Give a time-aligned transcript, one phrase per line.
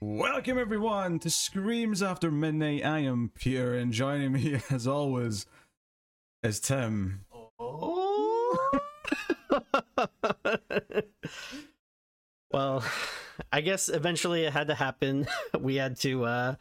[0.00, 2.84] Welcome everyone to Screams After Midnight.
[2.84, 5.44] I am Peter, and joining me as always
[6.44, 7.24] is Tim.
[7.58, 8.70] Oh.
[12.52, 12.84] well,
[13.50, 15.26] I guess eventually it had to happen.
[15.58, 16.54] We had to uh,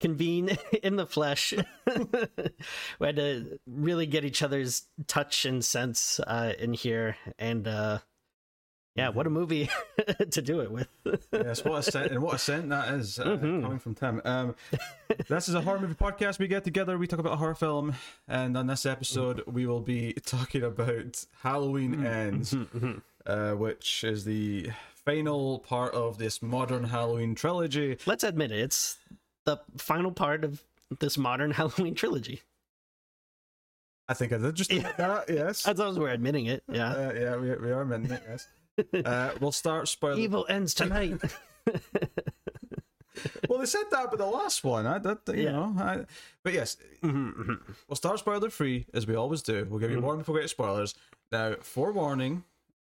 [0.00, 1.54] convene in the flesh.
[1.88, 7.98] we had to really get each other's touch and sense uh, in here, and uh,
[8.96, 9.68] yeah, what a movie
[10.30, 10.88] to do it with.
[11.32, 13.62] yes, what a scent, and what a scent that is uh, Mhm.
[13.62, 14.20] coming from Tim.
[14.24, 14.54] Um,
[15.28, 16.38] this is a horror movie podcast.
[16.38, 17.94] We get together, we talk about a horror film,
[18.28, 22.54] and on this episode, we will be talking about Halloween Ends,
[23.26, 27.98] uh, which is the final part of this modern Halloween trilogy.
[28.06, 28.96] Let's admit it, it's
[29.44, 30.62] the final part of
[31.00, 32.42] this modern Halloween trilogy.
[34.08, 35.28] I think I did just admit that.
[35.30, 35.66] Yes.
[35.68, 36.90] As long as we're admitting it, yeah.
[36.92, 38.46] Uh, yeah, we, we are meant it, yes.
[39.04, 40.18] Uh, we'll start spoiler.
[40.18, 41.20] Evil ends tonight.
[43.48, 45.52] Well, they said that, but the last one, I that you Yeah.
[45.52, 45.74] know.
[45.78, 46.04] I,
[46.42, 49.64] but yes, Mhm, we'll start spoiler free as we always do.
[49.70, 50.02] We'll give you Mhm.
[50.02, 50.94] warning before we get spoilers.
[51.30, 52.42] Now, forewarning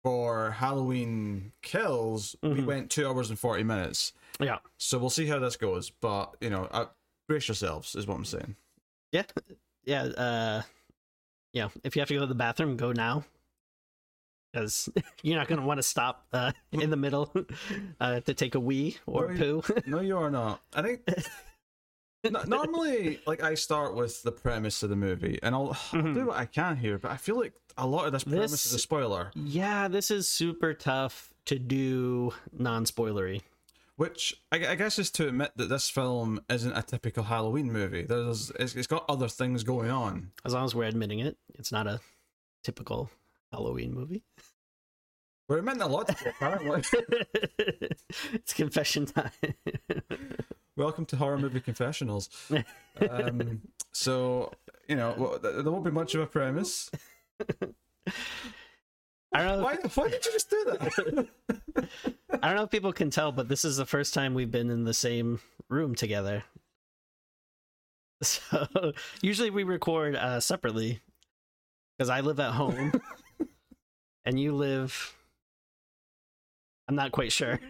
[0.03, 2.65] for Halloween kills, we Mhm.
[2.65, 4.59] went two hours and forty minutes, yeah.
[4.79, 5.91] so we'll see how this goes.
[5.91, 6.87] But you know, uh,
[7.29, 8.57] brace yourselves, is what I'm saying.
[9.13, 9.25] Yeah,
[9.85, 10.63] yeah, uh,
[11.53, 11.69] yeah.
[11.85, 13.25] If you have to go to the bathroom, go now,
[14.55, 14.89] because
[15.23, 17.33] you're not going to want to stop uh, in the middle
[18.01, 19.39] uh, to take a wee or Right.
[19.39, 19.63] poo.
[19.87, 20.61] No, you are not.
[20.75, 21.01] I think.
[22.31, 26.09] No- Normally, like I start with the premise of the movie, and I'll, I'll do
[26.15, 26.27] Mhm.
[26.29, 26.97] what I can here.
[26.97, 29.31] But I feel like a lot of this premise This- is a spoiler.
[29.35, 33.43] yeah, this is super tough to do non-spoilery.
[33.97, 38.05] Which I, I guess is to admit that this film isn't a typical Halloween movie.
[38.05, 40.31] There's it's, it's got other things going on.
[40.47, 42.01] As long as we're admitting it, it's not a
[42.63, 43.11] typical
[43.53, 44.23] Halloween movie.
[45.49, 46.83] We're meant a lot to do, apparently.
[48.33, 49.31] it's confession time.
[50.77, 52.31] Welcome to horror movie confessionals.
[53.11, 53.61] Um,
[53.93, 54.53] so
[54.89, 56.91] you know well, there won't be much of a premise.
[59.35, 59.65] I don't know.
[59.65, 61.29] Why, why did you just do that?
[62.43, 64.71] I don't know if people can tell, but this is the first time we've been
[64.71, 66.45] in the same room together.
[68.23, 71.01] So usually we record uh, separately
[71.99, 72.93] because I live at home
[74.25, 75.15] and you live.
[76.89, 77.61] I'm not quite sure.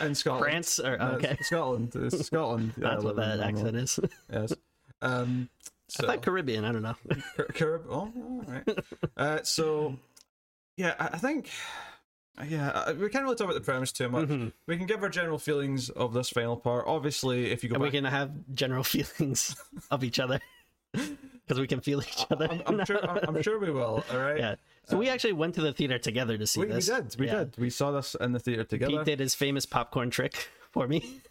[0.00, 1.92] In Scotland, France or No, it's okay, Scotland.
[1.96, 2.72] It's Scotland.
[2.76, 3.98] Yeah, that's what that accent is.
[4.32, 4.52] Yes.
[5.00, 6.64] Um, I so, thought Caribbean.
[6.64, 6.96] I don't know.
[7.36, 8.78] Car- Carib- oh, all right.
[9.16, 9.96] Uh, so,
[10.76, 11.48] yeah, I, I think,
[12.46, 14.28] yeah, we can't really talk about the premise too much.
[14.28, 14.52] Mhm.
[14.66, 16.84] We can give our general feelings of this final part.
[16.86, 19.56] Obviously, if you go And we can have general feelings
[19.90, 20.40] of each other
[21.48, 22.46] because we can feel each other.
[22.50, 24.04] I'm, I'm sure, I'm, sure we will.
[24.12, 24.38] All right.
[24.38, 24.54] Yeah.
[24.84, 27.16] So we actually went to the theater together to see We, we did.
[27.18, 27.38] We Yeah.
[27.44, 27.54] did.
[27.58, 28.98] We saw this in the theater together.
[28.98, 31.22] Pete did his famous popcorn trick for me.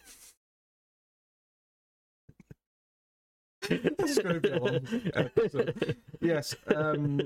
[3.68, 4.80] this is going to be a long
[5.14, 5.96] episode.
[6.20, 6.54] Yes.
[6.74, 7.20] Um,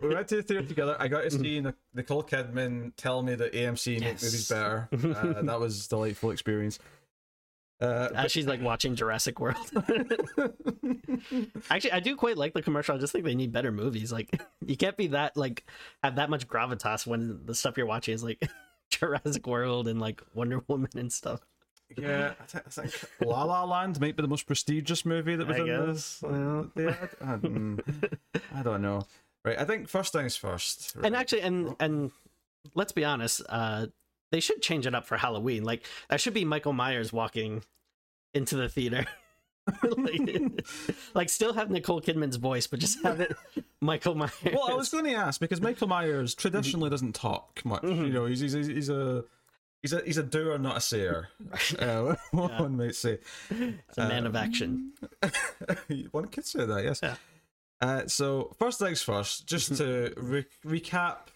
[0.00, 0.96] we went to the theater together.
[0.98, 4.22] I got to see Nic- Nicole Kidman tell me that AMC Yes.
[4.22, 4.88] movies better.
[4.92, 6.78] Uh, that was a delightful experience.
[7.80, 9.56] Uh, As she's like watching Jurassic World.
[11.70, 12.94] Actually, I do quite like the commercial.
[12.96, 14.12] I just think they need better movies.
[14.12, 15.64] Like, you can't be that like
[16.02, 18.42] have that much gravitas when the stuff you're watching is like
[18.90, 21.40] Jurassic World and like Wonder Woman and stuff.
[21.96, 22.94] Yeah, I, th- I think
[23.24, 25.86] La La Land might be the most prestigious movie that was I in guess.
[25.86, 26.22] this.
[26.24, 27.10] Uh, they had.
[27.24, 27.38] I,
[28.60, 29.06] I don't know.
[29.44, 30.96] Right, I think first things first.
[31.02, 32.10] And actually, and and
[32.74, 33.86] let's be honest, uh,
[34.30, 35.64] they should change it up for Halloween.
[35.64, 37.64] Like that should be Michael Myers walking
[38.34, 39.06] into the theater.
[39.82, 40.64] like,
[41.14, 43.36] like, still have Nicole Kidman's voice, but just have it
[43.82, 44.32] Michael Myers.
[44.44, 47.82] well, I was going to ask because Michael Myers traditionally doesn't talk much.
[47.82, 48.12] You Mhm.
[48.12, 49.24] know, he's he's, he's a
[49.82, 51.28] he's a he's a doer, not a sayer.
[51.78, 53.18] Uh, one might say.
[53.50, 54.92] It's a man of action.
[56.12, 57.00] one could say that, yes.
[57.02, 57.16] Yeah.
[57.80, 61.28] Uh, so first things first, just to re- recap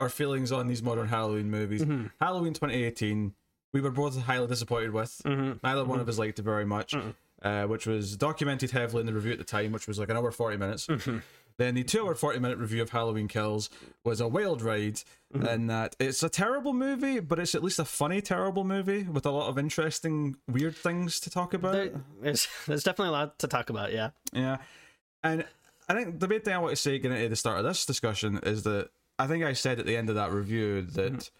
[0.00, 1.82] our feelings on these modern Halloween movies.
[1.82, 2.10] Mhm.
[2.20, 3.34] Halloween 2018,
[3.72, 5.20] we were both highly disappointed with.
[5.24, 5.60] Mhm.
[5.62, 7.14] Neither one of us liked it very much, Mhm.
[7.42, 10.16] uh, which was documented heavily in the review at the time, which was like an
[10.16, 10.86] hour 40 minutes.
[10.86, 11.22] Mhm.
[11.56, 13.70] Then the two hour 40 minute review of Halloween Kills
[14.02, 15.00] was a wild ride,
[15.32, 19.24] in that it's a terrible movie, but it's at least a funny, terrible movie with
[19.26, 21.72] a lot of interesting, weird things to talk about.
[21.72, 23.92] There- there's, there's definitely a lot to talk about.
[23.92, 24.10] Yeah.
[24.32, 24.58] Yeah.
[25.22, 25.44] And
[25.88, 27.86] I think the main thing I want to say getting into the start of this
[27.86, 31.30] discussion is that I think I said at the end of that review that, Mhm.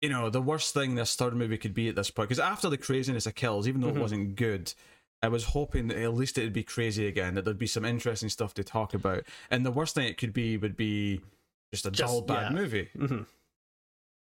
[0.00, 2.68] you know, the worst thing this third movie could be at this point, because after
[2.70, 3.96] the craziness of kills, even though Mhm.
[3.96, 4.72] it wasn't good,
[5.22, 8.28] I was hoping that at least it'd be crazy again, that there'd be some interesting
[8.28, 9.24] stuff to talk about.
[9.50, 11.20] And the worst thing it could be would be
[11.72, 12.58] just a Just- dull, bad yeah.
[12.58, 12.88] movie.
[12.96, 13.26] Mhm.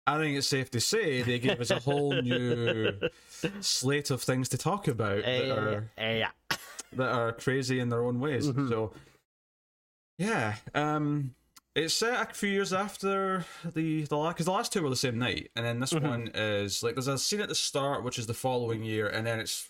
[0.05, 2.99] I think it's safe to say they gave us a whole new
[3.61, 6.31] slate of things to talk about that Uh, are yeah.
[6.91, 8.47] that are crazy in their own ways.
[8.47, 8.67] Mhm.
[8.67, 8.93] So,
[10.17, 11.33] yeah, um,
[11.75, 14.95] it's set a few years after the the last because the last two were the
[14.95, 16.01] same night, and then this Mhm.
[16.03, 19.25] one is like there's a scene at the start which is the following year, and
[19.25, 19.69] then it's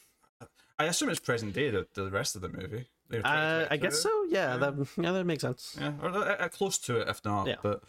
[0.79, 2.87] I assume it's present day the, the rest of the movie.
[3.13, 4.01] Uh, I guess 2022.
[4.01, 4.23] so.
[4.29, 4.57] Yeah, Yeah.
[4.57, 5.77] that yeah that makes sense.
[5.79, 7.47] Yeah, or uh, uh, close to it, if not.
[7.47, 7.55] Yeah.
[7.61, 7.83] But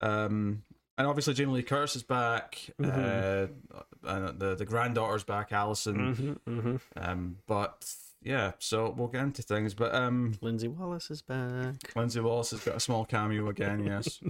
[0.00, 0.64] um,
[0.98, 2.58] and obviously Jamie Lee Curtis is back.
[2.80, 3.50] Mhm.
[3.74, 6.38] Uh, and the the granddaughter's back, Allison.
[6.46, 9.74] hmm hmm Um, but yeah, so we'll get into things.
[9.74, 11.74] But um, Lindsey Wallace is back.
[11.96, 13.84] Lindsey Wallace has got a small cameo again.
[13.84, 14.20] Yes.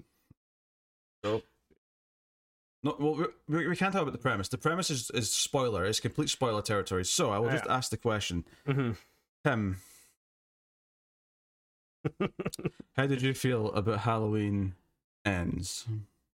[1.24, 1.42] so.
[2.82, 4.48] No, well, we, we can't talk about the premise.
[4.48, 5.84] The premise is, is spoiler.
[5.84, 7.04] It's complete spoiler territory.
[7.04, 7.76] So I will just Yeah.
[7.76, 8.92] ask the question, hmm
[9.44, 9.76] Tim.
[12.96, 14.74] How did you feel about Halloween
[15.26, 15.86] ends?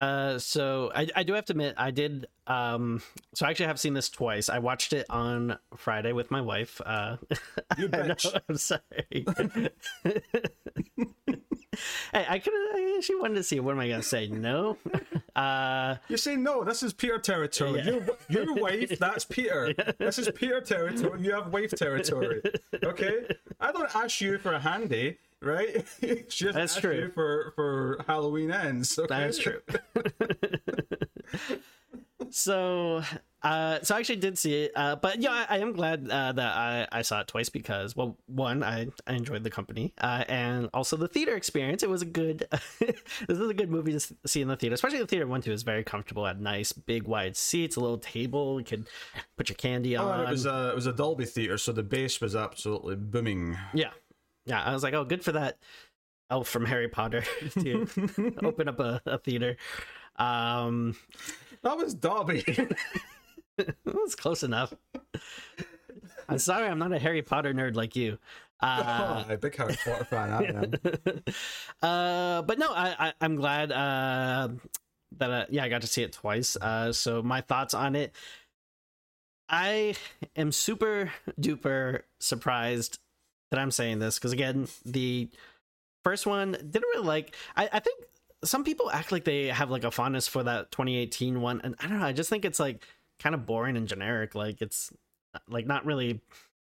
[0.02, 3.00] Uh, so I, I do have to admit I did um
[3.34, 4.48] so I actually have seen this twice.
[4.48, 6.80] I watched it on Friday with my wife.
[6.84, 7.18] Uh
[7.78, 8.40] You I know, bitch.
[8.48, 8.80] I'm sorry.
[12.12, 14.26] hey, I could I actually wanted to see what am I gonna say?
[14.26, 14.76] No?
[15.36, 16.62] Uh You say no.
[16.64, 17.80] This is Peter territory.
[17.84, 18.00] Yeah.
[18.28, 19.72] Your, your wife, that's Peter.
[19.98, 21.22] This is Peter territory.
[21.22, 22.42] You have wife territory.
[22.84, 23.26] Okay.
[23.60, 25.84] I don't ask you for a handy, right?
[26.28, 27.10] Just That's true.
[27.14, 28.98] For for Halloween ends.
[28.98, 29.06] Okay?
[29.08, 29.60] That's true.
[32.30, 33.02] so,
[33.42, 36.32] uh, so I actually did see it, uh, but yeah, I, I am glad uh,
[36.32, 40.24] that I, I saw it twice because, well, one, I, I enjoyed the company, uh,
[40.28, 41.82] and also the theater experience.
[41.82, 42.46] It was a good,
[42.78, 42.94] this
[43.28, 45.52] is a good movie to see in the theater, especially the theater I went to
[45.52, 46.24] is very comfortable.
[46.24, 48.86] Had nice big wide seats, a little table, you could
[49.36, 50.20] put your candy Oh, on.
[50.20, 53.56] and it was a it was a Dolby theater, so the bass was absolutely booming.
[53.74, 53.90] yeah,
[54.46, 54.62] yeah.
[54.62, 55.58] I was like, oh, good for that
[56.30, 57.22] elf from Harry Potter
[57.60, 57.86] to
[58.42, 59.56] open up a, a theater.
[60.16, 60.96] Um,
[61.62, 62.44] That was Dolby.
[63.58, 64.72] it was close enough.
[66.28, 68.18] I'm sorry, I'm not a Harry Potter nerd like you.
[68.60, 70.30] Uh, oh, a big Harry Potter fan.
[70.30, 71.22] I am.
[71.82, 74.48] uh, but no, I, I I'm glad uh,
[75.18, 76.56] that uh, yeah I got to see it twice.
[76.56, 78.14] Uh, so my thoughts on it,
[79.48, 79.94] I
[80.36, 82.98] am super duper surprised
[83.52, 85.28] that I'm saying this because again the
[86.02, 87.36] first one didn't really like.
[87.56, 88.04] I, I think
[88.44, 91.86] some people act like they have like a fondness for that 2018 one, and I
[91.86, 92.06] don't know.
[92.06, 92.84] I just think it's like
[93.20, 94.34] kind of boring and generic.
[94.34, 94.92] Like it's
[95.48, 96.20] like not really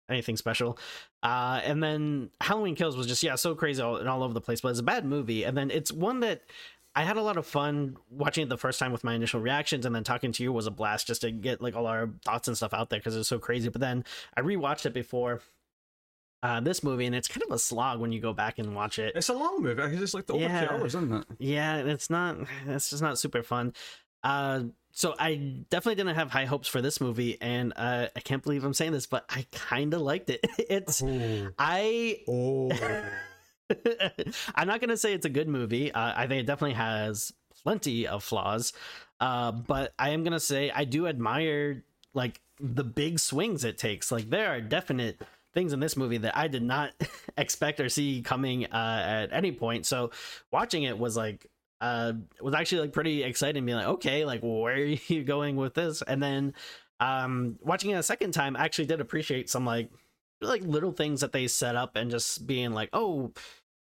[0.09, 0.79] anything special.
[1.23, 4.41] Uh, and then Halloween Kills was just yeah so crazy all, and all over the
[4.41, 5.45] place, but it's a bad movie.
[5.45, 6.43] And then it's one that
[6.95, 9.87] I had a lot of fun watching it the first time with my initial reactions,
[9.87, 12.49] and then talking to you was a blast just to get like all our thoughts
[12.49, 13.71] and stuff out there because it's so crazy.
[13.71, 14.05] But then
[14.37, 15.41] I rewatched it before
[16.43, 18.99] uh, this movie, and it's kind of a slog when you go back and watch
[18.99, 19.13] it.
[19.15, 19.81] It's a long movie.
[19.83, 20.65] It's like the over Yeah.
[20.67, 21.25] two hours, isn't it?
[21.39, 22.37] Yeah, and it's not.
[22.67, 23.75] It's just not super fun.
[24.25, 25.35] Uh, so I
[25.71, 28.93] definitely didn't have high hopes for this movie, and uh, I can't believe I'm saying
[28.93, 30.45] this, but I kind of liked it.
[30.71, 31.03] It's
[31.59, 32.71] I Oh.
[34.55, 35.93] I'm not gonna say it's a good movie.
[35.93, 38.73] Uh, I think it definitely has plenty of flaws,
[39.21, 41.85] uh, but I am gonna say I do admire
[42.15, 44.13] like the big swings it takes.
[44.13, 45.21] Like there are definite
[45.55, 46.93] things in this movie that I did not
[47.37, 49.87] expect or see coming uh, at any point.
[49.87, 50.11] So
[50.51, 51.47] watching it was like
[51.81, 53.67] uh, was actually like pretty exciting.
[53.67, 56.03] Being like, okay, like where are you going with this?
[56.03, 56.55] And then
[57.01, 59.91] um, watching it a second time, I actually did appreciate some like
[60.41, 63.33] like little things that they set up and just being like, oh,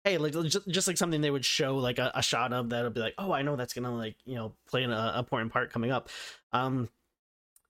[0.03, 2.91] hey, like just, just like something they would show like a, a shot of that'll
[2.91, 5.91] be like, oh, I know that's gonna like you know play an important part coming
[5.91, 6.09] up.
[6.53, 6.89] Um,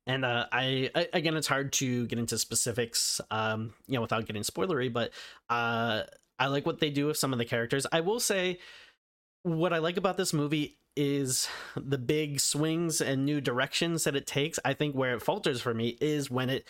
[0.07, 4.25] and uh, I, I again, it's hard to get into specifics, um, you know, without
[4.25, 5.11] getting spoilery, but
[5.49, 6.03] uh,
[6.39, 7.85] I like what they do with some of the characters.
[7.91, 8.59] I will say,
[9.43, 14.27] what I like about this movie is the big swings and new directions that it
[14.27, 14.59] takes.
[14.65, 16.67] I think where it falters for me is when it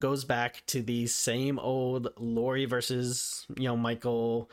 [0.00, 4.50] goes back to the same old Laurie versus you know Michael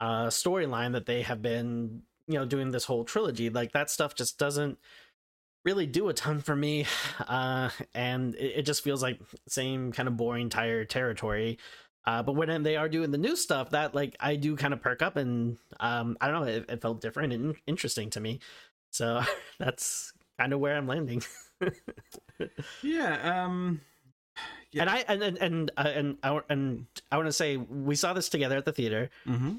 [0.00, 4.14] uh storyline that they have been you know doing this whole trilogy like that stuff
[4.14, 4.78] just doesn't
[5.64, 6.86] really do a ton for me
[7.28, 11.58] uh and it, it just feels like same kind of boring tire territory
[12.04, 14.80] uh but when they are doing the new stuff that like i do kind of
[14.82, 18.40] perk up and um i don't know it, it felt different and interesting to me
[18.90, 19.22] so
[19.58, 21.22] that's kind of where i'm landing
[22.82, 23.44] yeah.
[23.44, 23.80] Um.
[24.72, 24.82] Yeah.
[24.82, 28.14] and i and and and, uh, and i and i want to say we saw
[28.14, 29.58] this together at the theater Mm-hmm.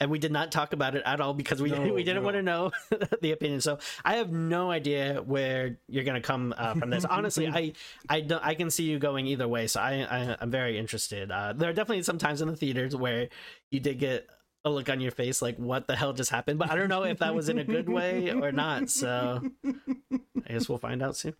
[0.00, 2.26] And we did not talk about it at all because we No, we didn't no.
[2.26, 2.70] want to know
[3.22, 3.60] the opinion.
[3.60, 7.04] So I have no idea where you're gonna come uh, from this.
[7.04, 7.72] Honestly, I
[8.08, 9.66] I don't I can see you going either way.
[9.66, 11.30] So I, I I'm very interested.
[11.30, 13.28] Uh, there are definitely some times in the theaters where
[13.70, 14.28] you did get
[14.66, 17.02] a look on your face like what the hell just happened but i don't know
[17.02, 21.18] if that was in a good way or not so i guess we'll find out
[21.18, 21.34] soon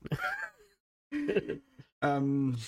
[2.02, 2.58] um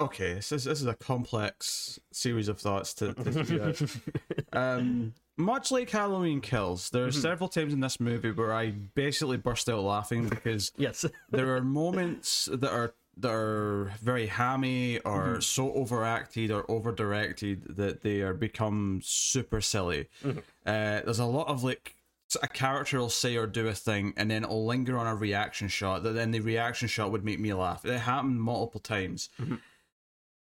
[0.00, 3.88] okay this is, this is a complex series of thoughts to, to
[4.52, 7.20] um much like halloween kills there are Mm-hmm.
[7.20, 11.60] several times in this movie where i basically burst out laughing because yes there are
[11.62, 15.40] moments that are that are very hammy or Mm-hmm.
[15.40, 20.08] so overacted or over directed that they are become super silly.
[20.24, 20.38] Mm-hmm.
[20.64, 21.96] Uh, there's a lot of like
[22.42, 25.68] a character will say or do a thing and then it'll linger on a reaction
[25.68, 27.84] shot that then the reaction shot would make me laugh.
[27.84, 29.28] It happened multiple times.
[29.42, 29.56] Mm-hmm.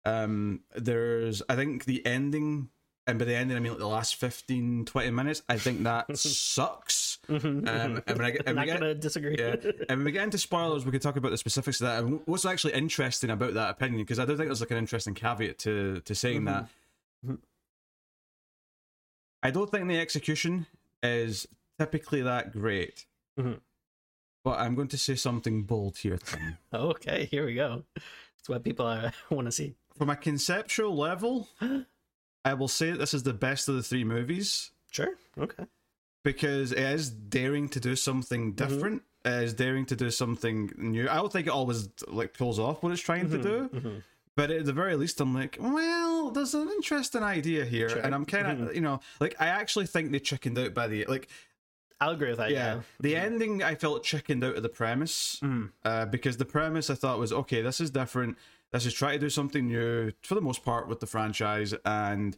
[0.06, 2.68] Um, there's I think the ending
[3.08, 6.16] and by the ending I mean like the last 15 20 minutes I think that
[6.18, 7.18] sucks.
[7.28, 9.56] Um, and when I get, and i'm we not get- gonna disagree yeah.
[9.88, 12.04] And when we get into spoilers, we can talk about the specifics of that.
[12.04, 15.14] And what's actually interesting about that opinion, because I don't think there's like an interesting
[15.14, 16.68] caveat to to saying that.
[17.26, 17.38] Mhm.
[19.42, 20.66] I don't think the execution
[21.02, 21.46] is
[21.78, 23.06] typically that great.
[23.38, 23.60] Mhm.
[24.44, 26.58] But I'm going to say something bold here, Tim.
[26.72, 27.82] okay here we go
[28.38, 31.48] it's what people uh, want to see From a conceptual level,
[32.44, 35.64] I will say that this is the best of the three movies sure okay
[36.22, 39.02] because it is daring to do something different.
[39.24, 41.08] It is daring to do something new.
[41.08, 43.68] I don't think it always like pulls off what it's trying to do.
[43.72, 44.02] Mhm.
[44.34, 47.98] But at the very least, I'm like, well, there's an interesting idea here, Sure.
[48.00, 51.04] and I'm kind of, you know, like I actually think they chickened out by the
[51.06, 51.28] like,
[52.00, 55.38] i'll agree with that yeah, yeah, the ending I felt chickened out of the premise
[55.42, 55.70] Mhm.
[55.84, 58.36] uh, because the premise I thought was okay, this is different.
[58.76, 62.36] This is try to do something new for the most part with the franchise, and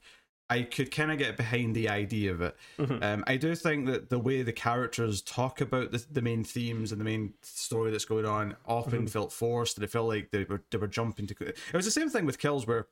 [0.49, 2.57] I could kind of get behind the idea of it.
[2.79, 3.03] Mhm.
[3.03, 6.93] Um, I do think that the way the characters talk about the, the main themes
[6.93, 10.45] and the main story that's going on often felt forced, and it felt like they
[10.45, 11.35] were they were jumping to.
[11.41, 12.87] It was the same thing with Kills, where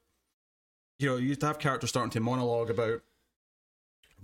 [0.98, 3.02] you know you used to have characters starting to monologue about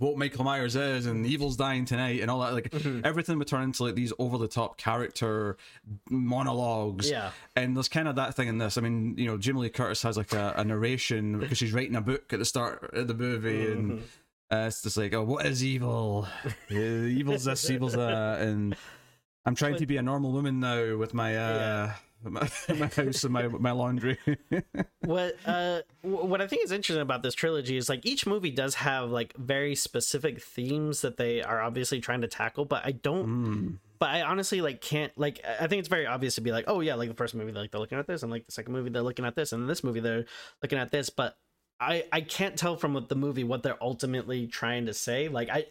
[0.03, 2.53] what Michael Myers is and evil's dying tonight and all that.
[2.53, 3.05] Like Mhm.
[3.05, 5.57] everything would turn into like these over the top character
[6.09, 7.09] monologues.
[7.09, 8.77] yeah And there's kind of that thing in this.
[8.77, 11.95] I mean, you know, Jamie Lee Curtis has like a, a narration because she's writing
[11.95, 14.01] a book at the start of the movie, and Mhm.
[14.51, 16.27] uh, it's just like, oh, what is evil?
[16.71, 18.75] Uh, evil's this, evil's that, and
[19.45, 21.93] I'm trying to be a normal woman now with my uh,
[22.23, 24.17] my, my house and my my laundry.
[25.05, 28.75] what uh what i think is interesting about this trilogy is like each movie does
[28.75, 33.23] have like very specific themes that they are obviously trying to tackle but i don't
[33.23, 33.77] Mm.
[33.99, 36.79] but i honestly like can't like i think it's very obvious to be like oh
[36.81, 38.73] yeah like the first movie they're, like they're looking at this and like the second
[38.73, 40.25] movie they're looking at this and this movie they're
[40.61, 41.37] looking at this but
[41.79, 45.49] i i can't tell from what the movie what they're ultimately trying to say like
[45.49, 45.65] i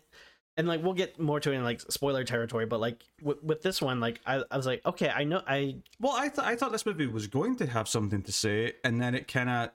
[0.56, 3.62] and like we'll get more to it in like spoiler territory but like w- with
[3.62, 6.56] this one like I, I was like okay i know i Well, I thought I
[6.56, 9.70] thought this movie was going to have something to say, and then it kind of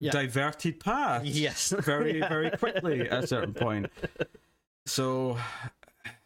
[0.00, 0.12] Yeah.
[0.12, 2.28] diverted path yes very Yeah.
[2.28, 3.86] very quickly at a certain point.
[4.86, 5.36] So,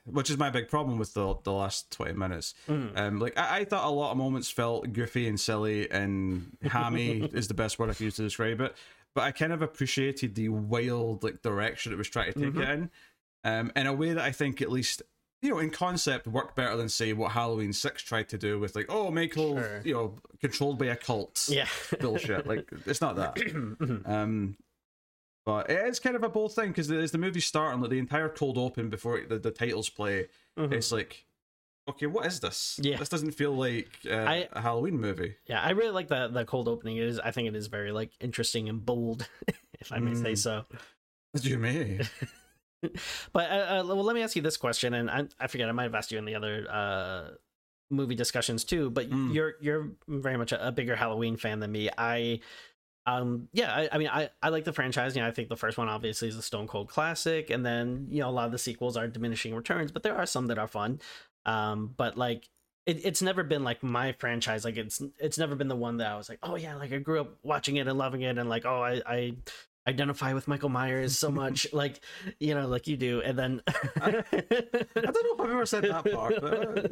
[0.07, 2.55] which is my big problem with the the last twenty minutes.
[2.69, 2.97] Mhm.
[2.97, 7.23] Um, like I, I thought a lot of moments felt goofy and silly and hammy
[7.35, 8.75] is the best word I can use to describe it.
[9.15, 12.63] But I kind of appreciated the wild like direction it was trying to take Mhm.
[12.63, 12.91] it in,
[13.45, 15.03] um, in a way that I think at least
[15.43, 18.75] you know in concept worked better than say what Halloween Six tried to do with
[18.75, 19.83] like oh Michael Sure.
[19.85, 21.67] you know controlled by a cult yeah
[22.01, 22.47] bullshit.
[22.47, 23.37] Like it's not that.
[24.07, 24.57] Um,
[25.47, 27.99] but it is kind of a bold thing because as the movie's starting, like the
[27.99, 30.73] entire cold open before the, the titles play, Mhm.
[30.73, 31.27] it's like,
[31.87, 32.81] okay, what is this?
[32.83, 32.97] Yeah.
[32.97, 35.35] this doesn't feel like uh, I- a Halloween movie.
[35.47, 36.97] Yeah, I really like the the cold opening.
[36.97, 39.29] It is I think it is very like interesting and bold,
[39.81, 40.39] if I may say Mm.
[40.39, 40.65] so.
[41.43, 42.01] You may.
[43.33, 45.73] But uh, uh, well, let me ask you this question, and I, I forget I
[45.73, 47.31] might have asked you in the other uh,
[47.91, 48.91] movie discussions too.
[48.91, 49.35] But Mm.
[49.35, 51.89] you're you're very much a, a bigger Halloween fan than me.
[51.97, 52.41] I
[53.07, 55.59] um yeah I, I mean I, I like the franchise you know i think the
[55.59, 58.53] first one obviously is a stone cold classic and then you know a lot of
[58.53, 60.99] the sequels are diminishing returns but there are some that are fun
[61.45, 62.49] um but like
[62.87, 66.07] it, it's never been like my franchise like it's it's never been the one that
[66.11, 68.49] i was like oh yeah like i grew up watching it and loving it and
[68.49, 69.35] like oh i i
[69.87, 72.01] identify with michael myers so much like
[72.41, 73.63] you know like you do and then
[74.01, 76.89] I don't know if I've ever said that part, but uh,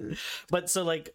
[0.50, 1.14] but so like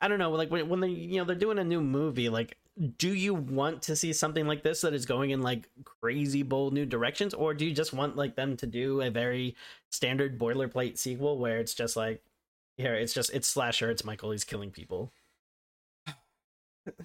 [0.00, 2.56] i don't know like when, when they you know they're doing a new movie like
[2.98, 6.72] do you want to see something like this that is going in like crazy bold
[6.72, 9.54] new directions or do you just want like them to do a very
[9.90, 12.22] standard boilerplate sequel where it's just like
[12.78, 15.12] here it's just it's slasher it's michael he's killing people?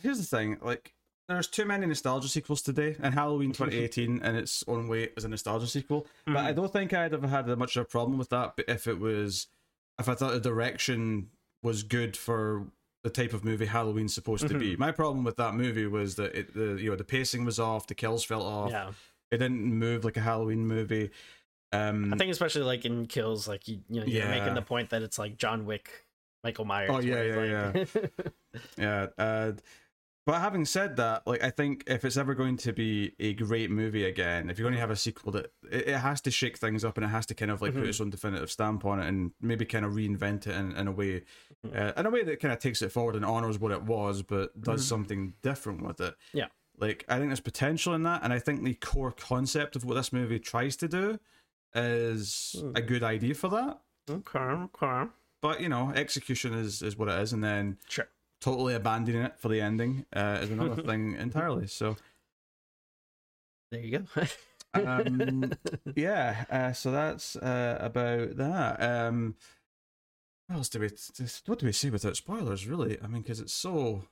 [0.02, 0.94] Here's the thing: like,
[1.28, 5.28] there's too many nostalgia sequels today, and Halloween 2018 in its own way is a
[5.30, 6.08] nostalgia sequel.
[6.26, 8.88] But I don't think I'd have had much of a problem with that But if
[8.88, 9.48] it was,
[10.00, 11.30] if I thought the direction
[11.64, 12.68] was good for
[13.04, 14.76] the type of movie Halloween's supposed to be.
[14.76, 17.88] My problem with that movie was that it, the you know the pacing was off,
[17.88, 18.72] the kills felt off.
[18.72, 18.92] yeah
[19.32, 21.12] It didn't move like a Halloween movie.
[21.74, 24.32] Um, I think especially like in kills, like you, you know, you're Yeah.
[24.32, 26.06] making the point that it's like John Wick,
[26.44, 26.90] Michael Myers.
[26.94, 28.12] Oh, yeah, yeah, like-
[28.78, 29.08] yeah.
[29.18, 29.52] Uh,
[30.28, 33.72] but having said that, like I think if it's ever going to be a great
[33.72, 36.58] movie again, if you're going to have a sequel, that it, it has to shake
[36.58, 37.88] things up and it has to kind of like put Mhm.
[37.90, 40.92] its own definitive stamp on it and maybe kind of reinvent it in, in a
[40.92, 41.24] way,
[41.66, 41.76] Mhm.
[41.76, 44.22] uh, in a way that kind of takes it forward and honors what it was,
[44.22, 44.90] but does Mhm.
[44.90, 46.14] something different with it.
[46.34, 46.48] Yeah.
[46.78, 49.96] Like I think there's potential in that, and I think the core concept of what
[49.96, 51.20] this movie tries to do
[51.74, 53.82] is a good idea for that.
[54.10, 55.10] okay, okay,
[55.42, 58.08] But you know, execution is is what it is, and then sure.
[58.42, 61.68] Totally abandoning it for the ending uh, is another thing entirely.
[61.68, 61.96] So
[63.72, 64.28] There you go.
[64.74, 65.52] um,
[65.96, 68.82] yeah, uh, so that's uh, about that.
[68.82, 69.36] Um,
[70.48, 70.90] what else do we?
[71.48, 72.66] What do we say without spoilers?
[72.68, 74.04] Really, I mean, because it's so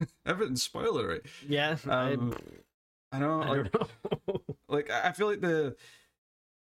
[0.26, 1.20] everything's spoilery.
[1.48, 2.34] yeah, Um,
[3.12, 4.40] I know, I, I like, don't know.
[4.68, 5.76] like I I feel like the.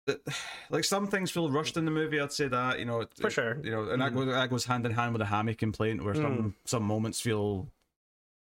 [0.71, 3.31] Like some things feel rushed in the movie, I'd say that you know it- For
[3.31, 3.59] sure.
[3.63, 4.15] you know, and that Mm.
[4.17, 6.55] goes that goes hand in hand with a hammy complaint, where some Mm.
[6.65, 7.71] some moments feel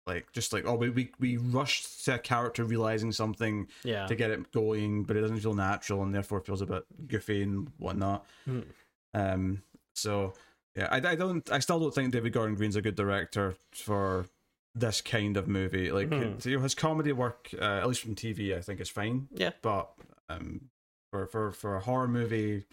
[0.08, 4.15] like just like oh we we we rushed to a character realizing something yeah, to
[4.15, 7.72] get it going, but it doesn't feel natural and therefore feels a bit goofy and
[7.77, 8.25] whatnot.
[8.48, 8.65] Mm.
[9.13, 9.62] Um,
[9.94, 10.34] so
[10.75, 14.25] yeah, I, I don't, I still don't think David Gordon Green's a good director for
[14.74, 15.91] this kind of movie.
[15.91, 16.38] Like Mhm.
[16.39, 19.27] it- you know, his comedy work, uh, at least from TV, I think is fine.
[19.34, 19.51] Yeah.
[19.62, 19.91] but
[20.30, 20.70] um,
[21.12, 22.65] for for for a horror movie,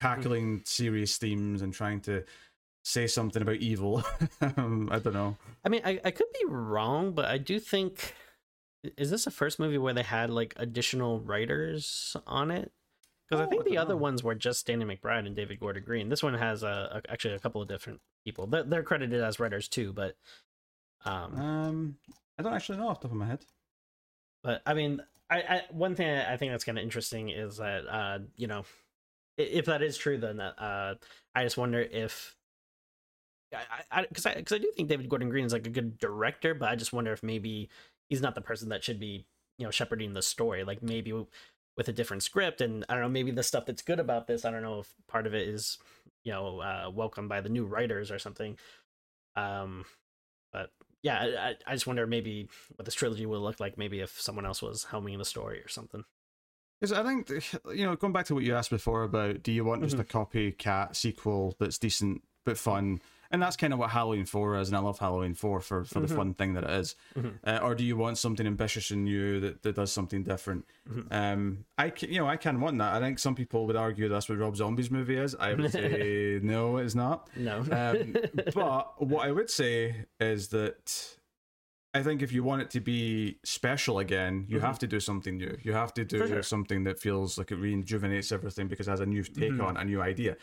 [0.00, 2.24] tackling serious themes and trying to
[2.84, 4.02] say something about evil,
[4.56, 5.36] um, I don't know.
[5.64, 8.14] I mean, I, I could be wrong, but I do think
[8.96, 12.72] is this the first movie where they had like additional writers on it?
[13.28, 15.60] Because Oh, I think I the don't other ones were just Danny McBride and David
[15.60, 16.08] Gordon Green.
[16.08, 18.46] This one has uh, a, actually a couple of different people.
[18.46, 20.16] They're, they're credited as writers too, but
[21.04, 21.96] um, Um,
[22.38, 23.44] I don't actually know off the top of my head.
[24.42, 25.00] But I mean,
[25.32, 28.64] I, I one thing I think that's kind of interesting is that uh, you know,
[29.38, 30.94] if that is true, then uh,
[31.34, 32.36] I just wonder if
[33.90, 36.54] I because I because I, do think David Gordon Green is like a good director,
[36.54, 37.70] but I just wonder if maybe
[38.08, 39.26] he's not the person that should be
[39.58, 40.64] you know shepherding the story.
[40.64, 41.12] Like maybe
[41.76, 44.44] with a different script, and I don't know, maybe the stuff that's good about this,
[44.44, 45.78] I don't know if part of it is
[46.24, 48.58] you know uh, welcomed by the new writers or something.
[49.34, 49.86] Um,
[50.52, 50.70] but
[51.02, 53.76] yeah, I, I- just wonder maybe what this trilogy will look like.
[53.78, 56.04] Maybe if someone else was helming the story or something.
[56.80, 57.30] Because I think
[57.74, 60.00] you know, going back to what you asked before about, do you want just Mhm.
[60.00, 63.00] a copycat sequel that's decent but fun?
[63.32, 66.00] And that's kind of what Halloween Four is, and I love Halloween Four for for
[66.00, 66.08] Mhm.
[66.08, 66.94] the fun thing that it is.
[67.16, 67.38] Mhm.
[67.42, 70.66] Uh, or do you want something ambitious and new that, that does something different?
[70.88, 71.06] Mhm.
[71.10, 72.92] Um, I ca- you know I can want that.
[72.94, 75.34] I think some people would argue that's what Rob Zombie's movie is.
[75.34, 77.28] I would say no, it's not.
[77.36, 78.16] No, Um,
[78.54, 81.16] but what I would say is that
[81.94, 84.62] I think if you want it to be special again, you Mhm.
[84.62, 85.56] have to do something new.
[85.62, 86.42] You have to do sure.
[86.42, 89.64] something that feels like it rejuvenates everything because it has a new take Mhm.
[89.64, 90.36] on a new idea.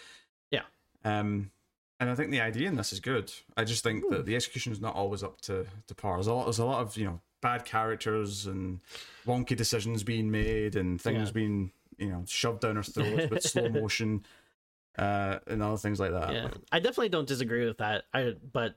[0.52, 0.63] Yeah.
[1.04, 1.52] Um,
[1.99, 3.31] and I think the idea in this is good.
[3.57, 6.15] I just think that the execution is not always up to, to par.
[6.15, 6.45] There's a lot.
[6.45, 8.79] There's a lot of you know bad characters and
[9.25, 11.33] wonky decisions being made and things Yeah.
[11.33, 14.25] being you know shoved down our throats with slow motion.
[14.97, 16.33] Uh, and other things like that.
[16.33, 18.03] yeah, I definitely don't disagree with that.
[18.13, 18.75] I but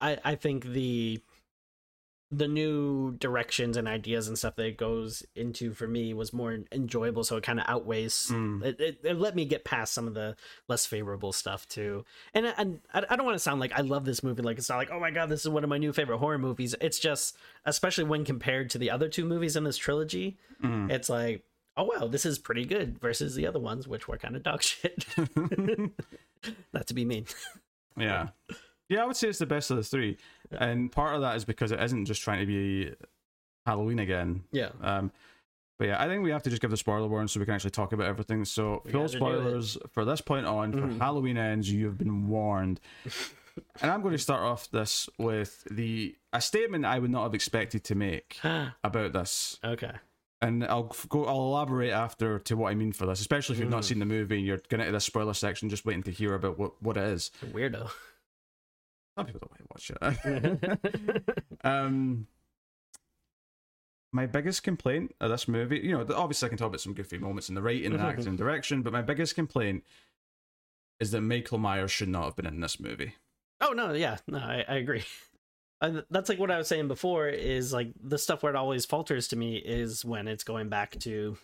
[0.00, 1.20] I I think the
[2.32, 6.58] the new directions and ideas and stuff that it goes into for me was more
[6.72, 8.64] enjoyable so it kind of outweighs Mm.
[8.64, 10.34] it, it, it let me get past some of the
[10.66, 14.04] less favorable stuff too and, and I, I don't want to sound like i love
[14.04, 15.92] this movie like it's not like oh my god this is one of my new
[15.92, 19.76] favorite horror movies it's just especially when compared to the other two movies in this
[19.76, 20.90] trilogy Mm.
[20.90, 21.44] it's like
[21.76, 24.62] oh wow this is pretty good versus the other ones which were kind of dog
[24.62, 25.04] shit
[26.72, 27.26] not to be mean
[27.96, 28.28] Yeah.
[28.88, 30.18] Yeah, I would say it's the best of the three.
[30.50, 32.92] And part of that is because it isn't just trying to be
[33.66, 34.44] Halloween again.
[34.52, 35.10] yeah Um,
[35.78, 37.54] but yeah, I think we have to just give the spoiler warning so we can
[37.54, 38.44] actually talk about everything.
[38.44, 39.18] So, We full gotta do it.
[39.18, 40.98] spoilers for this point on, for Mhm.
[40.98, 42.80] Halloween ends, you have been warned.
[43.80, 47.34] and I'm going to start off this with the a statement I would not have
[47.34, 48.38] expected to make
[48.84, 49.58] about this.
[49.64, 49.92] okay
[50.42, 51.24] And I'll go.
[51.24, 53.86] I'll elaborate after to what I mean for this, especially if you've not Mhm.
[53.86, 56.58] seen the movie and you're going into the spoiler section, just waiting to hear about
[56.58, 57.30] what, what it is.
[57.52, 57.90] weirdo
[59.16, 61.38] Some people don't want to watch it.
[61.64, 62.26] um,
[64.12, 67.18] my biggest complaint of this movie, you know, obviously I can talk about some goofy
[67.18, 69.84] moments in the writing and acting and direction, but my biggest complaint
[71.00, 73.14] is that Michael Myers should not have been in this movie.
[73.60, 75.04] Oh no, yeah, no, I, I agree.
[75.80, 77.28] And that's like what I was saying before.
[77.28, 80.98] Is like the stuff where it always falters to me is when it's going back
[81.00, 81.36] to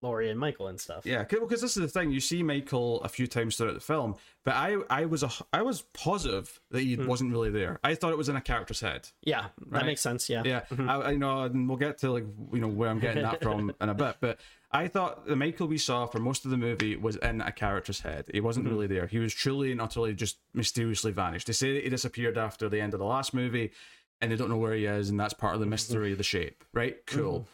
[0.00, 1.04] Laurie and Michael and stuff.
[1.04, 2.10] Yeah, because this is the thing.
[2.10, 5.62] You see Michael a few times throughout the film, but I, I was a, I
[5.62, 7.06] was positive that he hmm.
[7.06, 7.80] wasn't really there.
[7.82, 9.08] I thought it was in a character's head.
[9.22, 10.30] Yeah, that makes sense.
[10.30, 10.42] Yeah.
[10.44, 10.88] Yeah, mm-hmm.
[10.88, 13.72] I, I know, and we'll get to like you know where I'm getting that from
[13.80, 14.16] in a bit.
[14.20, 14.38] But
[14.70, 18.00] I thought the Michael we saw for most of the movie was in a character's
[18.00, 18.26] head.
[18.32, 18.74] He wasn't mm-hmm.
[18.74, 19.06] really there.
[19.06, 21.48] He was truly and utterly just mysteriously vanished.
[21.48, 23.72] They say that he disappeared after the end of the last movie,
[24.20, 25.70] and they don't know where he is, and that's part of the mm-hmm.
[25.70, 26.62] mystery of the shape.
[26.72, 27.04] Right?
[27.06, 27.48] Cool.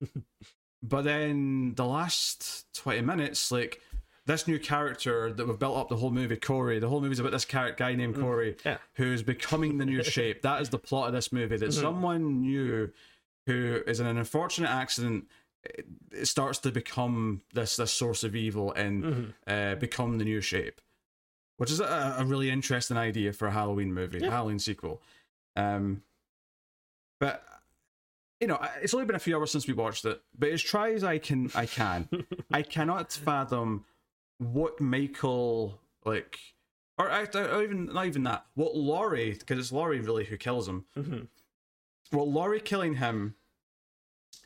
[0.82, 3.80] but then the last twenty minutes, like.
[4.24, 6.78] This new character that we've built up the whole movie, Corey.
[6.78, 8.78] The whole movie's about this character guy named Corey, Yeah.
[8.94, 10.42] who's becoming the new shape.
[10.42, 11.56] That is the plot of this movie.
[11.56, 12.92] That someone new
[13.46, 15.24] who is in an unfortunate accident
[15.64, 20.40] it, it starts to become this this source of evil and uh, become the new
[20.40, 20.80] shape,
[21.56, 24.30] which is a, a really interesting idea for a Halloween movie, Yeah.
[24.30, 25.02] Halloween sequel.
[25.56, 26.04] Um,
[27.18, 27.44] but
[28.42, 30.20] you know, it's only been a few hours since we watched it.
[30.36, 32.08] But as try as I can, I can,
[32.52, 33.84] I cannot fathom
[34.38, 36.40] what Michael like,
[36.98, 38.44] or, or even not even that.
[38.54, 40.84] What Laurie, because it's Laurie really who kills him.
[40.96, 41.28] Mhm.
[42.12, 43.36] Well, Laurie killing him.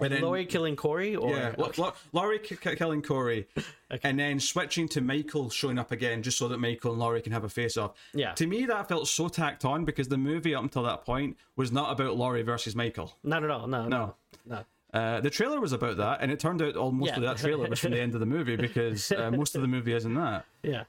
[0.04, 3.46] And then- Laurie killing Corey, or yeah, La- Laurie ki- ki- killing Corey,
[3.90, 4.08] Okay.
[4.08, 7.32] and then switching to Michael showing up again, just so that Michael and Laurie can
[7.32, 7.92] have a face off.
[8.14, 11.36] yeah, To me, that felt so tacked on because the movie up until that point
[11.56, 13.14] was not about Laurie versus Michael.
[13.22, 13.66] not at all.
[13.66, 14.14] No, No.
[14.44, 14.64] no.
[14.94, 17.16] Uh, the trailer was about that, and it turned out almost Yeah.
[17.16, 19.68] of that trailer was from the end of the movie because uh, most of the
[19.68, 20.44] movie isn't that.
[20.62, 20.84] Yeah.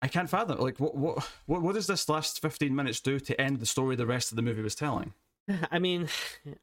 [0.00, 0.58] I can't fathom.
[0.58, 3.96] Like, what, what, what, what does this last fifteen minutes do to end the story
[3.96, 5.12] the rest of the movie was telling?
[5.70, 6.08] I mean,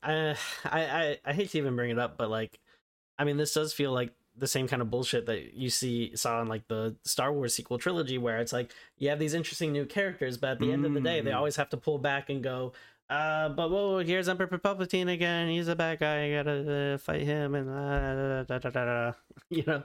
[0.03, 2.59] uh, I, I I hate to even bring it up, but like,
[3.17, 6.41] I mean, this does feel like the same kind of bullshit that you see saw
[6.41, 9.85] in like the Star Wars sequel trilogy, where it's like you have these interesting new
[9.85, 11.37] characters, but at the end of the day, they Mm.
[11.37, 12.73] always have to pull back and go.
[13.09, 15.47] Uh, but whoa, here's Emperor Palpatine again.
[15.49, 16.25] He's a bad guy.
[16.25, 19.13] You gotta uh, fight him, and uh, da, da, da, da, da.
[19.49, 19.83] you know.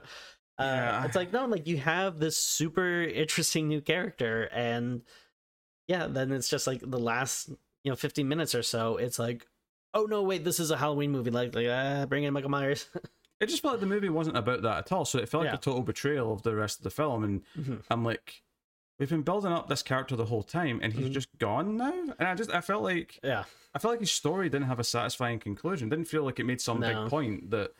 [0.59, 1.05] Uh, Yeah.
[1.05, 5.01] It's like no, like you have this super interesting new character, and
[5.87, 7.49] yeah, then it's just like the last
[7.83, 8.97] you know 15 minutes or so.
[8.97, 9.47] It's like,
[9.93, 11.31] oh no, wait, this is a Halloween movie.
[11.31, 12.87] Like, like uh, bring in Michael Myers.
[13.41, 15.03] It just felt like the movie wasn't about that at all.
[15.03, 15.57] So it felt like Yeah.
[15.57, 17.23] a total betrayal of the rest of the film.
[17.23, 17.81] And Mhm.
[17.89, 18.43] I'm like,
[18.99, 21.11] we've been building up this character the whole time, and he's Mhm.
[21.13, 21.91] just gone now.
[22.19, 24.83] And I just, I felt like, yeah, I felt like his story didn't have a
[24.83, 25.89] satisfying conclusion.
[25.89, 26.87] Didn't feel like it made some No.
[27.01, 27.71] big point that,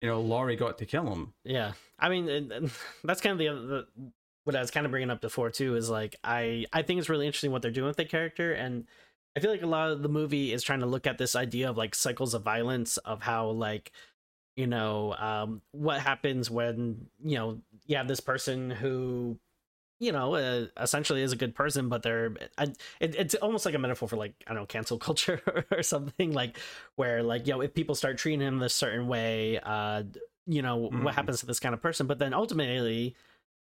[0.00, 1.34] you know, Laurie got to kill him.
[1.44, 1.72] yeah.
[1.98, 2.26] I mean,
[3.04, 4.10] that's kind of the, the
[4.44, 5.76] what I was kind of bringing up before too.
[5.76, 8.86] Is like I I think it's really interesting what they're doing with the character, and
[9.36, 11.68] I feel like a lot of the movie is trying to look at this idea
[11.70, 13.92] of like cycles of violence of how like
[14.56, 19.36] you know um what happens when you know you have this person who
[19.98, 22.64] you know uh, essentially is a good person but they're I,
[23.00, 25.40] it, it's almost like a metaphor for like i don't know cancel culture
[25.72, 26.58] or something like
[26.94, 30.04] where like you know if people start treating him this certain way uh
[30.46, 31.02] you know Mhm.
[31.02, 33.16] what happens to this kind of person but then ultimately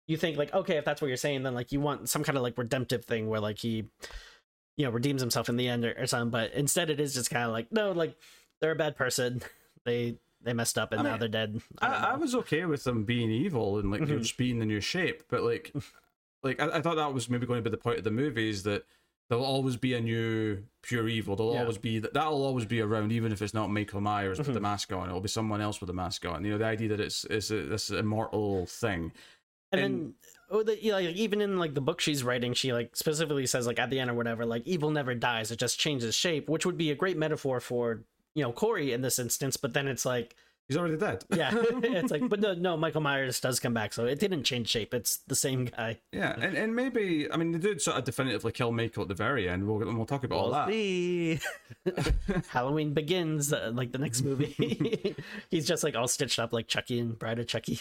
[0.06, 2.36] you think like okay if that's what you're saying then like you want some kind
[2.36, 3.84] of like redemptive thing where like he
[4.76, 7.30] you know redeems himself in the end or, or something but instead it is just
[7.30, 8.16] kind of like no like
[8.60, 9.40] they're a bad person
[9.84, 12.64] they they messed up and I now mean, they're dead I I, I was okay
[12.64, 14.18] with them being evil and like Mhm.
[14.20, 15.72] just being the new shape, but like,
[16.42, 18.50] like I, I thought that was maybe going to be the point of the movie
[18.50, 18.84] is that
[19.30, 21.34] there'll always be a new pure evil.
[21.34, 21.60] There'll Yeah.
[21.60, 24.58] always be that that'll always be around, even if it's not Michael Myers with the
[24.58, 24.62] Mhm.
[24.62, 25.08] mask on.
[25.08, 26.44] It'll be someone else with the mask on.
[26.44, 29.12] You know, the idea that it's it's a, this immortal thing.
[29.72, 30.14] and, And- then
[30.54, 33.46] oh, the, you know, like, even in like the book she's writing she like specifically
[33.46, 36.48] says like at the end or whatever like evil never dies it just changes shape
[36.48, 38.02] which would be a great metaphor for
[38.34, 40.34] you know corey in this instance but then it's like
[40.66, 41.22] He's already dead.
[41.36, 44.66] yeah it's like but no no michael myers does come back so it didn't change
[44.68, 48.04] shape it's the same guy Yeah, and, and maybe I mean they did sort of
[48.04, 49.66] definitively kill Michael at the very end.
[49.68, 50.68] We'll we'll talk about all We'll that.
[50.70, 51.38] see.
[52.48, 55.14] halloween begins uh, like the next movie
[55.50, 57.80] he's just like all stitched up like chucky and bride of chucky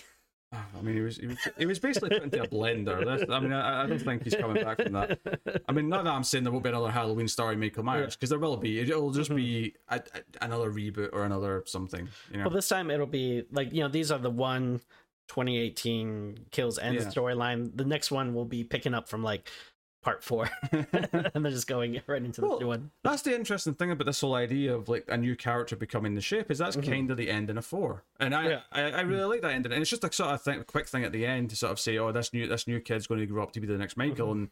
[0.53, 3.03] I mean, he was he was, he was basically put into a blender.
[3.05, 5.19] That's, I mean, I, I don't think he's coming back from that.
[5.67, 8.29] I mean, not that I'm saying there won't be another Halloween starring Michael Myers, because
[8.29, 8.79] there will be.
[8.79, 9.95] It'll just be mm-hmm.
[9.95, 12.07] a, a, another reboot or another something.
[12.31, 14.81] You know, Well, this time it'll be like you know these are the one
[15.27, 17.05] 2018 kills end Yeah.
[17.05, 17.75] storyline.
[17.75, 19.49] The next one will be picking up from like
[20.03, 22.91] part four, and they're just going right into the Well, new one.
[23.03, 26.21] that's the interesting thing about this whole idea of like a new character becoming the
[26.21, 26.85] shape is that's Mhm.
[26.85, 28.59] kind of the ending of four, and I, Yeah.
[28.71, 31.03] I I really like that ending, and it's just a sort of thing, quick thing
[31.03, 33.25] at the end to sort of say, oh, this new this new kid's going to
[33.25, 34.31] grow up to be the next Michael, Mhm.
[34.31, 34.49] and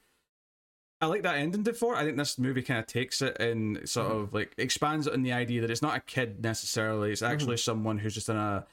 [1.02, 1.96] I like that ending to four.
[1.96, 4.22] I think this movie kind of takes it and sort Mhm.
[4.24, 7.58] of like expands it on the idea that it's not a kid necessarily; it's actually
[7.58, 8.66] someone who's just in a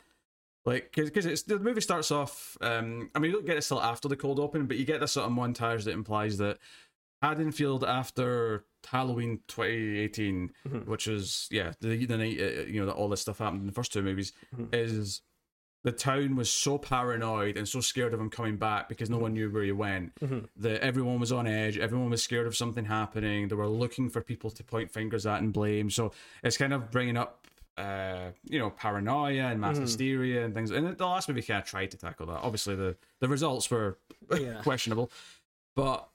[0.69, 2.57] like because it's the movie starts off.
[2.61, 5.01] Um, I mean, you don't get this till after the cold open, but you get
[5.01, 6.59] this sort of montage that implies that
[7.23, 10.87] Haddonfield after Halloween 2018, Mhm.
[10.87, 13.67] which is yeah the the night uh, you know that all this stuff happened in
[13.67, 14.69] the first two movies Mhm.
[14.75, 15.23] is
[15.85, 19.33] the town was so paranoid and so scared of him coming back because no one
[19.33, 20.13] knew where he went
[20.57, 21.79] that everyone was on edge.
[21.79, 23.47] Everyone was scared of something happening.
[23.49, 25.89] They were looking for people to point fingers at and blame.
[25.91, 27.47] So it's kind of bringing up.
[27.79, 31.69] Uh, you know, paranoia and mass hysteria and things, and the last movie kind of
[31.69, 32.41] tried to tackle that.
[32.43, 33.99] Obviously, the the results were
[34.37, 34.61] Yeah.
[34.63, 35.11] questionable,
[35.77, 36.09] but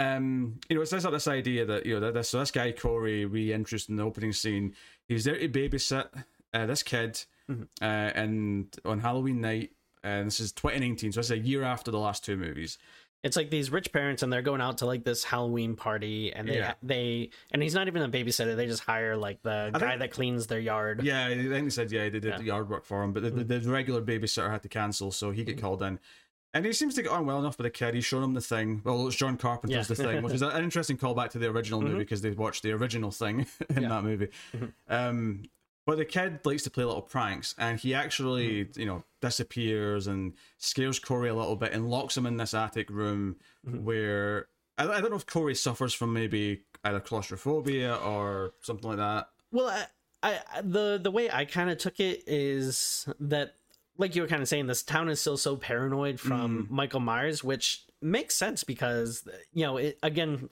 [0.00, 2.50] um, you know, it sets up this idea that you know that this so this
[2.50, 4.74] guy Corey we introduced in the opening scene,
[5.06, 6.08] he's there to babysit
[6.52, 9.70] uh, this kid, uh, and on Halloween night,
[10.02, 12.76] and this is 2019, so is a year after the last two movies.
[13.24, 16.46] It's like these rich parents, and they're going out to like this Halloween party, and
[16.46, 16.74] they Yeah.
[16.82, 18.54] they and he's not even a babysitter.
[18.54, 21.02] They just hire like the I guy think- that cleans their yard.
[21.02, 22.38] Yeah, I think they said yeah they did Yeah.
[22.38, 23.64] the yard work for him, but the, the, mm.
[23.64, 25.60] the regular babysitter had to cancel, so he get mm.
[25.62, 25.98] called in.
[26.52, 27.94] And he seems to get on well enough with the kid.
[27.94, 28.80] He's shown him the thing.
[28.84, 29.82] Well, it's John Carpenter's Yeah.
[29.82, 31.98] the thing, which is an interesting callback to the original movie mm-hmm.
[32.00, 34.28] because they watched the original thing in that movie.
[34.54, 34.66] Mm-hmm.
[34.88, 35.42] Um,
[35.86, 38.80] but the kid likes to play little pranks, and he actually, hmm.
[38.80, 42.90] you know, disappears and scares Corey a little bit and locks him in this attic
[42.90, 43.84] room hmm.
[43.84, 48.98] where I, I don't know if Corey suffers from maybe either claustrophobia or something like
[48.98, 49.28] that.
[49.52, 49.68] Well,
[50.22, 53.54] I, I the the way I kind of took it is that,
[53.98, 56.74] like you were kind of saying, this town is still so paranoid from hmm.
[56.74, 60.48] Michael Myers, which makes sense because you know, it, again,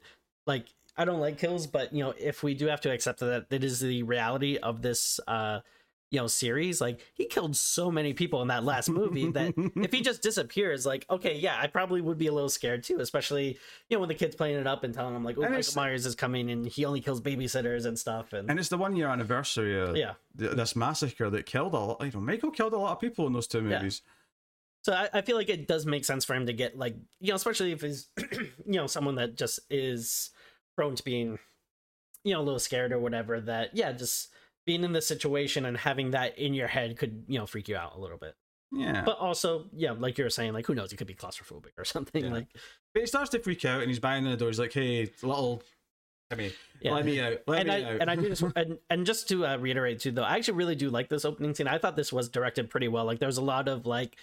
[0.47, 3.47] like I don't like kills, but you know, if we do have to accept that
[3.51, 5.61] it is the reality of this, uh,
[6.11, 9.91] you know, series, like he killed so many people in that last movie that if
[9.91, 13.59] he just disappears, like okay, yeah, I probably would be a little scared too, especially
[13.89, 15.73] you know when the kid's playing it up and telling him like, oh, And Michael
[15.75, 18.95] Myers is coming and he only kills babysitters and stuff, and And it's the one
[18.95, 20.13] year anniversary of yeah.
[20.39, 22.05] th- this massacre that killed a lot.
[22.05, 23.79] You know, Michael killed a lot of people in those two Yeah.
[23.79, 24.03] movies.
[24.85, 27.29] So I, I feel like it does make sense for him to get like you
[27.29, 30.31] know, especially if he's you know someone that just is
[30.77, 31.39] prone to being
[32.25, 33.41] you know a little scared or whatever.
[33.41, 34.29] That yeah, just
[34.67, 37.77] being in this situation and having that in your head could you know freak you
[37.77, 38.35] out a little bit.
[38.75, 39.03] Yeah.
[39.05, 41.85] But also yeah, like you were saying, like who knows, he could be claustrophobic or
[41.87, 42.25] something.
[42.25, 42.33] Yeah.
[42.33, 42.47] Like
[42.95, 44.49] But he starts to freak out and he's banging on the door.
[44.49, 45.63] He's like, hey, little.
[46.31, 46.95] Let me, Yeah.
[46.95, 47.39] let me out.
[47.47, 48.01] Let and me I out.
[48.01, 50.75] and I do just and, and just to uh, reiterate too though, I actually really
[50.77, 51.69] do like this opening scene.
[51.69, 53.05] I thought this was directed pretty well.
[53.05, 54.17] Like there's a lot of like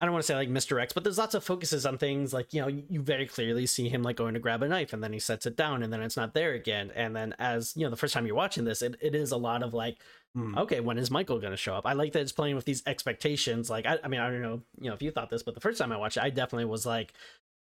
[0.00, 2.54] I don't want to say like misdirects, but there's lots of focuses on things like
[2.54, 5.12] you know you very clearly see him like going to grab a knife and then
[5.12, 7.90] he sets it down and then it's not there again and then as you know
[7.90, 9.98] the first time you're watching this it, it is a lot of like
[10.32, 10.56] Hmm.
[10.56, 11.84] okay when is Michael going to show up?
[11.86, 13.68] I like that it's playing with these expectations.
[13.68, 15.60] Like I, I mean I don't know you know if you thought this, but the
[15.60, 17.12] first time I watched it, I definitely was like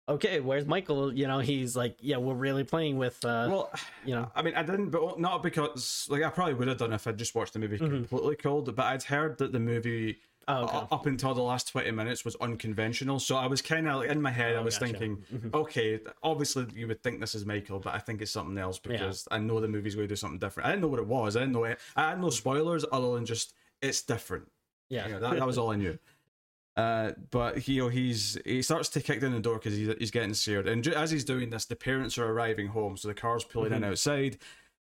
[0.09, 1.15] okay where's Michael?
[1.15, 3.71] You know he's like yeah we're really playing with uh well,
[4.05, 6.93] you know I mean, I didn't, but not because, like, I probably would have done
[6.93, 10.19] if I'd just watched the movie completely cold, but I'd heard that the movie.
[10.49, 10.87] Oh okay.
[10.91, 14.21] Up until the last twenty minutes was unconventional, so I was kind of like in
[14.21, 14.57] my head.
[14.57, 14.99] I Oh, was gotcha.
[14.99, 18.79] thinking, okay, obviously you would think this is Michael, but I think it's something else
[18.79, 20.67] because I know the movie's going to do something different.
[20.67, 21.37] I didn't know what it was.
[21.37, 21.65] I didn't know.
[21.65, 24.51] It, I had no spoilers other than just it's different.
[24.89, 25.99] yeah You know, that, that was all I knew.
[26.77, 29.93] Uh, but he, you know, he's he starts to kick down the door because he's,
[29.99, 33.15] he's getting scared, and as he's doing this, the parents are arriving home, so the
[33.15, 34.39] car's pulling in outside.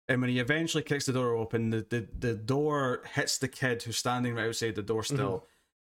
[0.10, 3.84] And when he eventually kicks the door open, the, the, the door hits the kid
[3.84, 5.46] who's standing right outside the door still,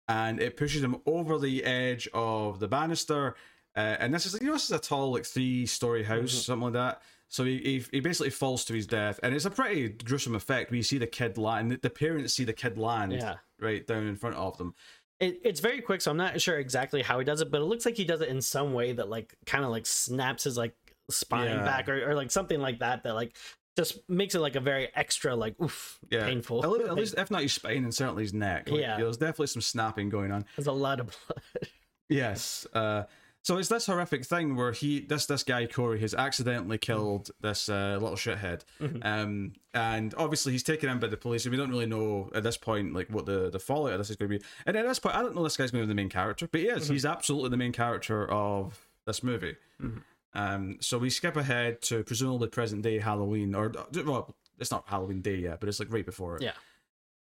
[0.09, 3.35] and it pushes him over the edge of the banister.
[3.77, 6.65] Uh, and this is you know this is a tall like three story house, something
[6.65, 7.03] like that.
[7.29, 10.71] So he, he he basically falls to his death, and it's a pretty gruesome effect.
[10.71, 13.37] We see the kid land, the parents see the kid land Yeah.
[13.59, 14.75] right down in front of them.
[15.21, 17.65] it, it's very quick so i'm not sure exactly how he does it but it
[17.65, 20.57] looks like he does it in some way that like kind of like snaps his
[20.57, 20.75] like
[21.11, 21.65] spine Yeah.
[21.65, 23.37] back or, or like something like that that like
[23.77, 27.15] just makes it like a very extra like oof Yeah, painful At least, at least
[27.19, 28.69] if not his spine and certainly his neck.
[28.71, 28.97] Like, Yeah.
[28.99, 30.45] there's definitely some snapping going on.
[30.57, 31.69] there's a lot of blood
[32.09, 32.67] Yes.
[32.75, 33.05] Uh,
[33.43, 36.93] so it's this horrific thing where he, this this guy Corey, has accidentally Mm-hmm.
[36.93, 38.63] killed this uh, little shithead,
[39.03, 42.43] um, and obviously he's taken in by the police, and we don't really know at
[42.43, 44.45] this point like what the the fallout of this is going to be.
[44.67, 46.49] And at this point, I don't know this guy's going to be the main character,
[46.53, 46.85] but he is.
[46.85, 46.93] Mm-hmm.
[46.93, 49.57] He's absolutely the main character of this movie.
[50.35, 53.73] Um, so we skip ahead to presumably present day Halloween, or
[54.05, 56.43] well, it's not Halloween day yet, but it's like right before it.
[56.43, 56.53] Yeah.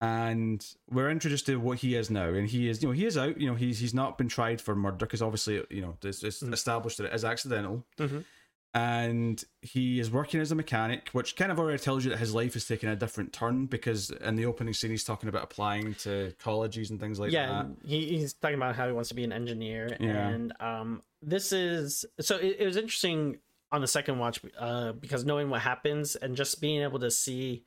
[0.03, 3.19] And we're introduced to what he is now and he is you know he is
[3.19, 6.25] out you know he's he's not been tried for murder because obviously you know it's,
[6.25, 7.85] it's established that it is accidental.
[7.99, 8.25] Mhm.
[8.73, 12.33] And he is working as a mechanic which kind of already tells you that his
[12.33, 15.93] life is taking a different turn because in the opening scene he's talking about applying
[15.95, 19.09] to colleges and things like yeah that Yeah, he, he's talking about how he wants
[19.09, 20.29] to be an engineer Yeah.
[20.29, 23.39] and um this is so it, it was interesting
[23.73, 27.65] on the second watch uh because knowing what happens and just being able to see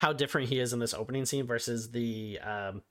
[0.00, 2.82] how different he is in this opening scene versus the um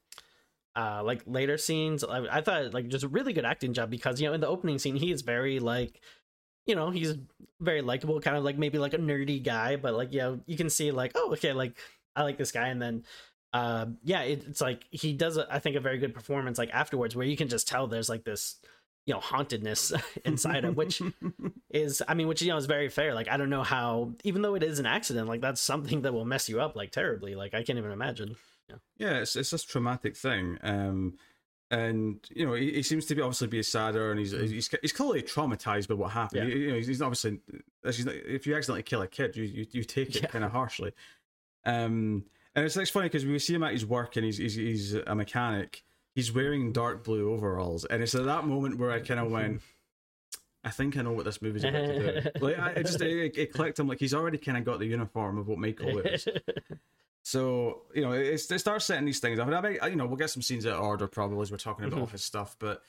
[0.75, 4.21] uh like later scenes I, I thought like just a really good acting job because
[4.21, 5.99] you know in the opening scene he is very like
[6.65, 7.15] you know he's
[7.59, 10.57] very likable kind of like maybe like a nerdy guy but like you know you
[10.57, 11.77] can see like oh okay like
[12.15, 13.03] i like this guy and then
[13.53, 16.57] uh, yeah, it, it's like he does, a, I think, a very good performance.
[16.57, 18.55] Like afterwards, where you can just tell there's like this,
[19.05, 19.91] you know, hauntedness
[20.25, 21.01] inside him, which
[21.69, 23.13] is, I mean, which you know is very fair.
[23.13, 26.13] Like I don't know how, even though it is an accident, like that's something that
[26.13, 27.35] will mess you up like terribly.
[27.35, 28.37] Like I can't even imagine.
[28.69, 30.57] Yeah, yeah it's it's this traumatic thing.
[30.63, 31.17] Um,
[31.71, 34.69] and you know he, he, seems to be obviously be a sadder and he's he's
[34.81, 36.49] he's clearly traumatized by what happened.
[36.49, 36.55] Yeah.
[36.55, 37.39] You, know, he's, he's obviously
[37.83, 40.27] if you accidentally kill a kid, you you, you take it yeah.
[40.27, 40.91] kind of harshly.
[41.65, 44.55] Um, and it's, it's funny because we see him at his work and he's, he's
[44.55, 45.83] he's a mechanic.
[46.13, 49.61] He's wearing dark blue overalls, and it's at that moment where I kind of went.
[50.63, 52.29] I think I know what this movie's about to do.
[52.41, 53.87] Like, I, it just it, it clicked him.
[53.87, 56.27] Like he's already kind of got the uniform of what Michael is.
[57.23, 60.05] So you know, it, it starts setting these things up, and I mean, you know,
[60.05, 62.11] we'll get some scenes out of order probably as we're talking about mm-hmm.
[62.11, 62.81] his stuff, but.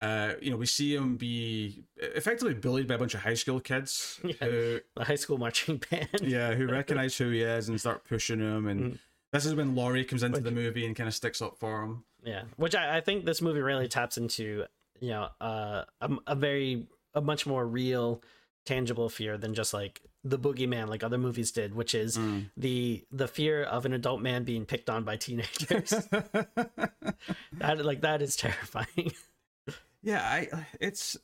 [0.00, 3.60] Uh, you know, we see him be effectively bullied by a bunch of high school
[3.60, 4.18] kids.
[4.24, 6.08] Yeah, who, the high school marching band.
[6.22, 8.66] yeah, who recognize who he is and start pushing him.
[8.66, 8.98] And mm.
[9.30, 11.84] this is when Laurie comes into which, the movie and kind of sticks up for
[11.84, 12.02] him.
[12.24, 14.64] Yeah, which I, I think this movie really taps into,
[14.98, 18.22] you know, uh, a, a very, a much more real,
[18.64, 22.48] tangible fear than just like the boogeyman like other movies did which is mm.
[22.56, 25.90] the the fear of an adult man being picked on by teenagers
[27.52, 29.12] that like that is terrifying
[30.02, 30.48] yeah i
[30.80, 31.16] it's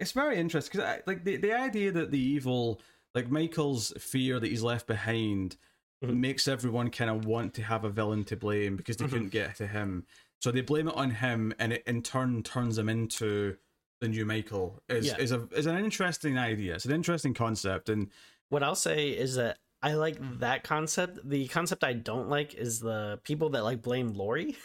[0.00, 2.80] it's very interesting because like the, the idea that the evil
[3.14, 5.56] like michael's fear that he's left behind
[6.02, 6.20] mm-hmm.
[6.20, 9.14] makes everyone kind of want to have a villain to blame because they mm-hmm.
[9.14, 10.04] couldn't get to him
[10.40, 13.56] so they blame it on him and it in turn turns him into
[14.00, 15.16] the new michael is yeah.
[15.18, 18.08] is a is an interesting idea it's an interesting concept and
[18.50, 21.18] what I'll say is that I like that concept.
[21.24, 24.56] The concept I don't like is the people that like blame Laurie.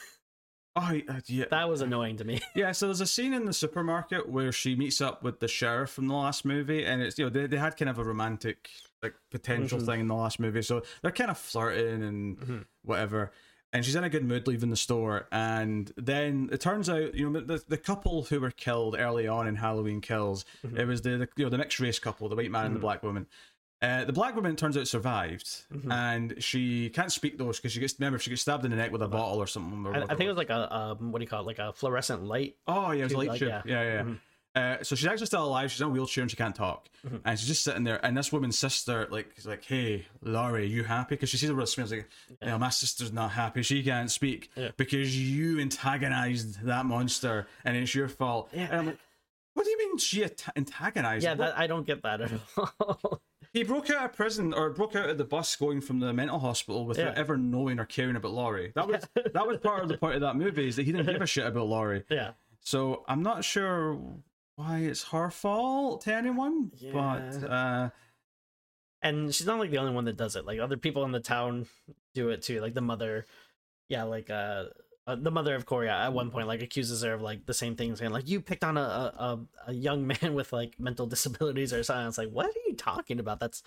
[0.75, 1.45] Oh, uh, yeah.
[1.51, 2.41] That was annoying to me.
[2.55, 5.91] yeah, so there's a scene in the supermarket where she meets up with the sheriff
[5.91, 8.69] from the last movie, and it's, you know, they, they had kind of a romantic,
[9.01, 9.87] like, potential mm-hmm.
[9.87, 10.61] thing in the last movie.
[10.61, 12.57] So they're kind of flirting and mm-hmm.
[12.83, 13.31] whatever.
[13.75, 15.27] And she's in a good mood leaving the store.
[15.31, 19.47] And then it turns out, you know, the, the couple who were killed early on
[19.47, 20.77] in Halloween Kills, mm-hmm.
[20.77, 22.77] it was the, the, you know, the mixed race couple, the white man and the
[22.77, 22.85] mm-hmm.
[22.85, 23.27] black woman.
[23.81, 25.91] Uh, the black woman turns out survived, mm-hmm.
[25.91, 28.91] and she can't speak those because she gets remember she gets stabbed in the neck
[28.91, 29.85] with a bottle or something.
[29.85, 31.59] Or I, I, think it was like a um, what do you call it, like
[31.59, 32.55] a fluorescent light.
[32.67, 34.13] Oh yeah, it was a light like, Yeah, yeah, yeah.
[34.55, 35.69] Uh, so she's actually still alive.
[35.69, 37.17] She's in a wheelchair and she can't talk, mm-hmm.
[37.25, 38.03] and she's just sitting there.
[38.05, 41.55] And this woman's sister, like, is like, "Hey, Laurie, you happy?" Because she sees her
[41.55, 42.09] with smells like,
[42.41, 42.49] yeah.
[42.49, 43.63] "Yeah, my sister's not happy.
[43.63, 44.69] She can't speak yeah.
[44.77, 48.67] because you antagonized that monster, and it's your fault." Yeah.
[48.71, 48.99] And I'm like,
[49.55, 53.21] "What do you mean she antagonized?" Yeah, that, I don't get that at all.
[53.55, 56.39] He broke out of prison or broke out of the bus going from the mental
[56.39, 57.19] hospital without yeah.
[57.21, 58.73] ever knowing or caring about Laurie.
[58.75, 61.05] That was that was part of the point of that movie is that he didn't
[61.05, 62.03] give a shit about Laurie.
[62.09, 62.31] Yeah.
[62.59, 63.97] So I'm not sure
[64.55, 66.91] why it's her fault to anyone, yeah.
[66.93, 67.89] but uh
[69.01, 70.45] and she's not like the only one that does it.
[70.45, 71.67] Like other people in the town
[72.13, 72.59] do it too.
[72.59, 73.25] Like the mother,
[73.89, 74.65] yeah, like uh
[75.07, 77.75] uh, the mother of Corey at one point like accuses her of like the same
[77.75, 81.73] thing, saying like you picked on a, a a young man with like mental disabilities
[81.73, 82.07] or something.
[82.07, 83.39] It's like what are you talking about?
[83.39, 83.61] That's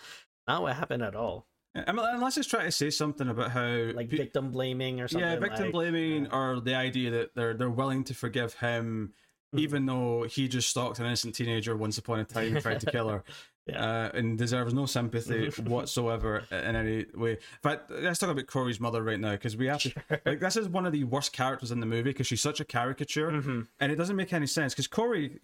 [0.48, 1.46] not what happened at all.
[1.74, 5.28] Unless it's trying to say something about how like victim blaming or something.
[5.28, 6.36] Yeah, victim like, blaming yeah.
[6.36, 9.12] or the idea that they're they're willing to forgive him.
[9.54, 12.90] Even though he just stalked an innocent teenager once upon a time and tried to
[12.90, 13.24] kill her.
[13.70, 13.84] Yeah.
[13.84, 17.32] Uh, and deserves no sympathy whatsoever in any way.
[17.32, 19.90] In fact, let's talk about Corey's mother right now because we have to.
[19.90, 20.02] Sure.
[20.24, 22.64] Like, this is one of the worst characters in the movie because she's such a
[22.64, 23.60] caricature, mm-hmm.
[23.78, 24.72] and it doesn't make any sense.
[24.72, 25.38] Because Corey,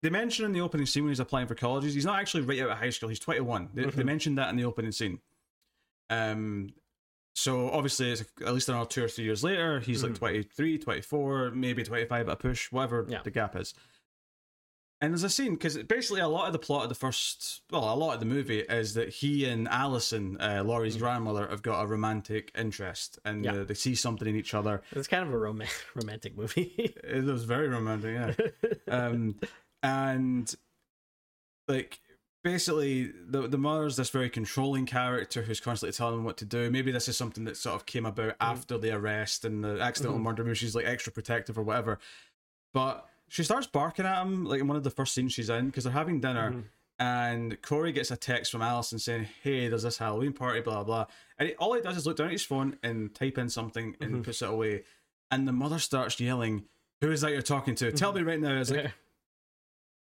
[0.00, 2.62] they mention in the opening scene when he's applying for colleges, he's not actually right
[2.62, 3.10] out of high school.
[3.10, 3.68] He's twenty one.
[3.74, 3.98] They, mm-hmm.
[3.98, 5.20] they mentioned that in the opening scene.
[6.08, 6.70] Um,
[7.36, 10.12] so obviously, it's at least another two or three years later, he's mm-hmm.
[10.12, 13.20] like 23, 24, maybe 25 at a push, whatever yeah.
[13.22, 13.74] the gap is.
[15.02, 17.92] And there's a scene because basically a lot of the plot of the first, well,
[17.92, 21.04] a lot of the movie is that he and Allison, uh, Laurie's mm-hmm.
[21.04, 23.52] grandmother, have got a romantic interest and yeah.
[23.52, 24.80] uh, they see something in each other.
[24.92, 25.62] It's kind of a rom-
[25.94, 26.72] romantic movie.
[27.04, 28.68] it was very romantic, yeah.
[28.88, 29.38] um,
[29.82, 30.54] and
[31.68, 32.00] like
[32.46, 36.70] basically, the the mother's this very controlling character who's constantly telling them what to do.
[36.70, 38.52] Maybe this is something that sort of came about mm-hmm.
[38.52, 40.24] after the arrest and the accidental mm-hmm.
[40.28, 40.44] murder.
[40.44, 41.98] Maybe she's like extra protective or whatever,
[42.72, 45.66] but she starts barking at him like in one of the first scenes she's in
[45.66, 46.52] because they're having dinner.
[46.52, 46.60] Mm-hmm.
[46.98, 51.06] And Corey gets a text from Allison saying, "Hey, there's this Halloween party, blah blah."
[51.38, 54.12] And all he does is look down at his phone and type in something and
[54.12, 54.22] mm-hmm.
[54.22, 54.84] puts it away.
[55.32, 56.66] And the mother starts yelling,
[57.00, 57.90] "Who is that you're talking to?
[57.90, 58.24] Tell mm-hmm.
[58.24, 58.92] me right now!" Is like,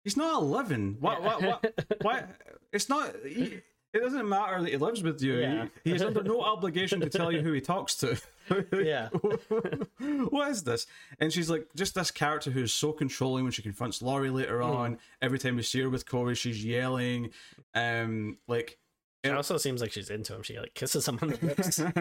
[0.04, 0.96] he's not eleven.
[1.00, 1.22] What?
[1.22, 1.42] What?
[1.42, 1.74] What?
[2.02, 2.28] what?
[2.72, 3.14] It's not.
[3.26, 3.60] He,
[3.94, 5.34] it doesn't matter that he lives with you.
[5.34, 5.66] Yeah.
[5.84, 8.16] He, he's under no obligation to tell you who he talks to.
[8.72, 9.08] yeah.
[10.30, 10.88] what is this?
[11.20, 14.66] And she's like, just this character who's so controlling when she confronts Laurie later mm.
[14.66, 14.98] on.
[15.22, 17.30] Every time we see her with Corey, she's yelling.
[17.72, 18.78] Um, like
[19.22, 20.42] it also seems like she's into him.
[20.42, 21.80] She like kisses him on the lips.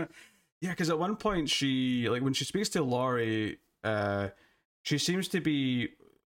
[0.62, 4.30] Yeah, because at one point she like when she speaks to Laurie, uh,
[4.84, 5.90] she seems to be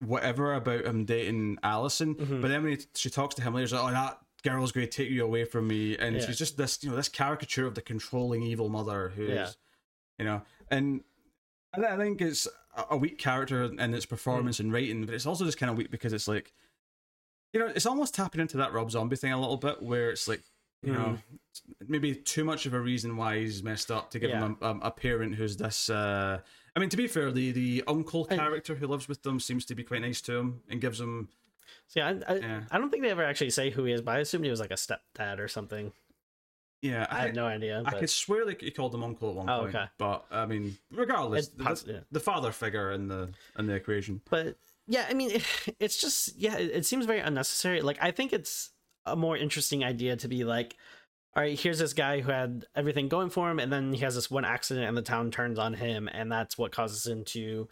[0.07, 2.41] whatever about him dating Allison, Mhm.
[2.43, 4.87] but then when he, she talks to him later, she's like, "Oh, that girl's going
[4.87, 6.27] to take you away from me," and Yeah.
[6.27, 9.51] she's just this, you know, this caricature of the controlling evil mother who's, Yeah.
[10.19, 11.03] you know, and
[11.73, 12.47] I I think it's
[12.77, 15.91] a- weak character in its performance and writing, but it's also just kind of weak
[15.91, 16.53] because it's like,
[17.53, 20.27] you know, it's almost tapping into that Rob Zombie thing a little bit, where it's
[20.29, 20.43] like,
[20.83, 21.19] you know,
[21.87, 24.79] maybe too much of a reason why he's messed up to give him a, a,
[24.83, 25.89] a parent who's this.
[25.89, 26.41] Uh,
[26.77, 29.75] I mean, to be fair, the the uncle character who lives with them seems to
[29.75, 31.29] be quite nice to him and gives him.
[31.95, 32.61] Yeah, I, I, Yeah.
[32.71, 34.61] I don't think they ever actually say who he is, but I assumed he was
[34.61, 35.93] like a stepdad or something.
[36.83, 37.81] Yeah, I, have no idea.
[37.87, 39.85] I but- could swear like he called him uncle at one Oh, point, okay.
[39.97, 41.99] but I mean, regardless, poss- the, yeah.
[42.13, 44.21] the father figure in the in the equation.
[44.29, 44.57] but
[44.87, 45.41] yeah i mean
[45.81, 48.69] it's just yeah it, it seems very unnecessary like i think it's
[49.07, 50.77] a more interesting idea to be like
[51.37, 54.15] all right here's this guy who had everything going for him and then he has
[54.15, 57.69] this one accident and the town turns on him and that's what causes him to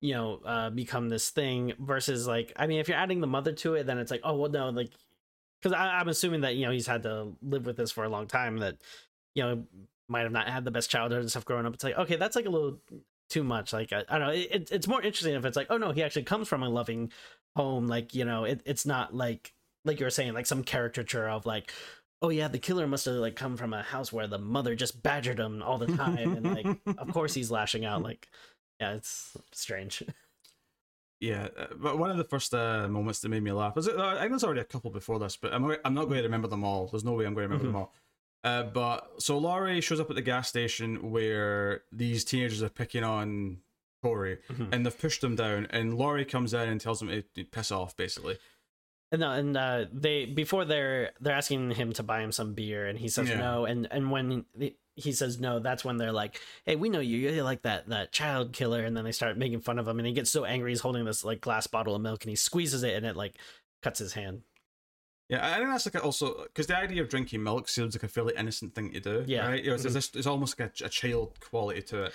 [0.00, 3.52] you know uh become this thing versus like i mean if you're adding the mother
[3.52, 4.90] to it then it's like oh well no like
[5.62, 8.26] because i'm assuming that you know he's had to live with this for a long
[8.26, 8.76] time that
[9.34, 9.64] you know
[10.08, 12.36] might have not had the best childhood and stuff growing up it's like okay that's
[12.36, 12.78] like a little
[13.30, 13.72] too much.
[13.72, 14.34] Like I, I don't know.
[14.34, 16.68] It, it- it's more interesting if it's like, oh no, he actually comes from a
[16.68, 17.12] loving
[17.56, 17.86] home.
[17.86, 19.54] Like you know, it, it's not like
[19.84, 21.72] like you were saying, like some caricature of like,
[22.22, 25.02] oh yeah, the killer must have like come from a house where the mother just
[25.02, 28.02] badgered him all the time, and like of course he's lashing out.
[28.02, 28.28] Like
[28.80, 30.02] yeah, it's strange.
[31.20, 33.96] Yeah, uh, but one of the first uh, moments that made me laugh was it,
[33.96, 36.48] I think there's already a couple before this, but I'm I'm not going to remember
[36.48, 36.86] them all.
[36.86, 37.94] There's no way I'm going to remember them all.
[38.42, 43.04] Uh, but so Laurie shows up at the gas station where these teenagers are picking
[43.04, 43.58] on
[44.02, 44.72] Corey, Mhm.
[44.72, 45.66] and they've pushed him down.
[45.68, 48.38] And Laurie comes in and tells him to piss off, basically.
[49.12, 52.98] And and uh, they before they're they're asking him to buy him some beer, and
[52.98, 53.38] he says Yeah.
[53.38, 53.64] no.
[53.64, 54.44] And and when
[54.94, 57.16] he, says no, that's when they're like, "Hey, we know you.
[57.16, 60.06] You're like that that child killer." And then they start making fun of him, and
[60.06, 60.70] he gets so angry.
[60.70, 63.34] He's holding this like glass bottle of milk, and he squeezes it, and it like
[63.82, 64.42] cuts his hand.
[65.28, 68.08] Yeah, I think that's like also because the idea of drinking milk seems like a
[68.08, 69.24] fairly innocent thing to do.
[69.26, 69.46] Yeah.
[69.46, 69.64] right.
[69.64, 72.14] It's, it's, it's almost like a, a child quality to it.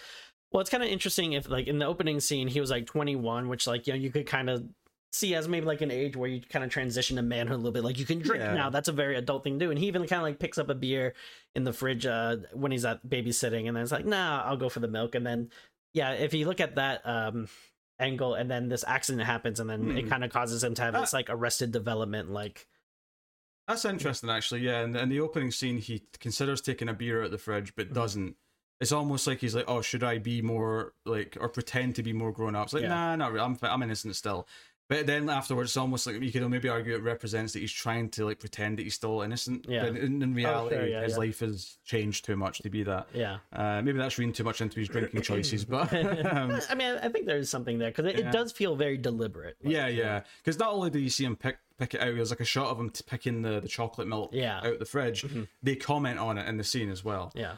[0.51, 3.47] Well, it's kind of interesting if like in the opening scene he was like 21,
[3.47, 4.63] which like you know you could kind of
[5.11, 7.71] see as maybe like an age where you kind of transition to manhood a little
[7.71, 7.83] bit.
[7.83, 8.53] Like you can drink Yeah.
[8.53, 8.69] now.
[8.69, 9.71] That's a very adult thing to do.
[9.71, 11.13] And he even kind of like picks up a beer
[11.55, 14.67] in the fridge uh, when he's at babysitting, and then it's like, nah, I'll go
[14.69, 15.15] for the milk.
[15.15, 15.49] And then
[15.93, 17.47] yeah, if you look at that um
[17.97, 20.09] angle, and then this accident happens, and then it Hmm.
[20.09, 20.99] kind of causes him to have Ah.
[21.01, 22.67] this like arrested development, like
[23.67, 24.61] That's interesting, actually.
[24.61, 27.73] Yeah, and in the opening scene, he considers taking a beer out of the fridge,
[27.75, 27.93] but Mhm.
[27.93, 28.35] doesn't.
[28.81, 32.13] It's almost like he's like, "Oh, should I be more like, or pretend to be
[32.13, 32.89] more grown up?" It's like, Yeah.
[32.89, 33.43] nah, not really.
[33.45, 34.47] I'm I'm innocent still.
[34.87, 38.09] But then afterwards, it's almost like you could maybe argue it represents that he's trying
[38.11, 39.65] to like pretend that he's still innocent.
[39.67, 39.83] Yeah.
[39.85, 41.17] But in, in reality, sure, yeah, his yeah.
[41.17, 43.07] life has changed too much to be that.
[43.13, 43.37] yeah.
[43.51, 45.91] Uh, maybe that's reading too much into his drinking choices, but
[46.25, 48.29] um, I mean, I think there's something there because it, Yeah.
[48.29, 49.57] it does feel very deliberate.
[49.63, 50.21] like, yeah, yeah.
[50.43, 52.67] Because not only do you see him pick pick it out, there's like a shot
[52.67, 54.61] of him picking the, the chocolate milk Yeah.
[54.63, 55.23] out the fridge.
[55.23, 55.47] Mhm.
[55.63, 57.31] They comment on it in the scene as well.
[57.35, 57.55] Yeah.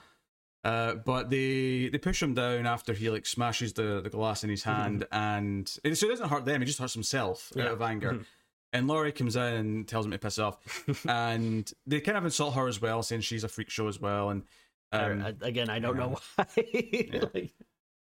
[0.68, 4.50] Uh, but they they push him down after he like smashes the, the glass in
[4.50, 6.60] his hand, and it, so it doesn't hurt them.
[6.62, 7.60] He just hurts himself Mm-hmm.
[7.60, 7.66] Yeah.
[7.68, 8.12] out of anger.
[8.12, 8.26] Mhm.
[8.74, 10.58] And Laurie comes in and tells him to piss off,
[11.08, 14.30] and they kind of insult her as well, saying she's a freak show as well.
[14.30, 14.44] And
[14.92, 16.02] um, I- again, I don't yeah.
[16.08, 16.46] know why.
[17.34, 17.54] Like,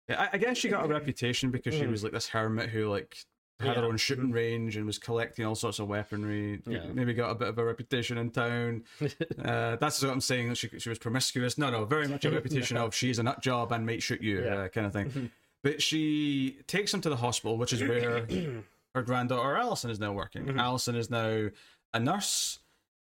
[0.08, 1.90] yeah, I, I guess she got a reputation because she Mhm.
[1.90, 3.16] was like this hermit who like
[3.60, 6.60] had her own shooting range and was collecting all sorts of weaponry.
[6.66, 6.86] Yeah.
[6.92, 8.84] Maybe got a bit of a reputation in town.
[9.44, 10.54] Uh, that's what I'm saying.
[10.54, 11.58] She she was promiscuous.
[11.58, 14.42] No, no, very much a reputation of she's a nut job and might shoot you,
[14.44, 14.54] Yeah.
[14.54, 15.30] uh, kind of thing.
[15.62, 18.26] But she takes him to the hospital, which is where
[18.94, 20.44] her granddaughter Allison is now working.
[20.46, 20.58] Mhm.
[20.60, 21.48] Allison is now
[21.94, 22.58] a nurse,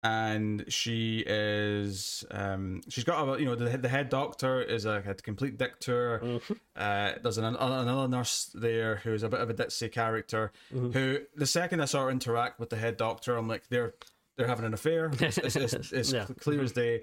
[0.09, 5.03] and she is um, she's got a you know the the head doctor is a,
[5.07, 6.21] a complete dick to her.
[6.25, 6.59] Mhm.
[6.77, 10.53] Uh, there's an, another nurse there who's a bit of a ditzy character.
[10.75, 10.93] Mhm.
[10.95, 13.95] Who the second I saw her interact with the head doctor, I'm like they're
[14.37, 15.11] they're having an affair.
[15.21, 16.27] It's, it's, it's, it's Yeah.
[16.41, 17.03] clear as day.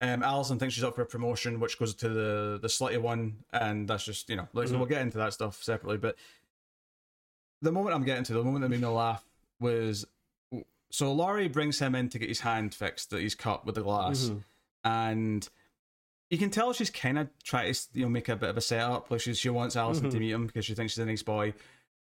[0.00, 3.36] Um, Allison thinks she's up for a promotion, which goes to the the slutty one,
[3.52, 4.46] and that's just you know.
[4.52, 4.76] Like, Mhm.
[4.76, 5.96] we'll get into that stuff separately.
[5.98, 6.16] But
[7.62, 9.24] the moment I'm getting to, the moment that made me laugh
[9.60, 10.04] was
[10.94, 13.82] so Laurie brings him in to get his hand fixed that he's cut with the
[13.82, 14.44] glass, Mhm.
[14.84, 15.48] and
[16.30, 18.60] you can tell she's kind of trying to you know make a bit of a
[18.60, 19.10] setup.
[19.10, 20.20] Like she she wants Allison to Mhm.
[20.20, 21.54] meet him because she thinks she's a nice boy.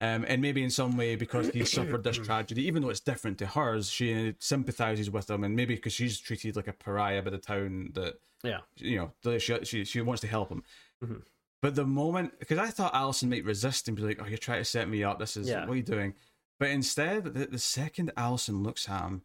[0.02, 3.38] Um, and maybe in some way because he suffered this tragedy, even though it's different
[3.40, 7.32] to hers, she sympathizes with him, and maybe because she's treated like a pariah by
[7.32, 8.62] the town that Yeah.
[8.78, 10.64] you know she she, she wants to help him.
[11.04, 11.24] Mhm.
[11.62, 14.62] But the moment, because I thought Allison might resist and be like, "Oh, you're trying
[14.62, 15.20] to set me up.
[15.20, 15.66] This is Yeah.
[15.66, 16.14] what are you doing?"
[16.60, 19.22] But instead, the, the second Allison looks at him,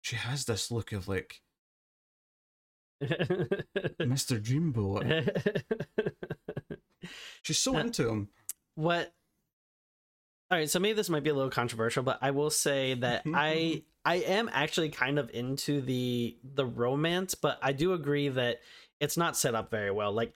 [0.00, 1.40] she has this look of like,
[3.02, 4.40] Mr.
[4.40, 5.32] Dreamboat.
[7.42, 8.28] She's so Uh, into him.
[8.74, 9.12] what
[10.50, 13.22] all right so maybe this might be a little controversial but i will say that
[13.34, 18.60] i i am actually kind of into the the romance but i do agree that
[19.00, 20.34] it's not set up very well like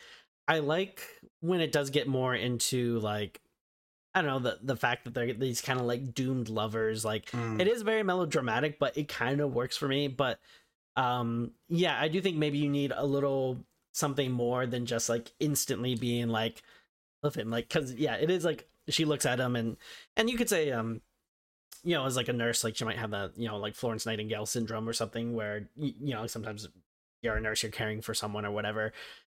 [0.48, 1.02] i like
[1.40, 3.40] when it does get more into like
[4.14, 7.30] i don't know the the fact that they're these kind of like doomed lovers like
[7.30, 7.60] Mm.
[7.60, 10.38] it is very melodramatic but it kind of works for me but
[10.96, 15.32] um yeah i do think maybe you need a little something more than just like
[15.40, 16.62] instantly being like
[17.22, 19.76] love him like because yeah it is like she looks at him and
[20.16, 21.00] and you could say um
[21.84, 24.04] you know as like a nurse like she might have that you know like florence
[24.06, 26.68] nightingale syndrome or something where you, you know sometimes
[27.22, 28.92] you're a nurse you're caring for someone or whatever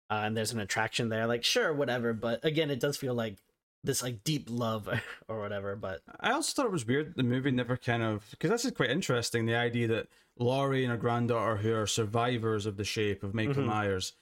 [0.09, 3.37] uh, and there's an attraction there like sure whatever but again it does feel like
[3.85, 4.89] this like deep love
[5.27, 8.49] or whatever but I also thought it was weird the movie never kind of because
[8.49, 10.07] this is quite interesting the idea that
[10.37, 13.67] Laurie and her granddaughter who are survivors of the shape of Michael Mhm.
[13.67, 14.13] Myers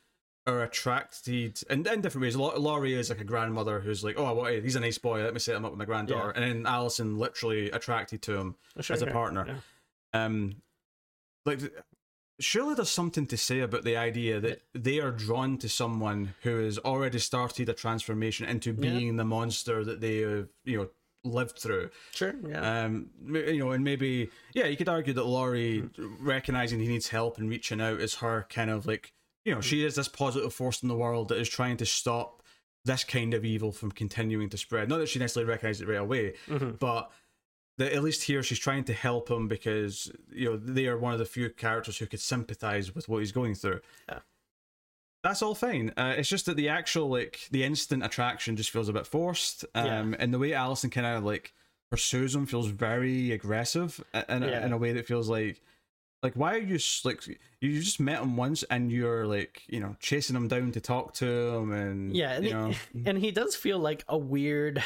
[0.45, 2.35] are attracted in, in different ways.
[2.35, 5.23] Laurie is like a grandmother who's like, oh, I want, he's a nice boy.
[5.23, 8.55] Let me set him up with my granddaughter, and then Allison literally attracted to him
[8.81, 9.45] Sure, as a partner.
[10.13, 10.25] yeah.
[10.25, 10.55] Um,
[11.45, 11.61] like
[12.39, 16.63] surely there's something to say about the idea that they are drawn to someone who
[16.63, 18.75] has already started a transformation into Yeah.
[18.81, 20.89] being the monster that they have, you know,
[21.25, 21.89] lived through.
[22.11, 26.87] sure yeah Um, you know, and maybe yeah, you could argue that Laurie recognizing he
[26.87, 29.13] needs help and reaching out is her kind of like
[29.45, 32.41] you know she is this positive force in the world that is trying to stop
[32.85, 34.89] this kind of evil from continuing to spread.
[34.89, 36.77] Not that she necessarily recognized it right away, Mhm.
[36.79, 37.09] but
[37.77, 41.13] that at least here she's trying to help him because you know they are one
[41.13, 43.79] of the few characters who could sympathize with what he's going through.
[44.09, 44.19] Yeah.
[45.23, 45.93] That's all fine.
[45.95, 49.63] Uh, it's just that the actual like the instant attraction just feels a bit forced,
[49.73, 51.53] um, and the way Allison kind of like
[51.89, 54.65] pursues him feels very aggressive in, a, Yeah.
[54.65, 55.61] in a way that feels like
[56.23, 57.21] like why are you like
[57.61, 61.13] you just met him once and you're like you know chasing him down to talk
[61.15, 62.73] to him and Yeah, and you he- know
[63.05, 64.83] and he does feel like a weird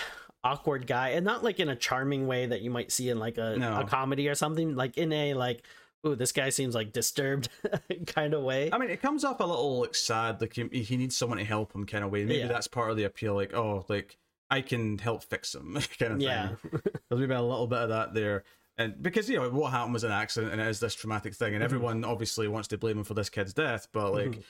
[0.52, 3.38] awkward guy and not like in a charming way that you might see in like
[3.38, 3.80] a, No.
[3.82, 5.64] a comedy or something like in a like
[6.06, 7.50] ooh this guy seems like disturbed
[8.08, 10.96] kind of way I mean, it comes off a little like sad, like he, he
[10.98, 12.24] needs someone to help him, kind of way.
[12.24, 12.48] Maybe Yeah.
[12.48, 14.18] that's part of the appeal, like oh, like
[14.50, 16.22] I can help fix him, kind of thing.
[16.22, 16.82] yeah thing.
[17.10, 18.44] There's maybe a little bit of that there,
[18.78, 21.54] and because you know what happened was an accident, and it is this traumatic thing,
[21.56, 21.66] and Mhm.
[21.66, 24.44] everyone obviously wants to blame him for this kid's death, but like, Mhm.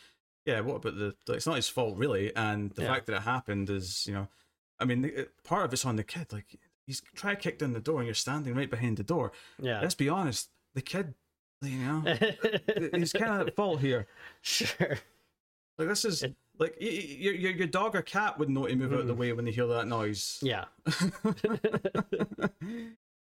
[0.46, 1.16] yeah, what about the?
[1.28, 2.94] Like, it's not his fault really, and the Yeah.
[2.94, 4.28] fact that it happened is, you know,
[4.80, 5.12] I mean,
[5.44, 6.32] part of it's on the kid.
[6.32, 9.32] Like he's trying to kick down the door, and you're standing right behind the door.
[9.60, 11.14] yeah Let's be honest, the kid,
[11.62, 12.02] you know,
[12.94, 14.08] he's kind of at fault here.
[14.42, 14.98] sure
[15.78, 18.92] Like this is It- like your your your dog or cat would know to move
[18.92, 20.40] out of the way when they hear that noise.
[20.42, 20.66] yeah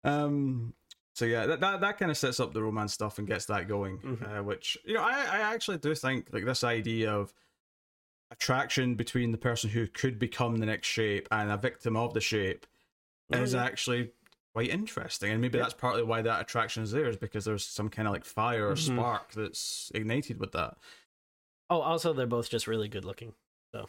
[0.04, 0.74] um.
[1.16, 3.68] So yeah, that that, that kind of sets up the romance stuff and gets that
[3.68, 3.98] going.
[3.98, 4.38] Mhm.
[4.38, 7.32] Uh, which you know, I I actually do think like this idea of
[8.34, 12.20] attraction between the person who could become the next shape and a victim of the
[12.20, 12.66] shape
[13.32, 14.10] Oh, is actually
[14.52, 15.64] quite interesting, and maybe Yeah.
[15.64, 18.68] that's partly why that attraction is there, is because there's some kind of like fire
[18.68, 18.94] or Mhm.
[18.94, 20.76] spark that's ignited with that.
[21.70, 23.32] oh also they're both just really good looking
[23.72, 23.88] So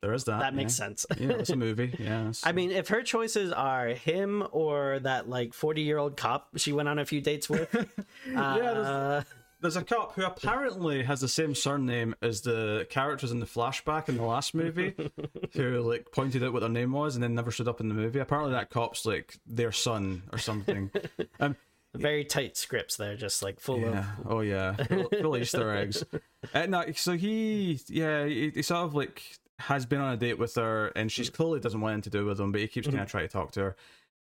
[0.00, 0.38] There is that.
[0.40, 0.84] that makes yeah.
[0.86, 1.94] sense yeah, it's a movie.
[1.98, 6.88] Yeah, I mean, if her choices are him or that like forty-year-old cop she went
[6.88, 7.68] on a few dates with,
[8.26, 9.22] yeah,
[9.62, 14.08] there's, a cop who apparently has the same surname as the characters in the flashback
[14.08, 14.94] in the last movie,
[15.52, 17.94] who like pointed out what their name was and then never showed up in the
[17.94, 18.18] movie.
[18.18, 20.90] Apparently, that cop's like their son or something.
[21.40, 21.56] Um,
[21.94, 23.98] very tight scripts there, just like full yeah.
[23.98, 24.74] of Oh yeah.
[24.74, 26.04] Full, full Easter eggs.
[26.54, 29.22] Uh, no, so he, yeah, he, he sort of like
[29.60, 32.26] has been on a date with her, and she's clearly doesn't want anything to do
[32.26, 33.76] with him, but he keeps kind of trying to talk to her.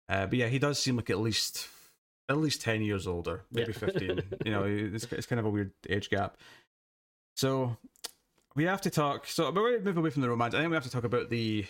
[0.07, 1.67] Uh, but yeah, he does seem like at least
[2.31, 3.79] at least ten years older, maybe Yeah.
[3.79, 4.23] fifteen.
[4.47, 6.39] you know, it's, it's kind of a weird age gap.
[7.37, 7.77] So
[8.55, 9.27] we have to talk.
[9.27, 10.55] So, but we move away from the romance.
[10.55, 11.67] I think we have to talk about the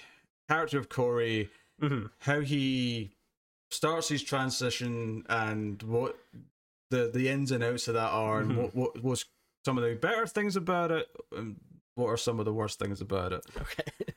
[0.48, 1.48] character of Corey
[1.80, 2.10] Mhm.
[2.18, 3.10] how he
[3.70, 6.18] starts his transition and what
[6.90, 8.56] the the ins and outs of that are, and Mhm.
[8.56, 9.24] what, what was
[9.64, 11.58] some of the better things about it, and
[11.94, 13.46] what are some of the worst things about it.
[13.60, 14.12] okay.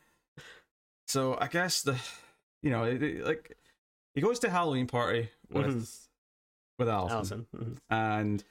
[1.07, 1.97] So I guess the,
[2.61, 3.55] you know, it, it- like
[4.15, 5.99] he goes to Halloween party with Mhm.
[6.79, 7.47] With Allison, Allison.
[7.55, 7.77] Mhm.
[7.89, 8.43] and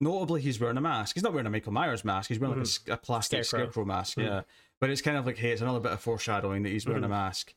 [0.00, 1.14] notably he's wearing a mask.
[1.14, 2.28] He's not wearing a Michael Myers mask.
[2.28, 3.66] He's wearing like a s- a, plastic Scarecrow.
[3.70, 4.18] scarecrow, mask.
[4.18, 4.24] Mhm.
[4.24, 4.42] Yeah,
[4.80, 7.06] but it's kind of like hey, it's another bit of foreshadowing that he's wearing Mhm.
[7.06, 7.54] a mask.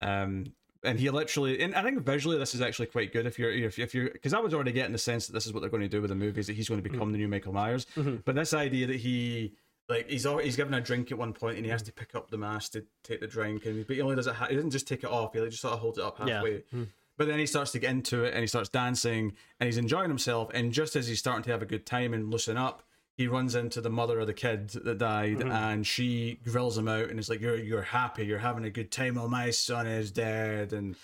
[0.00, 3.50] Um, and he literally, and I think visually this is actually quite good if you're
[3.50, 5.70] if, if you're because I was already getting the sense that this is what they're
[5.70, 7.52] going to do with the movie is that he's going to become the new Michael
[7.54, 7.86] Myers.
[8.24, 9.54] But this idea that he
[9.88, 12.14] like he's already, he's given a drink at one point and he has to pick
[12.14, 14.56] up the mask to take the drink and but he only does it ha- he
[14.56, 16.62] doesn't just take it off he like, just sort of holds it up halfway.
[16.74, 16.88] Mhm.
[17.16, 20.08] But then he starts to get into it and he starts dancing and he's enjoying
[20.08, 20.50] himself.
[20.52, 22.82] And just as he's starting to have a good time and loosen up,
[23.16, 25.52] he runs into the mother of the kid that died, Mhm.
[25.52, 28.90] and she grills him out and is like, "You're you're happy, you're having a good
[28.90, 29.14] time.
[29.14, 30.96] while my son is dead." And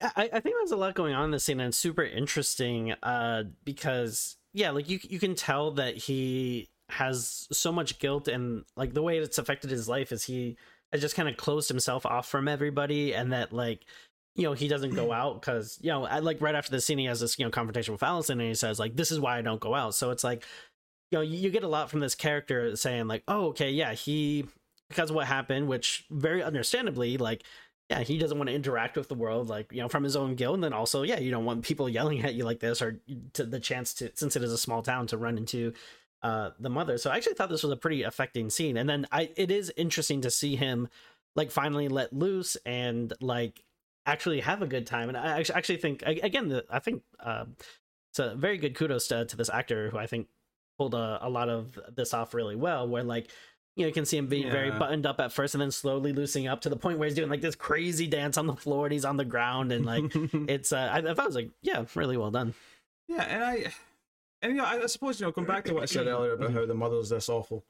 [0.00, 2.92] I, I think there's a lot going on in this scene and it's super interesting
[3.02, 8.64] uh because yeah like you you can tell that he has so much guilt and
[8.76, 10.56] like the way it's affected his life is he
[10.92, 13.86] has just kind of closed himself off from everybody and that like
[14.34, 17.04] you know he doesn't go out because you know like right after the scene he
[17.04, 19.42] has this you know confrontation with Allison and he says like this is why I
[19.42, 20.44] don't go out so it's like
[21.10, 23.92] you know you, you get a lot from this character saying like oh okay yeah
[23.92, 24.46] he
[24.88, 27.44] because of what happened which very understandably like
[27.90, 30.36] yeah, he doesn't want to interact with the world, like you know, from his own
[30.36, 30.54] guilt.
[30.54, 32.98] And then also, yeah, you don't want people yelling at you like this, or
[33.34, 35.74] to the chance to, since it is a small town, to run into
[36.22, 36.96] uh, the mother.
[36.96, 38.78] So I actually thought this was a pretty affecting scene.
[38.78, 40.88] And then I, it is interesting to see him
[41.36, 43.62] like finally let loose and like
[44.06, 45.08] actually have a good time.
[45.08, 47.46] And I actually think again, the, I think uh,
[48.10, 50.28] it's a very good kudos to, to this actor who I think
[50.78, 52.88] pulled a, a lot of this off really well.
[52.88, 53.30] Where like
[53.76, 56.12] you know, you can see him being very buttoned up at first and then slowly
[56.12, 58.86] loosening up to the point where he's doing like this crazy dance on the floor
[58.86, 60.04] and he's on the ground and like
[60.48, 62.54] it's uh I, I thought it was like yeah really well done
[63.08, 63.72] yeah, and I
[64.42, 66.32] and you know, I, I suppose you know, going back to what I said earlier
[66.32, 67.64] about how the mother's this awful.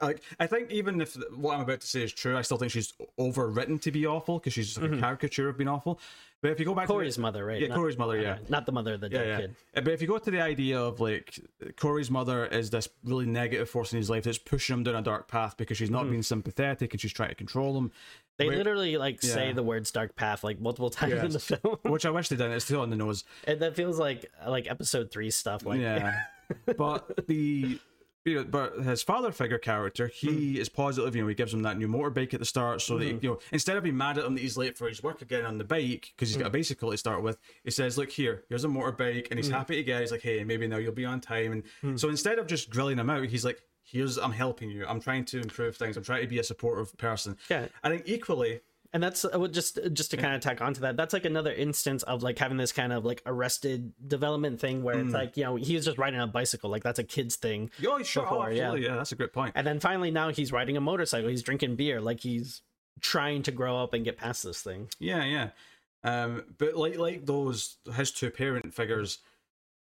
[0.00, 2.72] Like, I think even if what I'm about to say is true, I still think
[2.72, 6.00] she's overwritten to be awful because she's just like a caricature of being awful.
[6.40, 8.36] But if you go back Corey's to the, mother right yeah, Not- Corey's mother, yeah.
[8.50, 9.36] not the mother of the yeah, dead yeah.
[9.38, 11.38] kid Uh, But if you go to the idea of like
[11.78, 15.00] Corey's mother is this really negative force in his life that's pushing him down a
[15.02, 17.92] dark path because she's not being sympathetic and she's trying to control him,
[18.36, 21.78] they Where- literally like say the words dark path like multiple times in the film
[21.84, 22.52] which I wish they didn't.
[22.52, 23.24] It's still on the nose.
[23.46, 26.24] and that feels like like episode three stuff like yeah,
[26.76, 27.78] but the
[28.24, 30.60] you know, but his father figure character, he hmm.
[30.60, 31.14] is positive.
[31.14, 33.30] You know, he gives him that new motorbike at the start, so that he, you
[33.30, 35.58] know, instead of being mad at him that he's late for his work again on
[35.58, 36.56] the bike because he's got a hmm.
[36.56, 39.82] bicycle to start with, he says, "Look here, here's a motorbike," and he's happy to
[39.82, 39.98] get.
[39.98, 40.00] it.
[40.02, 42.98] He's like, "Hey, maybe now you'll be on time." And so instead of just grilling
[42.98, 44.86] him out, he's like, "Here's, I'm helping you.
[44.86, 45.96] I'm trying to improve things.
[45.96, 47.66] I'm trying to be a supportive person." Yeah.
[47.82, 48.60] I think equally,
[48.94, 52.02] and that's uh, just just to kind of tack onto that that's like another instance
[52.04, 55.56] of like having this kind of like arrested development thing where it's like you know
[55.56, 58.72] he was just riding a bicycle like that's a kid's thing oh, sure, oh, yeah.
[58.74, 59.52] yeah, that's a great point.
[59.54, 62.62] and then finally now he's riding a motorcycle he's drinking beer like he's
[63.00, 65.48] trying to grow up and get past this thing Yeah, yeah.
[66.04, 69.18] Um, but like like those his two parent figures,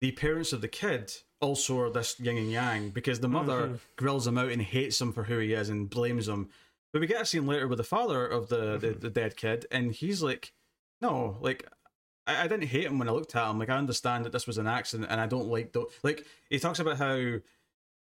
[0.00, 3.78] the parents of the kid also are this yin and yang because the mother Mhm.
[3.96, 6.48] grills him out and hates him for who he is and blames him.
[6.92, 9.66] But we get a scene later with the father of the, the, the dead kid,
[9.70, 10.52] and he's like,
[11.00, 11.66] "No, like
[12.26, 13.58] I, I didn't hate him when I looked at him.
[13.58, 16.58] Like I understand that this was an accident, and I don't like the like." He
[16.58, 17.38] talks about how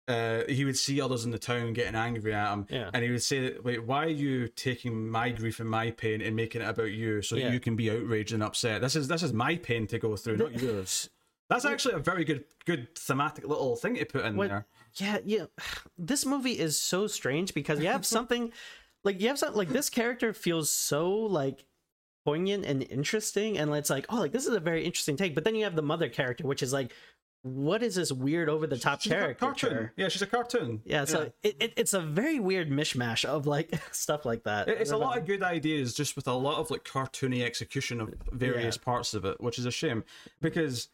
[0.08, 2.92] uh, he would see others in the town getting angry at him, Yeah.
[2.94, 6.36] and he would say, "Wait, why are you taking my grief and my pain and
[6.36, 7.52] making it about you so Yeah.
[7.52, 8.82] you can be outraged and upset?
[8.82, 11.10] This is this is my pain to go through, not yours."
[11.50, 14.66] That's actually a very good good thematic little thing to put in What- there.
[14.98, 15.46] Yeah yeah.
[15.98, 18.52] This movie is so strange because you have something
[19.04, 21.66] like you have something like this character feels so like
[22.26, 25.44] poignant and interesting and it's like oh like this is a very interesting take but
[25.44, 26.92] then you have the mother character which is like
[27.44, 29.36] what is this weird over the top character?
[29.46, 29.92] cartoon.
[29.98, 30.82] Yeah, she's a cartoon.
[30.84, 34.68] yeah so It, it, it's a very weird mishmash of like stuff like that.
[34.68, 38.02] It- It's a lot of good ideas, just with a lot of like cartoony execution
[38.02, 40.04] of various parts of it, which is a shame
[40.42, 40.88] because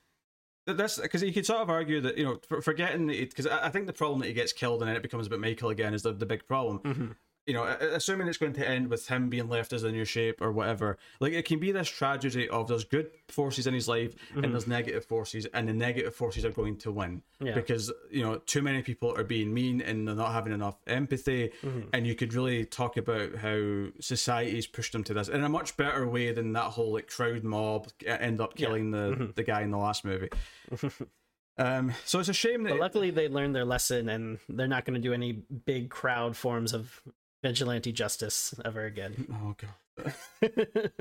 [0.72, 3.88] th- this because you could sort of argue that you know forgetting because I, think
[3.88, 6.14] the problem that he gets killed and then it becomes about Michael again is the,
[6.14, 6.80] the big problem.
[6.80, 7.16] Mhm.
[7.48, 10.42] You know, assuming it's going to end with him being left as a new shape
[10.42, 14.14] or whatever, like it can be this tragedy of there's good forces in his life
[14.36, 17.56] and there's negative forces, and the negative forces are going to win Yeah.
[17.56, 21.52] because you know too many people are being mean and they're not having enough empathy
[21.64, 21.90] Mm-hmm.
[21.94, 25.76] and you could really talk about how society's pushed them to this in a much
[25.78, 29.26] better way than that whole like crowd mob e- end up killing the Mm-hmm.
[29.36, 30.30] the guy in the last movie
[31.58, 34.86] um so it's a shame that but luckily they learned their lesson and they're not
[34.86, 37.02] going to do any big crowd forms of
[37.44, 40.92] vigilante justice ever again oh god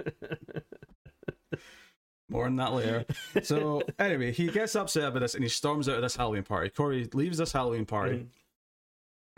[2.29, 3.05] more on that later
[3.43, 6.69] so anyway he gets upset about this and he storms out of this halloween party
[6.71, 8.27] corey leaves this halloween party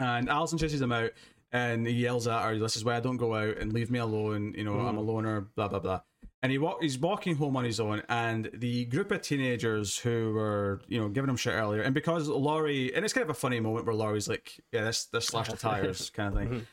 [0.01, 0.05] Mm-hmm.
[0.05, 1.11] and Allison chases him out
[1.53, 3.99] and he yells at her, This is why I don't go out and leave me
[3.99, 5.07] alone, you know, I'm a Mm.
[5.07, 6.01] loner, blah blah blah.
[6.43, 10.33] And he walk he's walking home on his own and the group of teenagers who
[10.33, 13.35] were, you know, giving him shit earlier, and because Laurie and it's kind of a
[13.35, 16.67] funny moment where Laurie's like, Yeah, this this slash the tires kind of thing.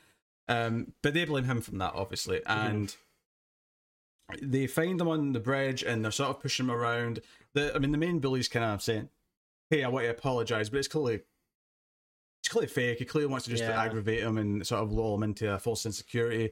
[0.49, 2.41] Um but they blame him from that obviously.
[2.45, 2.93] And
[4.41, 7.21] they find him on the bridge and they're sort of pushing him around.
[7.53, 9.09] The I mean the main bully's kind of saying,
[9.69, 11.21] Hey, I want to apologize, but it's clearly
[12.41, 12.99] it's clearly fake.
[12.99, 13.81] He clearly wants to just Yeah.
[13.81, 16.51] aggravate him and sort of lull him into a false insecurity.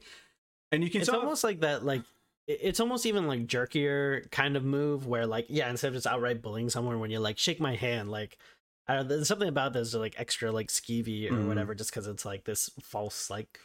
[0.72, 2.02] And you can it's almost like that like
[2.46, 6.40] it's almost even like jerkier kind of move where like yeah instead of just outright
[6.42, 8.38] bullying someone when you're like shake my hand like
[8.86, 11.46] I don't know, there's something about this like extra like skeevy or Mhm.
[11.46, 13.60] whatever, just because it's like this false like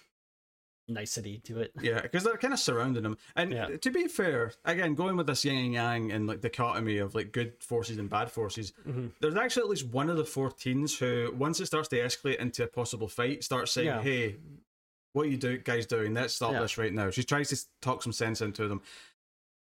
[0.88, 1.72] nicety to it.
[1.82, 3.18] Yeah, because they're kind of surrounding him.
[3.36, 3.78] And Yeah.
[3.78, 7.32] to be fair, again, going with this yin and yang and like dichotomy of like
[7.32, 9.12] good forces and bad forces, Mhm.
[9.22, 12.38] there's actually at least one of the four teens who, once it starts to escalate
[12.38, 14.02] into a possible fight, starts saying, Yeah.
[14.02, 14.36] "Hey,
[15.14, 16.14] what are you do, guys doing?
[16.14, 16.62] Let's stop Yeah.
[16.62, 18.82] this right now." She tries to talk some sense into them,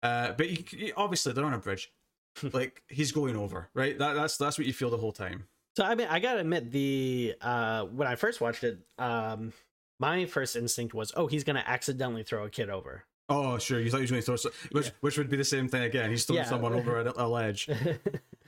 [0.04, 1.92] uh, but you, you- obviously they're on a bridge.
[2.54, 3.98] like he's going over, right?
[3.98, 5.48] That, that's that's what you feel the whole time.
[5.76, 9.54] So I mean, I gotta admit, the uh, when I first watched it, um,
[10.00, 13.04] my first instinct was, oh, he's gonna accidentally throw a kid over.
[13.30, 13.80] Oh, sure.
[13.82, 14.92] You thought he was going to throw, so- which Yeah.
[15.02, 16.10] which would be the same thing again.
[16.12, 16.50] He's throwing Yeah.
[16.50, 17.68] someone over a, a ledge.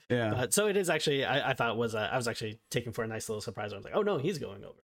[0.09, 0.33] Yeah.
[0.33, 3.03] Uh, so it is actually, I, I thought was, uh, I was actually taken for
[3.03, 3.73] a nice little surprise.
[3.73, 4.79] I was like, oh no, he's going over.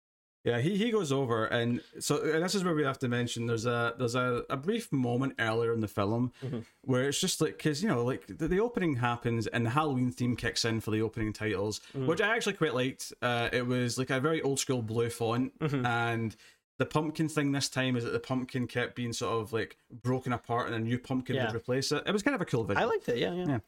[0.46, 3.46] Yeah, he, he goes over, and so and this is where we have to mention
[3.46, 6.66] there's a there's a, a brief moment earlier in the film Mhm.
[6.82, 10.12] where it's just like because you know like the, the opening happens and the Halloween
[10.12, 12.08] theme kicks in for the opening titles, Mhm.
[12.08, 13.14] which I actually quite liked.
[13.22, 15.86] Uh, it was like a very old school blue font, Mhm.
[15.86, 16.36] and
[16.80, 20.34] the pumpkin thing this time is that the pumpkin kept being sort of like broken
[20.34, 21.46] apart and a new pumpkin Yeah.
[21.48, 22.04] would replace it.
[22.06, 22.82] It was kind of a cool vision.
[22.82, 23.18] I liked it.
[23.18, 23.46] Yeah, yeah.
[23.48, 23.60] Yeah.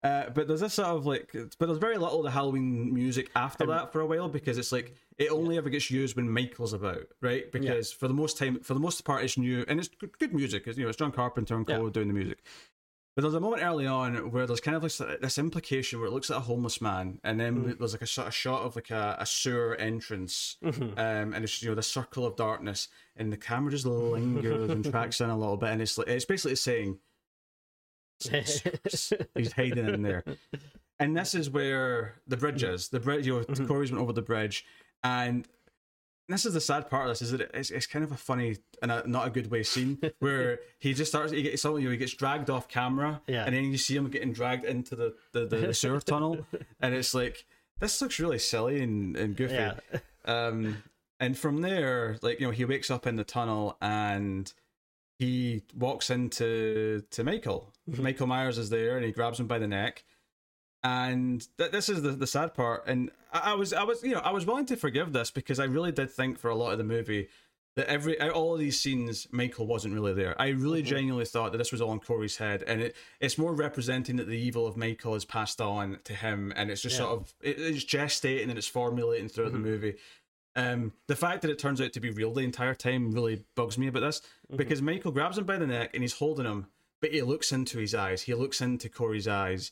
[0.00, 3.30] Uh, but there's this sort of like, but there's very little of the Halloween music
[3.34, 6.72] after that for a while because it's like it only ever gets used when Michael's
[6.72, 7.50] about, right?
[7.50, 10.68] Because for the most time, for the most part, it's new and it's good, music.
[10.68, 11.90] It's, you know, it's John Carpenter and Cole Yeah.
[11.90, 12.38] doing the music.
[13.18, 16.12] But there's a moment early on where there's kind of like this implication where it
[16.12, 17.76] looks at a homeless man, and then Mm.
[17.76, 20.92] there's like a sort of shot of like a, a sewer entrance, Mhm.
[20.96, 24.84] um, and it's you know the circle of darkness, and the camera just lingers and
[24.92, 27.00] tracks in a little bit, and it's like it's basically saying
[28.22, 30.22] he's hiding in there.
[31.00, 32.88] And this is where the bridge is.
[32.90, 33.66] The bridge, you know, Mhm.
[33.66, 34.64] Corey's went over the bridge,
[35.02, 35.44] and
[36.28, 38.56] this is the sad part of this is that it's, it's kind of a funny
[38.82, 41.88] and a, not a good way scene where he just starts he gets something you
[41.88, 43.44] know, he gets dragged off camera Yeah.
[43.44, 46.46] and then you see him getting dragged into the the, the, the sewer tunnel
[46.80, 47.44] and it's like
[47.80, 49.74] this looks really silly and, and goofy yeah.
[50.24, 50.82] um,
[51.20, 54.52] and from there, like you know, he wakes up in the tunnel and
[55.18, 57.72] he walks into to Michael.
[57.90, 57.98] Mhm.
[58.04, 60.04] Michael Myers is there, and he grabs him by the neck.
[60.82, 62.84] And th- this is the, the sad part.
[62.86, 65.58] And I, I was, I was, you know, I was willing to forgive this because
[65.58, 67.28] I really did think for a lot of the movie
[67.76, 70.40] that every all of these scenes, Michael wasn't really there.
[70.40, 70.86] I really Mhm.
[70.86, 74.26] genuinely thought that this was all in Corey's head, and it, it's more representing that
[74.26, 77.04] the evil of Michael is passed on to him, and it's just Yeah.
[77.06, 79.54] sort of it, it's gestating and it's formulating throughout Mhm.
[79.54, 79.94] the movie.
[80.56, 83.78] Um, the fact that it turns out to be real the entire time really bugs
[83.78, 84.22] me about this
[84.56, 86.66] because Michael grabs him by the neck and he's holding him,
[87.00, 88.22] but he looks into his eyes.
[88.22, 89.70] He looks into Corey's eyes,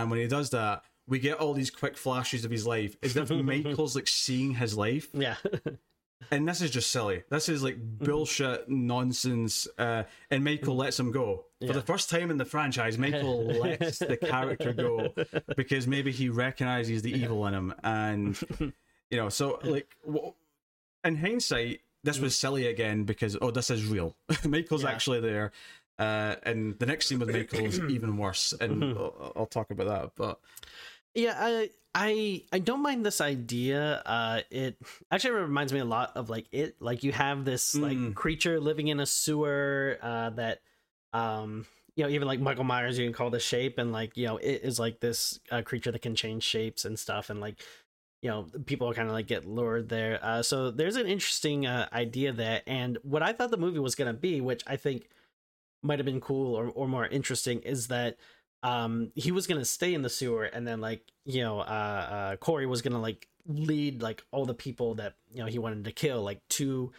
[0.00, 3.16] and when he does that, we get all these quick flashes of his life, as
[3.16, 5.36] if Michael's like seeing his life, Yeah.
[6.30, 7.22] and this is just silly.
[7.30, 9.68] This is like bullshit nonsense.
[9.78, 11.68] Uh, and Michael lets him go Yeah.
[11.68, 12.98] for the first time in the franchise.
[12.98, 15.14] Michael lets the character go
[15.56, 18.38] because maybe he recognizes the evil in him, and
[19.10, 19.94] you know, so like
[21.04, 24.16] in hindsight, this was silly again because oh, this is real.
[24.44, 24.90] Michael's Yeah.
[24.90, 25.52] actually there.
[25.98, 29.86] Uh, and the next scene with Michael is even worse, and I'll, I'll talk about
[29.86, 30.10] that.
[30.16, 30.38] But
[31.14, 34.02] Yeah, I I I don't mind this idea.
[34.04, 34.76] Uh it
[35.10, 37.80] actually reminds me a lot of like it like you have this Mm.
[37.82, 40.60] like creature living in a sewer uh that
[41.14, 44.26] um you know even like Michael Myers you can call the shape and like you
[44.26, 47.62] know it is like this uh, creature that can change shapes and stuff and like
[48.20, 50.18] you know people kind of like get lured there.
[50.22, 53.94] Uh so there's an interesting uh, idea there and what I thought the movie was
[53.94, 55.08] going to be which I think
[55.82, 58.16] might have been cool or, or more interesting is that
[58.62, 62.36] um he was gonna stay in the sewer and then like you know uh uh
[62.36, 65.92] corey was gonna like lead like all the people that you know he wanted to
[65.92, 66.90] kill like to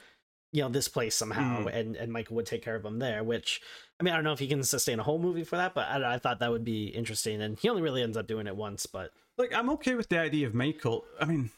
[0.53, 1.73] you know this place somehow Mm.
[1.75, 3.61] and and michael would take care of him there which
[3.99, 5.87] i mean i don't know if he can sustain a whole movie for that but
[5.89, 8.55] i, I thought that would be interesting and he only really ends up doing it
[8.55, 11.05] once but like, I'm okay with the idea of Michael.
[11.21, 11.51] I mean,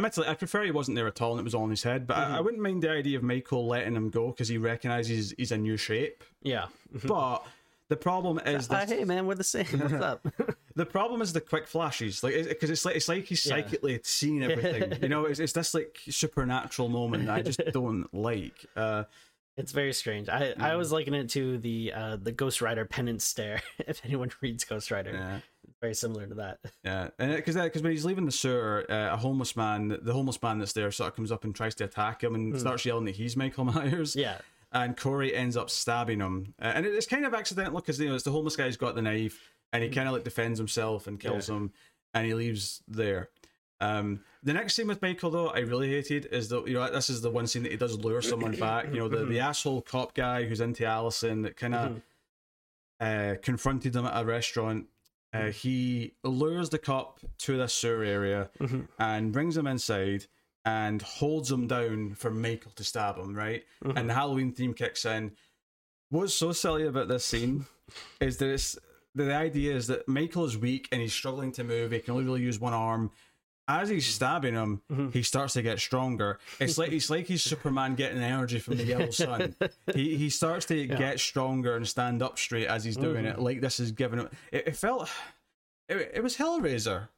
[0.00, 2.06] admittedly, I prefer he wasn't there at all and it was all in his head.
[2.06, 2.44] But I, I Mhm.
[2.44, 5.76] wouldn't mind the idea of Michael letting him go because he recognizes he's a new
[5.76, 6.24] shape.
[6.42, 6.66] yeah
[7.06, 7.44] But
[7.88, 10.26] the problem is uh, that hey man we're the same what's up
[10.76, 13.56] the problem is the quick flashes, like because it's like it's like he's Yeah.
[13.56, 14.98] psychically seeing everything.
[15.02, 18.64] you know, it's, it's this like supernatural moment that I just don't like.
[18.76, 19.04] Uh,
[19.56, 20.28] It's very strange.
[20.28, 20.78] I, I Mm.
[20.78, 23.60] was liking it to the uh the Ghost Rider penance stare.
[23.78, 25.40] if anyone reads Ghost Rider, yeah,
[25.80, 26.58] very similar to that.
[26.84, 30.40] yeah, and because because when he's leaving the sewer, uh, a homeless man, the homeless
[30.42, 32.58] man that's there, sort of comes up and tries to attack him and Hmm.
[32.58, 34.14] starts yelling that he's Michael Myers.
[34.16, 34.38] Yeah,
[34.72, 38.14] and Corey ends up stabbing him, uh, and it's kind of accidental because you know
[38.14, 41.18] it's the homeless guy's got the knife, and he kind of like defends himself and
[41.18, 41.72] kills him,
[42.14, 43.30] and he leaves there.
[43.82, 47.08] Um, the next scene with Michael though, I really hated is that you know this
[47.08, 48.92] is the one scene that he does lure someone back.
[48.92, 52.02] You know the the asshole cop guy who's into Allison that kind of
[53.00, 54.86] uh, confronted him at a restaurant.
[55.32, 58.88] Uh, he lures the cop to this sewer area Mhm.
[58.98, 60.26] and brings him inside
[60.64, 63.64] and holds him down for Michael to stab him, right?
[63.84, 63.96] Mhm.
[63.96, 65.36] And the Halloween theme kicks in.
[66.08, 67.66] What's so silly about this scene
[68.20, 68.76] is that it's,
[69.14, 71.92] the idea is that Michael is weak and he's struggling to move.
[71.92, 73.10] He can only really use one arm.
[73.70, 75.12] As he's stabbing him, Mhm.
[75.12, 76.38] he starts to get stronger.
[76.58, 79.54] It's like it's like he's Superman getting energy from the yellow sun.
[79.94, 83.38] He he starts to get stronger and stand up straight as he's doing it.
[83.38, 84.28] Like this is giving him.
[84.50, 85.08] It, it felt.
[85.88, 87.08] It, it was Hellraiser.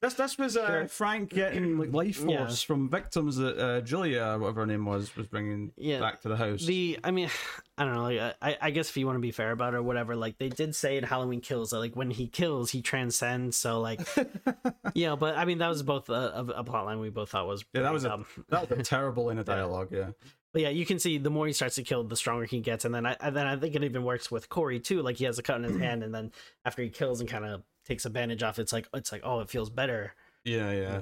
[0.00, 0.88] This this was uh, Sure.
[0.88, 2.46] Frank getting like life Yeah.
[2.46, 5.98] force from victims that uh, Julia, whatever her name was, was bringing Yeah.
[5.98, 6.64] back to the house.
[6.64, 7.28] the i mean
[7.78, 9.78] i don't know like i i guess if you want to be fair about it
[9.78, 12.80] or whatever like they did say in halloween kills that like when he kills he
[12.80, 14.00] transcends so like
[14.94, 17.46] you know but i mean that was both a, a, plot line we both thought
[17.48, 19.88] was yeah, that was a that was a terrible in a dialogue.
[19.90, 20.10] Yeah,
[20.52, 22.84] but yeah you can see the more he starts to kill the stronger he gets
[22.84, 25.24] and then i and then i think it even works with corey too like he
[25.24, 26.30] has a cut in his hand and then
[26.64, 29.40] after he kills and kind of takes a bandage off it's like it's like oh
[29.40, 30.14] it feels better
[30.44, 31.00] yeah, yeah.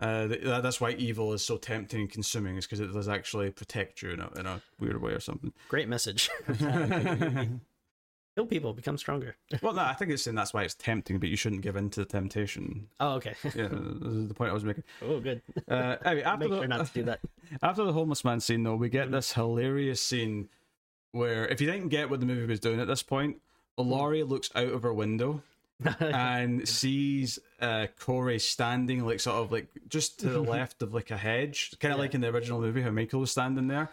[0.00, 2.56] Uh, that, that's why evil is so tempting and consuming.
[2.56, 5.52] Is because it does actually protect you in a, in a weird way or something.
[5.68, 6.30] great message
[8.36, 11.28] kill people become stronger well, no, I think it's saying that's why it's tempting, but
[11.28, 12.86] you shouldn't give in to the temptation.
[13.00, 14.84] oh okay Yeah, this is the point I was making.
[15.02, 17.20] oh good Uh, anyway, after make the, sure not to do that
[17.60, 20.48] After the homeless man scene, though, we get this hilarious scene
[21.10, 23.38] where, if you didn't get what the movie was doing at this point,
[23.76, 25.42] Laurie looks out of her window
[26.00, 31.10] and sees uh, Corey standing, like sort of like just to the left of like
[31.10, 32.02] a hedge, kind of Yeah.
[32.02, 33.90] like in the original movie how Michael was standing there.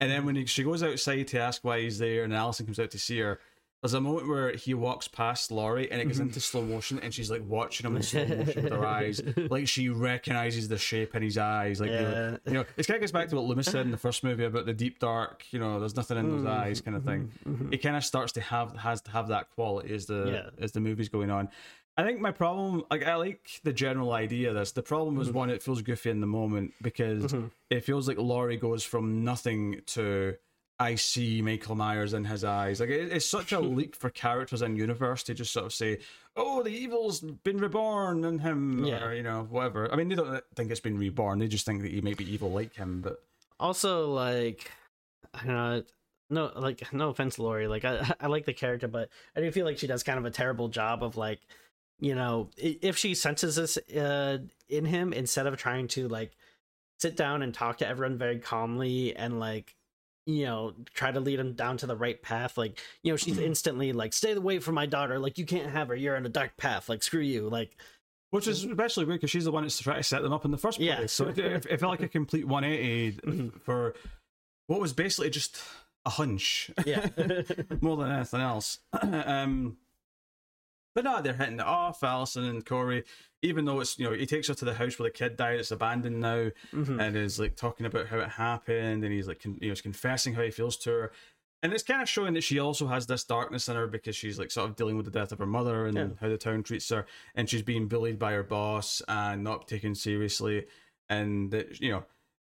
[0.00, 2.78] And then when he, she goes outside to ask why he's there, and Allison comes
[2.78, 3.40] out to see her.
[3.86, 7.14] There's a moment where he walks past Laurie and it goes into slow motion, and
[7.14, 11.14] she's like watching him in slow motion with her eyes, like she recognizes the shape
[11.14, 11.80] in his eyes.
[11.80, 12.10] Like you know,
[12.44, 12.50] Yeah.
[12.52, 14.42] you know, it kind of goes back to what Loomis said in the first movie
[14.44, 15.44] about the deep dark.
[15.52, 17.30] You know, there's nothing in those Mm, eyes, kind of thing.
[17.46, 17.72] mhm.
[17.72, 20.64] It kind of starts to have has to have that quality as the Yeah.
[20.64, 21.48] as the movie's going on.
[21.96, 24.72] I think my problem, like I like the general idea of this.
[24.72, 27.50] The problem is one, it feels goofy in the moment because Mhm.
[27.70, 30.36] it feels like Laurie goes from nothing to
[30.78, 32.80] I see Michael Myers in his eyes.
[32.80, 35.98] Like it, it's such a leap for characters in universe to just sort of say,
[36.36, 39.04] "Oh, the evil's been reborn in him," Yeah.
[39.04, 39.90] or you know, whatever.
[39.92, 41.38] I mean, they don't think it's been reborn.
[41.38, 43.00] They just think that he may be evil like him.
[43.00, 43.22] But
[43.58, 44.70] also like
[45.32, 45.82] I don't know
[46.28, 49.64] no like no offense Laurie like I I like the character but I do feel
[49.64, 51.40] like she does kind of a terrible job of like
[52.00, 56.32] you know if she senses this uh in him instead of trying to like
[56.98, 59.75] sit down and talk to everyone very calmly and like
[60.26, 63.38] you know try to lead him down to the right path like you know she's
[63.38, 66.28] instantly like stay away from my daughter like you can't have her you're on a
[66.28, 67.76] dark path like screw you like
[68.30, 70.50] which is especially weird because she's the one that's trying to set them up in
[70.50, 70.88] the first place.
[70.88, 71.06] Yeah.
[71.06, 73.60] So it, it, it felt like a complete 180 Mhm.
[73.62, 73.94] for
[74.66, 75.58] what was basically just
[76.04, 76.70] a hunch.
[76.84, 77.06] yeah
[77.80, 78.80] more than anything else.
[79.00, 79.76] um,
[80.96, 83.04] but no, they're hitting it off, Allison and Corey.
[83.42, 85.60] Even though it's you know he takes her to the house where the kid died,
[85.60, 87.00] it's abandoned now, Mhm.
[87.00, 89.80] and is like talking about how it happened, and he's like con- you know he's
[89.82, 91.12] confessing how he feels to her,
[91.62, 94.38] and it's kind of showing that she also has this darkness in her because she's
[94.38, 96.08] like sort of dealing with the death of her mother and Yeah.
[96.20, 99.94] how the town treats her, and she's being bullied by her boss and not taken
[99.94, 100.66] seriously,
[101.10, 102.04] and that you know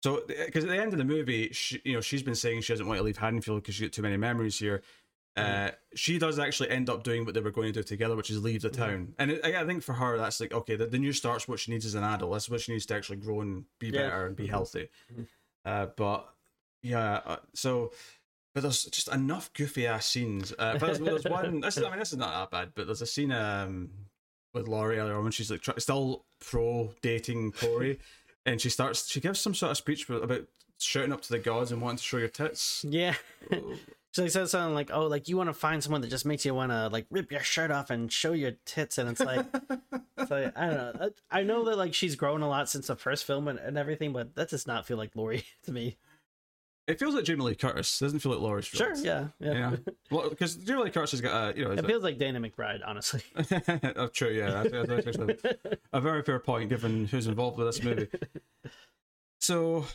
[0.04, 2.74] so, because at the end of the movie, she, you know, she's been saying she
[2.74, 4.84] doesn't want to leave Haddonfield because she's got too many memories here.
[5.38, 8.30] Uh, she does actually end up doing what they were going to do together, which
[8.30, 9.14] is leave the town.
[9.20, 11.60] And it, I I think for her, that's like okay, the, the new start's what
[11.60, 12.32] she needs as an adult.
[12.32, 14.04] That's what she needs to actually grow and be Yeah.
[14.04, 14.50] better and be Mhm.
[14.50, 14.90] healthy.
[15.14, 15.28] Mhm.
[15.66, 16.30] Uh, but
[16.84, 17.92] yeah, uh, so
[18.54, 20.54] but there's just enough goofy ass scenes.
[20.58, 21.60] Uh, but there's, there's one.
[21.62, 23.90] This is, I mean, this is not that bad, but there's a scene um
[24.54, 28.00] with Laurie earlier on when she's like try, still pro dating Corey,
[28.46, 30.48] and she starts she gives some sort of speech about
[30.80, 32.86] shouting up to the gods and wanting to show your tits.
[32.88, 33.16] yeah
[34.16, 36.46] So he says something like, "Oh, like you want to find someone that just makes
[36.46, 39.46] you want to like rip your shirt off and show your tits," and it's like,
[40.18, 41.10] it's like I don't know.
[41.30, 43.78] I I know that like she's grown a lot since the first film and, and
[43.78, 45.98] everything, but that does not feel like Laurie to me.
[46.88, 48.02] It feels like Jamie Lee Curtis.
[48.02, 49.06] It doesn't feel like Laurie Sure, Strode.
[49.06, 49.54] yeah, yeah.
[49.72, 49.76] Yeah,
[50.10, 51.72] well, because Jamie Lee Curtis has got a you know.
[51.72, 53.22] It feels like Danny McBride, honestly.
[53.98, 54.30] oh, true.
[54.30, 55.36] Yeah, that's, that's actually
[55.92, 58.08] a very fair point given who's involved with this movie.
[59.42, 59.86] So,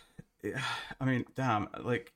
[0.42, 0.60] yeah,
[1.00, 2.12] I mean, damn, like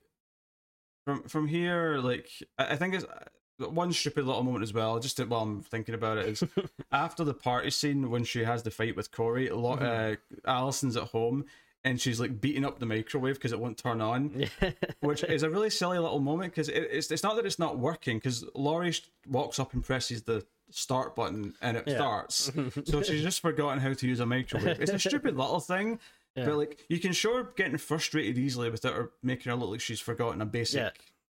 [1.04, 2.28] from from here, like
[2.58, 4.98] I, I think it's uh, one stupid little moment as well.
[4.98, 6.44] Just to, while I'm thinking about it, is
[6.92, 9.48] after the party scene when she has the fight with Corey.
[9.48, 11.44] A lot, uh, Allison's at home
[11.86, 14.46] and she's like beating up the microwave because it won't turn on
[15.00, 17.78] which is a really silly little moment because it, it's it's not that it's not
[17.78, 18.94] working because Laurie
[19.28, 21.96] walks up and presses the start button and it Yeah.
[21.96, 22.50] starts.
[22.86, 24.80] so she's just forgotten how to use a microwave.
[24.80, 25.98] It's a stupid little thing,
[26.36, 26.46] Yeah.
[26.46, 29.80] but like you can show her getting frustrated easily without her making her look like
[29.80, 30.90] she's forgotten a basic, Yeah.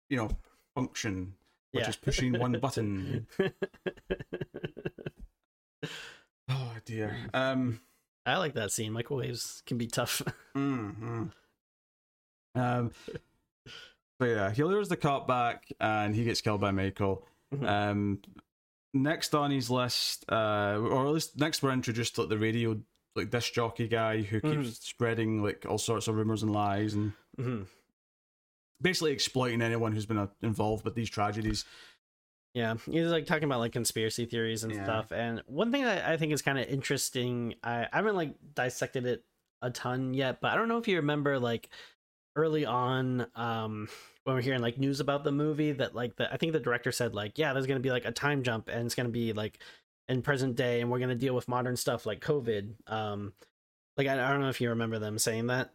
[0.08, 0.30] you know,
[0.74, 1.34] function.
[1.72, 1.88] which Yeah.
[1.90, 3.26] is pushing one button.
[6.48, 7.16] Oh dear.
[7.32, 7.80] Um.
[8.26, 8.92] I like that scene.
[8.92, 10.22] Microwaves can be tough.
[10.56, 11.30] mhm.
[12.54, 12.92] Um.
[14.20, 17.26] But yeah, he lures the cop back, and he gets killed by Michael.
[17.54, 17.66] Mhm.
[17.68, 18.22] Um.
[18.92, 22.80] Next on his list, uh, or at least next we're introduced to like the radio
[23.16, 24.82] like disc jockey guy who keeps Mhm.
[24.82, 27.66] spreading like all sorts of rumors and lies and Mhm.
[28.80, 31.64] basically exploiting anyone who's been uh, involved with these tragedies.
[32.54, 34.84] Yeah, he's like talking about like conspiracy theories and Yeah.
[34.84, 35.12] stuff.
[35.12, 39.06] And one thing that I think is kind of interesting, I, I haven't like dissected
[39.06, 39.24] it
[39.62, 41.68] a ton yet, but I don't know if you remember like
[42.36, 43.88] early on, um,
[44.24, 46.92] when we're hearing like news about the movie that like the I think the director
[46.92, 49.58] said like, yeah, there's gonna be like a time jump and it's gonna be like
[50.08, 52.74] in present day and we're gonna deal with modern stuff like COVID.
[52.86, 53.32] Um,
[53.96, 55.70] like I, I don't know if you remember them saying that.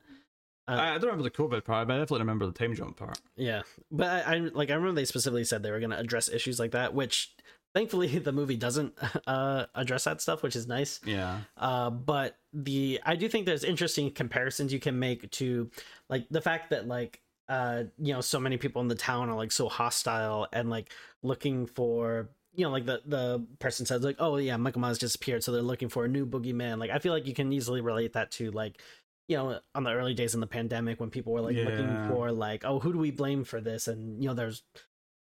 [0.67, 2.97] Uh, I, I don't remember the COVID part, but I definitely remember the time jump
[2.97, 3.19] part.
[3.35, 6.29] Yeah, but I, I like I remember they specifically said they were going to address
[6.29, 7.33] issues like that, which
[7.73, 8.93] thankfully the movie doesn't
[9.27, 10.99] uh, address that stuff, which is nice.
[11.05, 11.39] Yeah.
[11.57, 15.69] Uh, but the I do think there's interesting comparisons you can make to
[16.09, 19.35] like the fact that like uh you know so many people in the town are
[19.35, 20.91] like so hostile and like
[21.23, 25.43] looking for you know like the the person says like oh yeah Michael Myers disappeared
[25.43, 26.79] so they're looking for a new boogeyman.
[26.79, 28.81] Like I feel like you can easily relate that to like
[29.27, 32.31] you know on the early days in the pandemic when people were like looking for
[32.31, 33.87] like oh who do we blame for this?
[33.87, 34.63] And you know there's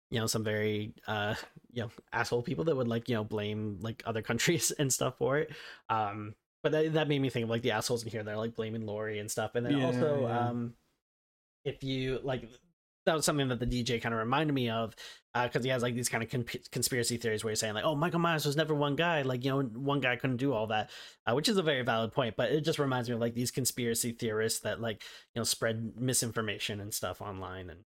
[0.09, 1.36] you know some very uh
[1.73, 5.17] you know asshole people that would like you know blame like other countries and stuff
[5.17, 5.51] for it.
[5.89, 8.55] Um but that, that made me think of like the assholes in here they're like
[8.55, 9.55] blaming Laurie and stuff.
[9.55, 10.49] And then Yeah, also yeah.
[10.49, 10.73] um
[11.65, 12.49] if you like
[13.08, 14.95] that was something that the DJ kind of reminded me of
[15.43, 17.95] because he has like these kind of con- conspiracy theories where he's saying like oh
[17.95, 20.89] Michael Myers was never one guy like you know one guy couldn't do all that
[21.26, 23.51] uh, which is a very valid point but it just reminds me of like these
[23.51, 25.03] conspiracy theorists that like
[25.34, 27.82] you know spread misinformation and stuff online and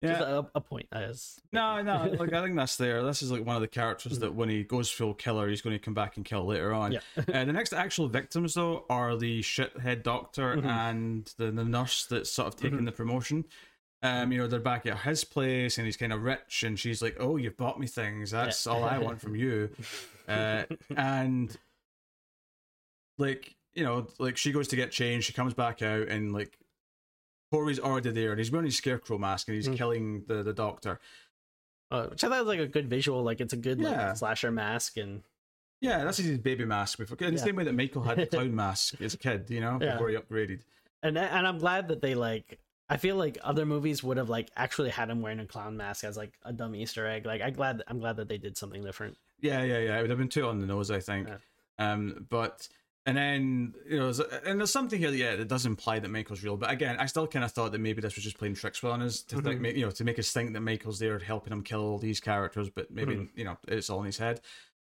[0.00, 0.22] Yeah.
[0.22, 3.02] a, a point as No, no, like I think that's there.
[3.02, 5.74] This is like one of the characters that when he goes full killer, he's going
[5.74, 6.92] to come back and kill later on.
[6.92, 7.00] yeah
[7.34, 10.64] Uh, the next actual victims, though, are the shithead doctor Mhm.
[10.66, 12.84] and the, the nurse that's sort of taking Mhm.
[12.84, 13.44] the promotion.
[14.00, 17.02] Um, you know, they're back at his place and he's kind of rich, and she's
[17.02, 18.30] like, "Oh, you've bought me things.
[18.30, 19.70] That's all I want from you."
[20.28, 21.56] Uh, and
[23.18, 26.58] like, you know, like she goes to get changed, she comes back out, and like
[27.50, 29.76] Corey's already there, and he's wearing his scarecrow mask, and he's Mm.
[29.76, 31.00] killing the the doctor.
[31.90, 34.50] uh, which I thought was like a good visual like it's a good like slasher
[34.50, 35.22] mask and
[35.80, 36.98] Yeah, that's his baby mask.
[36.98, 37.44] Before, in the Yeah.
[37.46, 39.92] same way that Michael had the clown mask as a kid, you know, Yeah.
[39.92, 40.60] before he upgraded.
[41.02, 42.58] and and I'm glad that they like.
[42.90, 46.04] I feel like other movies would have like actually had him wearing a clown mask
[46.04, 47.24] as like a dumb Easter egg.
[47.24, 49.16] Like I glad I'm glad that they did something different.
[49.40, 49.98] Yeah, yeah, yeah.
[49.98, 51.28] It would have been too on the nose, I think.
[51.28, 51.38] Yeah.
[51.78, 52.68] Um, but
[53.08, 56.42] and then you know, there's- and there's something here, yeah, that does imply that Michael's
[56.42, 56.56] real.
[56.56, 59.02] But again, I still kind of thought that maybe this was just playing tricks on
[59.02, 59.76] us to think, Mhm.
[59.76, 62.68] you know, to make us think that Michael's there helping him kill all these characters.
[62.70, 63.28] But maybe Mhm.
[63.34, 64.40] you know, it's all in his head.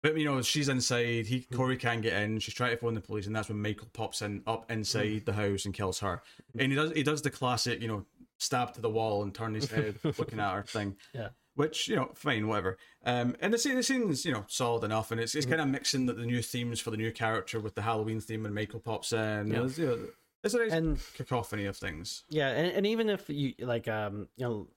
[0.03, 1.27] But you know, she's inside.
[1.27, 1.57] He Mm-hmm.
[1.57, 2.39] Corey can't get in.
[2.39, 5.33] She's trying to phone the police, and that's when Michael pops in up inside the
[5.33, 6.23] house and kills her.
[6.53, 6.61] Mm-hmm.
[6.61, 8.07] And he does he does the classic, you know,
[8.39, 10.97] stab to the wall and turn his head looking at her thing.
[11.13, 11.31] Yeah.
[11.59, 12.79] Which you know, fine, whatever.
[13.05, 15.39] Um, and the scene, the scene's you know solid enough, and it's Mm-hmm.
[15.39, 18.21] it's kind of mixing the, the new themes for the new character with the Halloween
[18.21, 19.49] theme, and Michael pops in.
[19.49, 19.65] Yeah.
[19.65, 19.99] It's, you know,
[20.45, 22.23] it's a nice And cacophony of things.
[22.31, 24.69] yeah, and, and even if you like um you know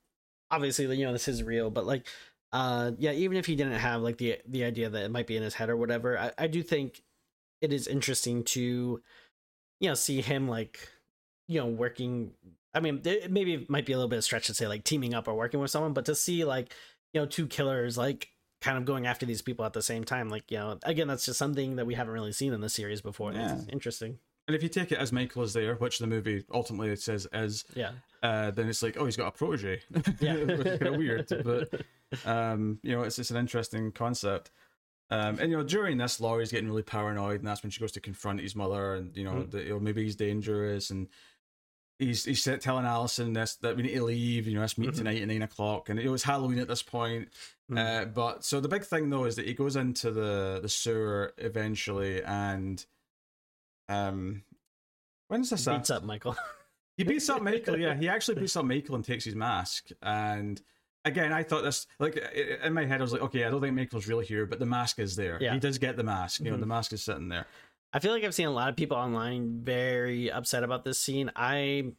[0.49, 2.07] obviously you know this is real, but like
[2.51, 5.37] uh yeah, even if he didn't have like the the idea that it might be
[5.37, 7.03] in his head or whatever, I, I do think
[7.61, 9.01] it is interesting to
[9.79, 10.89] you know see him like
[11.47, 12.31] you know working
[12.73, 15.13] i mean maybe it might be a little bit of stretch to say like teaming
[15.13, 16.73] up or working with someone but to see like
[17.13, 18.29] you know two killers like
[18.61, 21.25] kind of going after these people at the same time like you know again that's
[21.25, 23.73] just something that we haven't really seen in the series before and it's Yeah.
[23.73, 27.27] interesting And if you take it as Michael is there, which the movie ultimately says
[27.33, 27.91] is, yeah
[28.23, 29.81] uh, then it's like, oh, he's got a protege,
[30.19, 30.35] Yeah.
[30.57, 31.27] which is kind of weird.
[31.43, 31.69] But
[32.25, 34.51] um, you know, it's it's an interesting concept.
[35.09, 37.91] Um, and you know, during this, Laurie's getting really paranoid, and that's when she goes
[37.93, 39.51] to confront his mother, and you know, Mm.
[39.51, 41.07] that you know, maybe he's dangerous, and
[42.01, 44.47] he's he's telling Allison this that we need to leave.
[44.47, 44.97] You know, let's meet Mhm.
[44.97, 47.29] tonight at nine o'clock, and it was Halloween at this point.
[47.71, 47.77] Mm.
[47.77, 51.33] Uh, but so the big thing though is that he goes into the the sewer
[51.37, 52.85] eventually, and
[53.89, 54.43] um,
[55.27, 55.67] when's this?
[55.67, 55.77] at?
[55.77, 56.35] beats up michael
[56.97, 57.95] He beats up Michael, yeah.
[57.95, 59.89] He actually beats up Michael and takes his mask.
[60.03, 60.61] And
[61.03, 62.15] again, I thought this, like,
[62.63, 64.67] in my head, I was like, okay, I don't think Michael's really here, but the
[64.67, 65.39] mask is there.
[65.41, 65.53] Yeah.
[65.53, 66.41] He does get the mask.
[66.41, 66.59] You know, Mhm.
[66.59, 67.47] the mask is sitting there.
[67.93, 71.31] I feel like I've seen a lot of people online very upset about this scene.
[71.35, 71.91] I,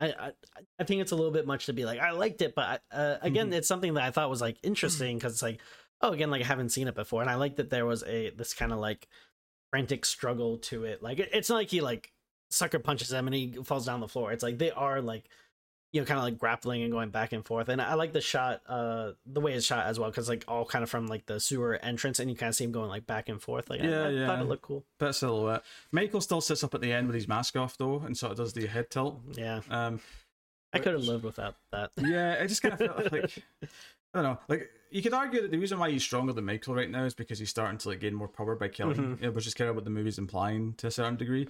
[0.00, 0.32] I,
[0.78, 3.16] I, think it's a little bit much to be like I liked it, but uh,
[3.22, 3.54] again, Mhm.
[3.54, 5.60] it's something that I thought was like interesting because it's like,
[6.02, 8.30] oh, again, like I haven't seen it before, and I like that there was a
[8.30, 9.08] this kind of like
[9.70, 11.02] frantic struggle to it.
[11.02, 12.12] Like it, it's not like he like
[12.50, 14.30] sucker punches them and he falls down the floor.
[14.32, 15.24] It's like they are like,
[15.94, 17.68] you know, kind of like grappling and going back and forth.
[17.68, 20.64] And I like the shot, uh, the way it's shot as well, because like all
[20.64, 23.06] kind of from like the sewer entrance, and you kind of see him going like
[23.06, 23.70] back and forth.
[23.70, 24.26] Like, Yeah, I, I yeah.
[24.26, 24.84] thought it looked cool.
[24.98, 25.62] Of silhouette.
[25.92, 28.38] Michael still sits up at the end with his mask off though, and sort of
[28.38, 29.20] does the head tilt.
[29.34, 30.00] Yeah, Um,
[30.72, 31.92] I could have lived without that.
[31.96, 34.38] yeah, it just kind of felt like I don't know.
[34.48, 37.14] Like you could argue that the reason why he's stronger than Michael right now is
[37.14, 39.20] because he's starting to like gain more power by killing, Mhm.
[39.20, 41.46] you know, which is kind of what the movie's implying to a certain degree.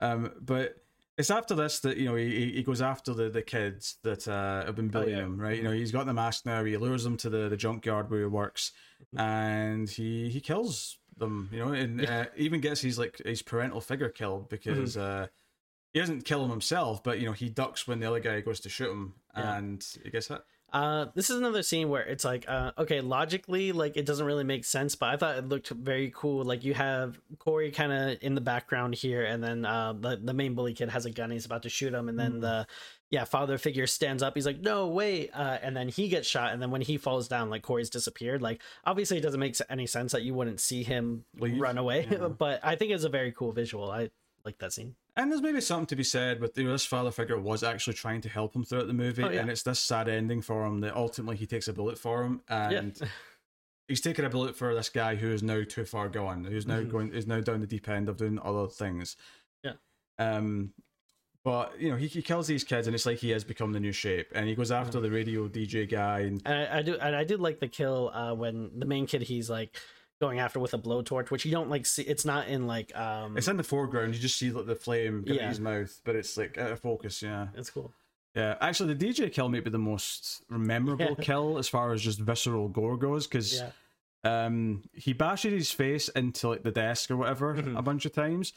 [0.00, 0.76] Um, but
[1.18, 4.64] it's after this that you know he, he goes after the, the kids that uh,
[4.64, 5.24] have been bullying Oh, yeah.
[5.24, 5.56] him, right?
[5.56, 6.64] You know he's got the mask now.
[6.64, 8.72] He lures them to the, the junkyard where he works,
[9.14, 9.20] Mm-hmm.
[9.20, 11.48] and he he kills them.
[11.52, 14.96] You know, and uh, even gets his like his parental figure killed because.
[14.96, 15.22] Mm-hmm.
[15.24, 15.26] Uh,
[15.94, 18.60] he doesn't kill him himself, but you know he ducks when the other guy goes
[18.60, 19.56] to shoot him, Yeah.
[19.56, 20.42] and he gets hit.
[20.70, 24.44] Uh, this is another scene where it's like, uh, okay, logically, like it doesn't really
[24.44, 26.44] make sense, but I thought it looked very cool.
[26.44, 30.34] Like you have Corey kind of in the background here, and then uh, the the
[30.34, 32.40] main bully kid has a gun, he's about to shoot him, and then Mhm.
[32.42, 32.66] the
[33.10, 36.52] yeah father figure stands up, he's like, no wait, uh, and then he gets shot,
[36.52, 38.42] and then when he falls down, like Corey's disappeared.
[38.42, 41.58] Like obviously, it doesn't make any sense that you wouldn't see him Leave.
[41.58, 42.28] run away, Yeah.
[42.38, 43.90] but I think it's a very cool visual.
[43.90, 44.10] I
[44.44, 44.94] like that scene.
[45.16, 47.94] And there's maybe something to be said with you know this father figure was actually
[47.94, 49.40] trying to help him throughout the movie, Oh, yeah.
[49.40, 52.40] and it's this sad ending for him that ultimately he takes a bullet for him,
[52.48, 53.08] and yeah,
[53.88, 56.80] he's taking a bullet for this guy who is now too far gone, who's now
[56.80, 56.90] Mhm.
[56.90, 59.16] going is now down the deep end of doing other things.
[59.64, 59.72] Yeah.
[60.18, 60.72] Um,
[61.44, 63.80] but you know he, he kills these kids, and it's like he has become the
[63.80, 66.96] new shape, and he goes after the radio DJ guy, and And I, I do,
[66.98, 69.76] and I did like the kill uh, when the main kid he's like
[70.20, 72.02] going after with a blowtorch, which you don't like see.
[72.02, 73.36] It's not in like um.
[73.36, 74.14] it's in the foreground.
[74.14, 75.42] You just see like the flame get Yeah.
[75.44, 77.22] in his mouth, but it's like out of focus.
[77.22, 77.48] Yeah.
[77.54, 77.92] it's cool.
[78.34, 81.24] Yeah, actually, the DJ kill may be the most memorable Yeah.
[81.24, 83.70] kill as far as just visceral gore goes, because Yeah,
[84.24, 87.76] um, he bashes his face into like the desk or whatever Mhm.
[87.78, 88.52] a bunch of times,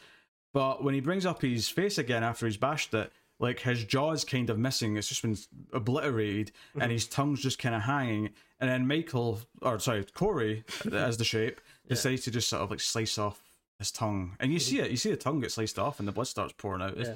[0.54, 4.24] but when he brings up his face again after he's bashed it, like his jaw's
[4.24, 4.98] kind of missing.
[4.98, 5.38] It's just been
[5.74, 6.84] obliterated, Mhm.
[6.84, 8.30] and his tongue's just kind of hanging.
[8.62, 11.60] And then Michael, or sorry, Corey, as the shape,
[11.90, 13.42] decides to just sort of like slice off
[13.80, 14.92] his tongue, and you see it.
[14.92, 16.96] You see the tongue get sliced off, and the blood starts pouring out.
[16.98, 17.16] It's, Yeah.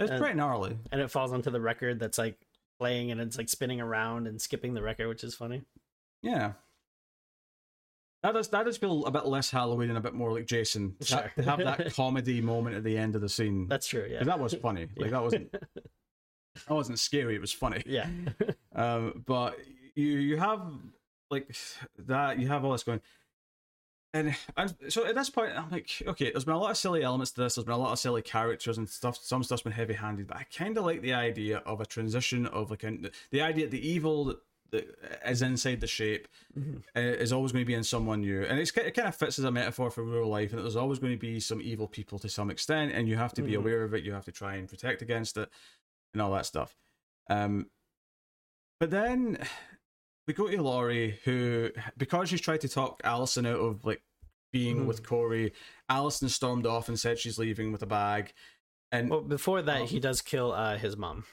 [0.00, 0.76] it's And- pretty gnarly.
[0.90, 2.36] and it falls onto the record that's like
[2.80, 5.62] playing, and it's like spinning around and skipping the record, which is funny.
[6.22, 6.54] Yeah.
[8.22, 10.94] That does that does feel a bit less Halloween and a bit more like Jason.
[11.00, 11.32] To, Sure.
[11.36, 13.66] to have that comedy moment at the end of the scene.
[13.66, 14.06] That's true.
[14.10, 14.88] Yeah, that was funny.
[14.96, 15.10] Like Yeah.
[15.12, 15.52] that wasn't
[16.66, 17.82] that wasn't scary, it was funny.
[17.86, 18.08] yeah,
[18.74, 19.56] Um but
[19.94, 20.62] you you have
[21.30, 21.54] like
[21.98, 23.00] that you have all this going
[24.12, 27.04] and, and so at this point I'm like, okay, there's been a lot of silly
[27.04, 29.72] elements to this, there's been a lot of silly characters and stuff some stuff's been
[29.72, 33.40] heavy handed, but I kinda like the idea of a transition of like an, the
[33.40, 34.38] idea the evil that,
[34.72, 36.26] that is inside the shape
[36.58, 36.82] Mhm.
[36.96, 39.38] uh, is always going to be in someone new, and it's, it kind of fits
[39.38, 40.52] as a metaphor for real life.
[40.52, 43.32] And there's always going to be some evil people to some extent, and you have
[43.34, 43.58] to be Mhm.
[43.58, 44.04] aware of it.
[44.04, 45.48] You have to try and protect against it,
[46.12, 46.76] and all that stuff.
[47.28, 47.70] Um,
[48.80, 49.38] but then
[50.26, 54.02] we go to Laurie, who because she's tried to talk Allison out of like
[54.52, 54.86] being Mhm.
[54.86, 55.52] with Corey,
[55.88, 58.32] Allison stormed off and said she's leaving with a bag.
[58.92, 59.86] And Well, before that, Oh.
[59.86, 61.24] he does kill uh, his mom.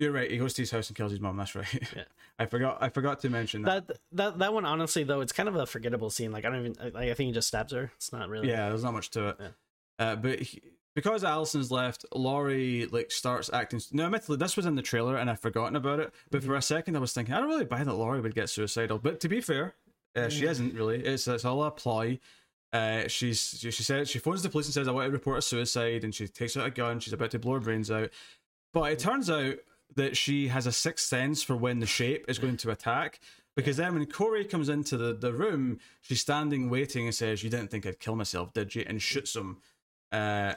[0.00, 1.36] you're right, he goes to his house and kills his mom.
[1.36, 1.66] That's right.
[1.96, 2.04] Yeah.
[2.40, 2.78] I forgot.
[2.80, 3.88] I forgot to mention that.
[3.88, 6.30] That that that one, honestly, though, it's kind of a forgettable scene.
[6.30, 6.92] Like I don't even.
[6.94, 7.90] Like, I think he just stabs her.
[7.96, 8.48] It's not really.
[8.48, 9.36] Yeah, there's not much to it.
[9.40, 9.48] Yeah.
[9.98, 10.62] Uh, but he,
[10.94, 13.80] because Allison's left, Laurie like starts acting.
[13.92, 16.12] Now, admittedly, this was in the trailer and I've forgotten about it.
[16.30, 18.50] But for a second, I was thinking, I don't really buy that Laurie would get
[18.50, 18.98] suicidal.
[18.98, 19.74] But to be fair,
[20.16, 20.50] uh, she Mm.
[20.50, 21.04] isn't really.
[21.04, 22.18] It's it's all a ploy.
[22.72, 25.38] Uh, she's she, she said she phones the police and says I want to report
[25.38, 27.00] a suicide, and she takes out a gun.
[27.00, 28.10] She's about to blow her brains out.
[28.74, 29.54] But it turns out
[29.94, 33.20] that she has a sixth sense for when the shape is going to attack.
[33.56, 37.50] Because then when Corey comes into the, the room, she's standing waiting and says, You
[37.50, 38.84] didn't think I'd kill myself, did you?
[38.86, 39.56] And shoots him.
[40.12, 40.54] Uh,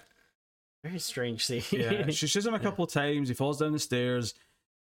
[0.83, 1.61] Very strange scene.
[1.71, 3.27] yeah, she shoots him a couple of times.
[3.29, 4.33] He falls down the stairs.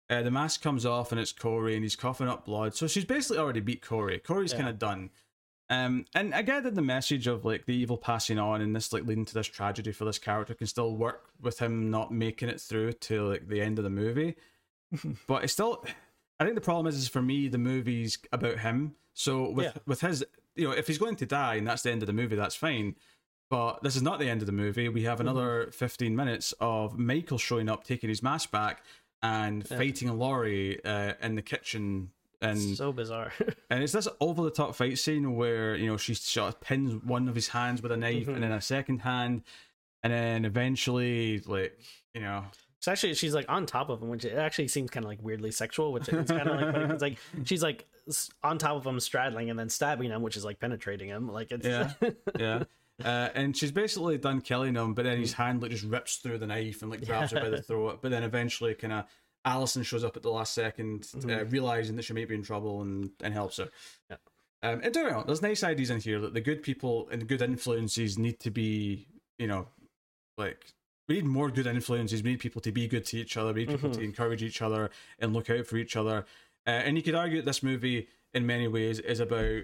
[0.09, 2.75] Uh, the mask comes off and it's Corey and he's coughing up blood.
[2.75, 4.19] So she's basically already beat Corey.
[4.19, 4.59] Corey's Yeah.
[4.59, 5.09] kind of done.
[5.69, 8.93] Um, and I get that the message of like the evil passing on and this
[8.93, 12.47] like leading to this tragedy for this character can still work with him not making
[12.47, 14.35] it through to like the end of the movie.
[15.27, 15.83] but it's still,
[16.39, 18.95] I think the problem is, is for me the movie's about him.
[19.13, 19.71] So with Yeah.
[19.85, 20.23] with his,
[20.55, 22.55] you know, if he's going to die and that's the end of the movie, that's
[22.55, 22.95] fine.
[23.49, 24.89] But this is not the end of the movie.
[24.89, 28.83] We have another 15 minutes of Michael showing up, taking his mask back,
[29.23, 29.77] and Yeah.
[29.77, 32.11] fighting Laurie uh, in the kitchen.
[32.41, 33.31] And so bizarre.
[33.69, 36.15] and it's this over the top fight scene where you know she
[36.61, 38.35] pins one of his hands with a knife Mhm.
[38.35, 39.43] and then a second hand,
[40.03, 41.79] and then eventually, like
[42.13, 42.43] you know,
[42.77, 45.19] It's actually she's like on top of him, which it actually seems kind of like
[45.23, 47.85] weirdly sexual, which it's kind of like funny 'cause, like she's like
[48.43, 51.27] on top of him, straddling and then stabbing him, which is like penetrating him.
[51.31, 51.93] Like it's Yeah.
[52.39, 52.63] yeah.
[53.03, 56.37] Uh, and she's basically done killing him, but then his hand like just rips through
[56.39, 57.99] the knife and like grabs her by the throat.
[58.01, 59.05] But then eventually, kind of
[59.45, 61.51] Allison shows up at the last 2nd uh, Mhm.
[61.51, 63.69] realizing that she might be in trouble and, and helps her.
[64.09, 64.17] Yeah.
[64.63, 67.25] Um, and don't wrong, there's nice ideas in here that the good people and the
[67.25, 69.07] good influences need to be,
[69.37, 69.67] you know,
[70.37, 70.73] like
[71.07, 72.23] we need more good influences.
[72.23, 73.53] We need people to be good to each other.
[73.53, 73.93] We need people Mhm.
[73.97, 76.25] to encourage each other and look out for each other.
[76.65, 79.61] Uh, and you could argue that this movie, in many ways, is about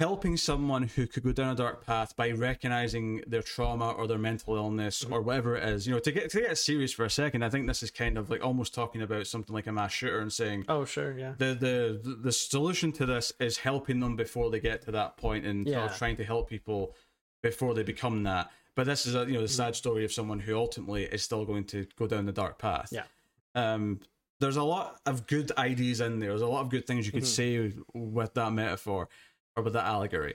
[0.00, 4.18] helping someone who could go down a dark path by recognizing their trauma or their
[4.18, 5.86] mental illness or whatever it is.
[5.86, 8.18] You know, to get to get serious for a second, I think this is kind
[8.18, 11.34] of like almost talking about something like a mass shooter and saying Oh, sure, yeah.
[11.38, 15.46] the the the solution to this is helping them before they get to that point
[15.46, 15.88] and Yeah.
[15.88, 16.94] trying to help people
[17.42, 18.50] before they become that.
[18.74, 19.46] But this is a you know the Mm-hmm.
[19.46, 22.88] sad story of someone who ultimately is still going to go down the dark path.
[22.90, 23.04] Yeah.
[23.54, 24.00] Um,
[24.40, 26.30] there's a lot of good ideas in there.
[26.30, 29.08] There's a lot of good things you could say with that metaphor
[29.56, 30.34] or with that allegory.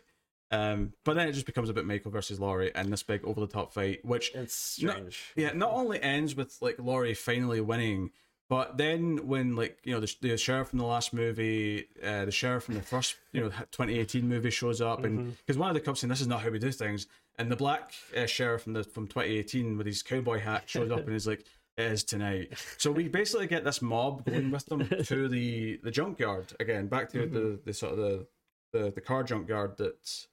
[0.51, 3.39] Um, but then it just becomes a bit Michael versus Laurie and this big over
[3.39, 5.31] the top fight, which It's strange.
[5.35, 8.09] yeah, not only ends with like Laurie finally winning,
[8.49, 12.31] but then when like you know the, the sheriff from the last movie, uh, the
[12.31, 15.81] sheriff from the first you know 2018 movie shows up, and because one of the
[15.81, 17.05] cops saying this is not how we do things,
[17.37, 20.99] and the black uh, sheriff from the from 2018 with his cowboy hat shows up
[21.05, 21.45] and is like.
[21.77, 22.51] It is tonight.
[22.77, 27.09] So we basically get this mob going with them to the the junkyard again, back
[27.11, 28.27] to the, the sort of the,
[28.71, 30.27] the the car junkyard that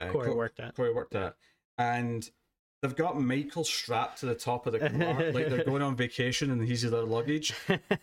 [0.00, 0.74] uh, Corey Co- worked at.
[0.74, 1.36] Corey worked at,
[1.78, 2.28] and
[2.82, 6.50] they've got Michael strapped to the top of the car, like they're going on vacation,
[6.50, 7.52] and he's their luggage.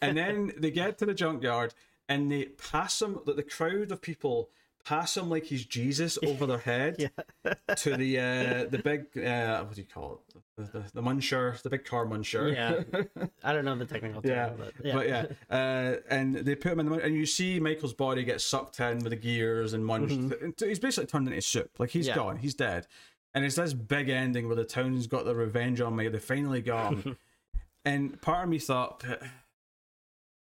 [0.02, 1.74] And then they get to the junkyard,
[2.08, 3.20] and they pass him.
[3.26, 4.50] The the crowd of people
[4.84, 7.12] pass him like he's Jesus over their head
[7.78, 10.42] to the uh, the big uh, what do you call it?
[10.58, 12.54] The, the, the muncher, the big car muncher.
[12.54, 13.26] Yeah.
[13.44, 14.94] I don't know the technical term, Yeah, but yeah.
[14.94, 18.42] but yeah, uh, and they put him in the and you see Michael's body get
[18.42, 20.34] sucked in with the gears and munched.
[20.60, 21.72] He's basically turned into soup.
[21.80, 22.20] Like he's Mm-hmm.
[22.20, 22.24] Yeah.
[22.26, 22.88] gone, he's dead.
[23.34, 26.10] And it's this big ending where the town's got their revenge on me.
[26.10, 27.18] They finally got him.
[27.86, 29.04] and part of me thought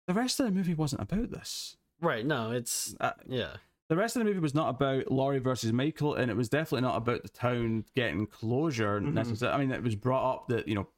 [0.06, 1.76] the rest of the movie wasn't about this.
[2.00, 3.56] Right, no, it's Uh, yeah.
[3.88, 6.82] The rest of the movie was not about Laurie versus Michael, and it was definitely
[6.86, 9.14] not about the town getting closure Mm-hmm.
[9.14, 9.54] necessarily.
[9.56, 10.88] I mean, it was brought up that you know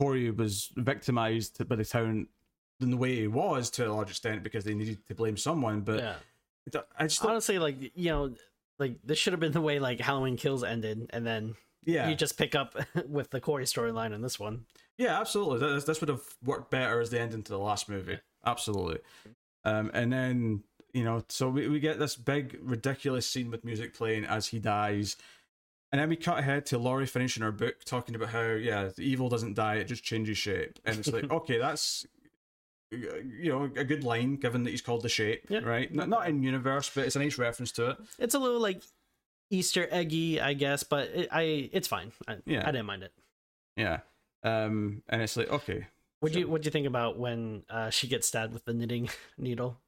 [0.00, 2.26] Corey was victimized by the town
[2.80, 5.80] in the way he was to a large extent because they needed to blame someone.
[5.82, 6.14] But Yeah.
[6.98, 8.34] I just don't, Honestly, like you know,
[8.78, 12.14] like this should have been the way like Halloween Kills ended, and then yeah, you
[12.14, 12.76] just pick up
[13.08, 14.66] with the Corey storyline in this one.
[14.98, 15.58] yeah, absolutely.
[15.74, 18.18] This, this would have worked better as the ending to the last movie.
[18.44, 18.98] Absolutely.
[19.64, 20.62] Um, and then
[20.92, 24.58] you know, so we, we get this big ridiculous scene with music playing as he
[24.58, 25.16] dies.
[25.92, 29.02] And then we cut ahead to Laurie finishing her book, talking about how yeah, the
[29.02, 30.78] evil doesn't die; it just changes shape.
[30.84, 32.06] And it's like, okay, that's
[32.92, 35.60] you know a good line given that he's called the shape, Yeah.
[35.60, 35.92] right?
[35.92, 37.96] Not, not in universe, but it's a nice reference to it.
[38.18, 38.82] It's a little like
[39.50, 42.12] Easter eggy, I guess, but it, I it's fine.
[42.28, 42.62] I, Yeah.
[42.62, 43.12] I didn't mind it.
[43.76, 44.00] Yeah,
[44.44, 45.86] um, and it's like okay,
[46.22, 49.08] Would you what do you think about when uh, she gets stabbed with the knitting
[49.38, 49.78] needle?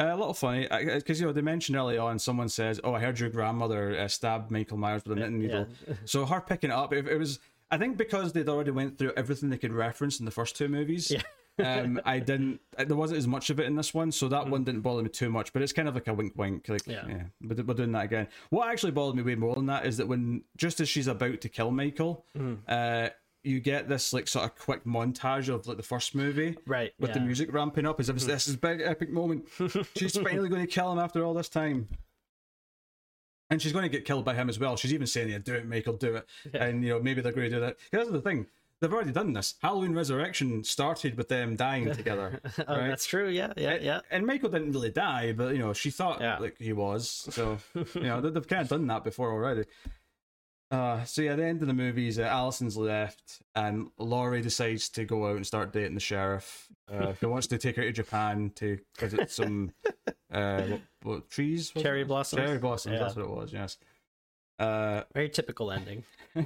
[0.00, 2.18] Uh, a little funny because you know they mentioned early on.
[2.18, 5.66] Someone says, "Oh, I heard your grandmother uh, stabbed Michael Myers with a knitting needle."
[5.86, 5.94] Yeah.
[6.06, 7.38] So her picking it up, it, it was.
[7.70, 10.68] I think because they'd already went through everything they could reference in the first two
[10.68, 11.10] movies.
[11.10, 11.22] Yeah.
[11.82, 12.60] um, I didn't.
[12.78, 15.10] There wasn't as much of it in this one, so that one didn't bother me
[15.10, 15.52] too much.
[15.52, 16.68] But it's kind of like a wink, wink.
[16.68, 17.22] Like, yeah, Yeah.
[17.42, 18.26] we're, we're doing that again.
[18.48, 21.42] What actually bothered me way more than that is that when just as she's about
[21.42, 22.24] to kill Michael,
[22.66, 23.10] uh,
[23.42, 26.92] you get this like sort of quick montage of like the first movie Right.
[26.98, 29.46] with the music ramping up as if this is big epic moment.
[29.96, 31.88] She's finally going to kill him after all this time.
[33.50, 34.76] And she's going to get killed by him as well.
[34.76, 37.50] She's even saying, "Yeah, do it, Michael, do it." And you know, maybe they're going
[37.50, 37.78] to do that.
[37.90, 38.46] Here's the thing:
[38.80, 39.54] they've already done this.
[39.60, 42.40] Halloween Resurrection started with them dying together.
[42.68, 42.86] Oh, right?
[42.88, 43.28] that's true.
[43.28, 44.00] Yeah, yeah, yeah.
[44.12, 46.38] And Michael didn't really die, but you know, she thought Yeah.
[46.38, 47.08] like he was.
[47.30, 49.64] So you know, they've kind of done that before already.
[50.70, 55.04] Uh, so yeah, the end of the movies, uh, Allison's left, and Laurie decides to
[55.04, 56.68] go out and start dating the sheriff.
[56.88, 59.72] Uh, he wants to take her to Japan to visit some
[60.32, 61.74] uh, what, what trees?
[61.74, 62.42] was Cherry blossoms.
[62.42, 62.92] Cherry blossoms.
[62.92, 62.98] Yeah.
[63.00, 63.52] That's what it was.
[63.52, 63.78] Yes.
[64.60, 66.04] Uh, Very typical ending.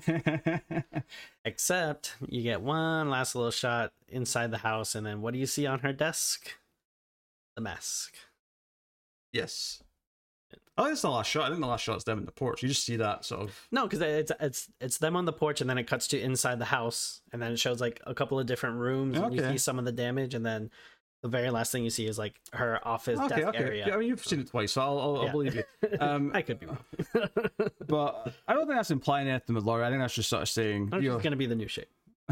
[1.45, 5.47] Except you get one last little shot inside the house, and then what do you
[5.47, 6.55] see on her desk?
[7.57, 8.15] The mask.
[9.33, 9.83] yes.
[10.77, 11.45] I think it's the last shot.
[11.45, 12.63] I think the last shot's them in the porch.
[12.63, 13.69] You just see that sort of.
[13.71, 16.59] No, because it's it's it's them on the porch, and then it cuts to inside
[16.59, 19.59] the house, and then it shows like a couple of different rooms, and you see
[19.59, 20.71] some of the damage, and then
[21.23, 23.59] the very last thing you see is like her office Okay, desk okay.
[23.59, 23.87] area.
[23.87, 25.65] Yeah, I mean, you've seen it twice, so I'll, I'll, I'll believe you.
[26.01, 26.79] Um, I could be wrong.
[27.87, 29.85] but I don't think that's implying anything with Laurie.
[29.85, 31.89] I think that's just sort of saying, know, just gonna be the new shape.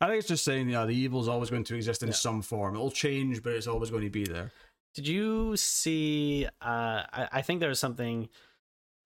[0.00, 2.14] I think it's just saying, yeah, the evil's always going to exist in Yeah.
[2.14, 2.74] some form.
[2.74, 4.52] It'll change, but it's always going to be there.
[4.98, 6.44] Did you see?
[6.60, 8.28] Uh, I, I think there was something,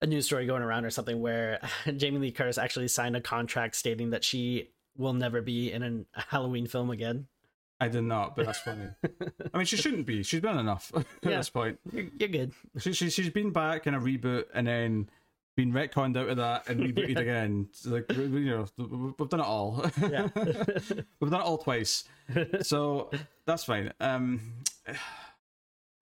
[0.01, 1.59] a news story going around or something where
[1.97, 6.07] Jamie Lee Curtis actually signed a contract stating that she will never be in an-
[6.15, 7.27] a Halloween film again.
[7.79, 8.87] I did not, but that's funny.
[9.53, 10.23] I mean, she shouldn't be.
[10.23, 11.37] She's been enough at Yeah.
[11.37, 11.79] this point.
[11.91, 12.53] You're, good.
[12.79, 15.11] She, she, she's been back in a reboot and then
[15.55, 17.67] been retconned out of that and rebooted again.
[17.69, 18.45] It's like, you
[18.79, 19.85] know, we've done it all.
[20.01, 20.29] Yeah.
[21.19, 22.05] we've done it all twice.
[22.63, 23.11] So
[23.45, 23.93] that's fine.
[23.99, 24.41] Um,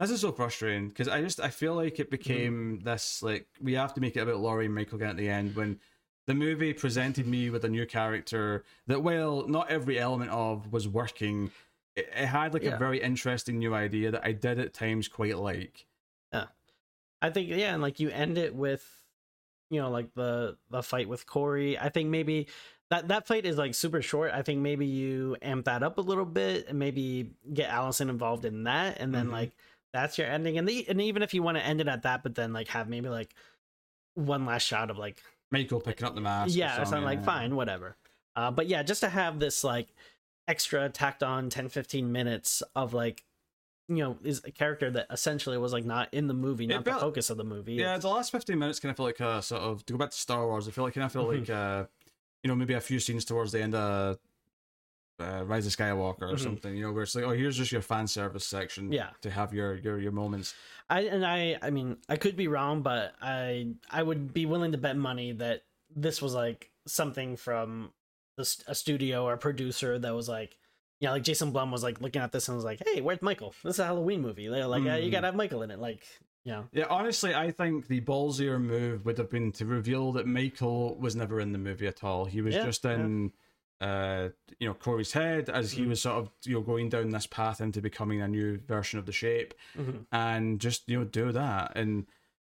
[0.02, 3.74] this is so frustrating because I just I feel like it became this like we
[3.74, 5.80] have to make it about Laurie and Michael again at the end when
[6.28, 10.88] the movie presented me with a new character that while not every element of was
[10.88, 11.52] working,
[11.96, 12.76] it, it had like Yeah.
[12.76, 15.86] a very interesting new idea that I did at times quite like.
[16.34, 16.46] Yeah,
[17.22, 18.88] I think yeah, and like you end it with
[19.70, 21.78] you know like the the fight with Corey.
[21.78, 22.48] I think maybe
[22.90, 24.32] that that fight is like super short.
[24.34, 28.46] I think maybe you amp that up a little bit and maybe get Allison involved
[28.46, 29.32] in that, and then Mhm.
[29.32, 29.52] like
[29.94, 30.58] that's your ending.
[30.58, 32.68] And the, and even if you want to end it at that, but then like
[32.70, 33.34] have maybe like
[34.16, 36.56] one last shot of like Michael picking up the mask.
[36.56, 37.26] yeah, or something like yeah.
[37.26, 37.98] fine, whatever.
[38.36, 39.88] Uh, but yeah, just to have this like
[40.48, 43.24] extra tacked on 10 15 minutes of like
[43.88, 46.92] you know is a character that essentially was like not in the movie not the
[46.94, 49.62] focus of the movie Yeah, the last 15 minutes kind of feel like a sort
[49.62, 51.40] of, to go back to Star Wars, I feel like kind of feel Mhm.
[51.40, 51.86] like, uh,
[52.44, 54.18] you know, maybe a few scenes towards the end of
[55.22, 56.40] uh, Rise of Skywalker or Mhm.
[56.40, 59.12] something, you know, where it's like, oh, here's just your fan service section Yeah.
[59.22, 60.54] to have your, your, your moments.
[60.90, 64.72] I and I I mean I could be wrong, but I I would be willing
[64.74, 65.64] to bet money that
[65.96, 67.94] this was like something from
[68.38, 70.58] the, a studio or a producer that was like,
[71.00, 73.54] yeah, like Jason Blum was like looking at this and was like, hey, where's Michael?
[73.64, 74.48] This is a Halloween movie.
[74.48, 75.12] They're like, yeah, you Mm.
[75.14, 75.80] gotta have Michael in it.
[75.80, 76.06] Like,
[76.44, 80.26] you know, Yeah, honestly, I think the ballsier move would have been to reveal that
[80.28, 82.26] Michael was never in the movie at all.
[82.26, 83.32] He was Yeah, just in,
[83.82, 84.30] uh,
[84.60, 85.90] you know, Corey's head as he Mhm.
[85.90, 89.06] was sort of, you know, going down this path into becoming a new version of
[89.06, 89.54] the shape.
[89.78, 90.06] Mhm.
[90.12, 92.06] and just you know do that and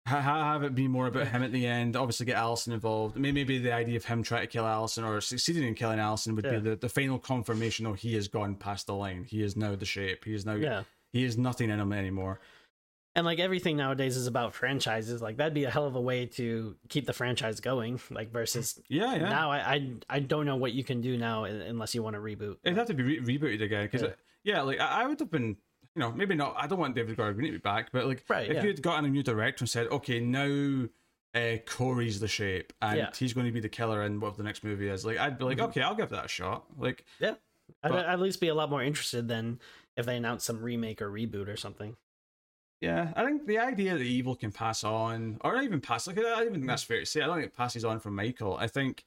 [0.08, 1.96] ha- ha- have it be more about him at the end.
[1.96, 3.16] Obviously, get Allison involved.
[3.16, 6.36] Maybe, maybe the idea of him trying to kill Allison or succeeding in killing Allison
[6.36, 6.58] would Yeah.
[6.58, 7.86] be the, the final confirmation.
[7.86, 9.26] Oh, he has gone past the line.
[9.26, 10.26] He is now the shape.
[10.26, 10.56] He is now.
[10.56, 10.84] yeah.
[11.14, 12.40] He is nothing in him anymore.
[13.16, 16.26] And like everything nowadays is about franchises like that'd be a hell of a way
[16.26, 19.30] to keep the franchise going like versus Yeah, yeah.
[19.30, 22.22] now I, I i don't know what you can do now unless you want to
[22.22, 24.10] reboot It'd have to be re- rebooted again because Yeah.
[24.44, 24.62] yeah.
[24.62, 25.58] like I, I would have been.
[25.94, 26.56] You know, maybe not.
[26.58, 28.64] I don't want David Gordon Green to be back, but like, Right, if yeah.
[28.64, 30.88] you'd gotten a new director and said, "Okay, now
[31.36, 33.10] uh, Corey's the shape, and Yeah.
[33.14, 35.44] he's going to be the killer in whatever the next movie is," like, I'd be
[35.44, 35.66] like, Mhm.
[35.66, 37.34] "Okay, I'll give that a shot." Like, yeah,
[37.84, 39.60] I'd But- at least be a lot more interested than
[39.98, 41.98] if they announced some remake or reboot or something
[42.82, 46.18] Yeah, I think the idea that evil can pass on, or not even pass, like
[46.18, 47.22] I don't even think that's fair to say.
[47.22, 48.58] I don't think it passes on from Michael.
[48.58, 49.06] I think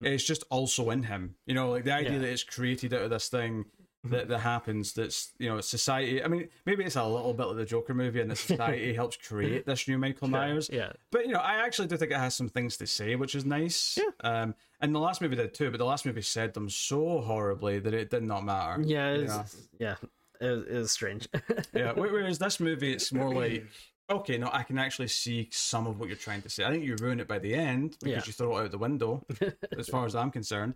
[0.00, 1.34] it's just also in him.
[1.46, 2.18] You know, like the idea Yeah.
[2.20, 3.66] that it's created out of this thing
[4.04, 4.94] that, that happens.
[4.94, 6.24] That's you know, society.
[6.24, 9.18] I mean, maybe it's a little bit like the Joker movie, and that society helps
[9.18, 10.70] create this new Michael Myers.
[10.72, 13.34] yeah But you know, I actually do think it has some things to say, which
[13.34, 13.98] is nice.
[13.98, 14.10] Yeah.
[14.26, 17.80] Um, and the last movie did too, but the last movie said them so horribly
[17.80, 18.80] that it did not matter.
[18.82, 19.44] yeah
[19.78, 19.96] yeah
[20.40, 21.28] it, was- it was strange
[21.74, 21.92] yeah.
[21.92, 23.66] whe- Whereas this movie, it's more like,
[24.10, 26.64] okay, no, I can actually see some of what you're trying to say.
[26.64, 28.22] I think you ruin it by the end because Yeah.
[28.26, 29.24] you throw it out the window,
[29.78, 30.74] as far as I'm concerned.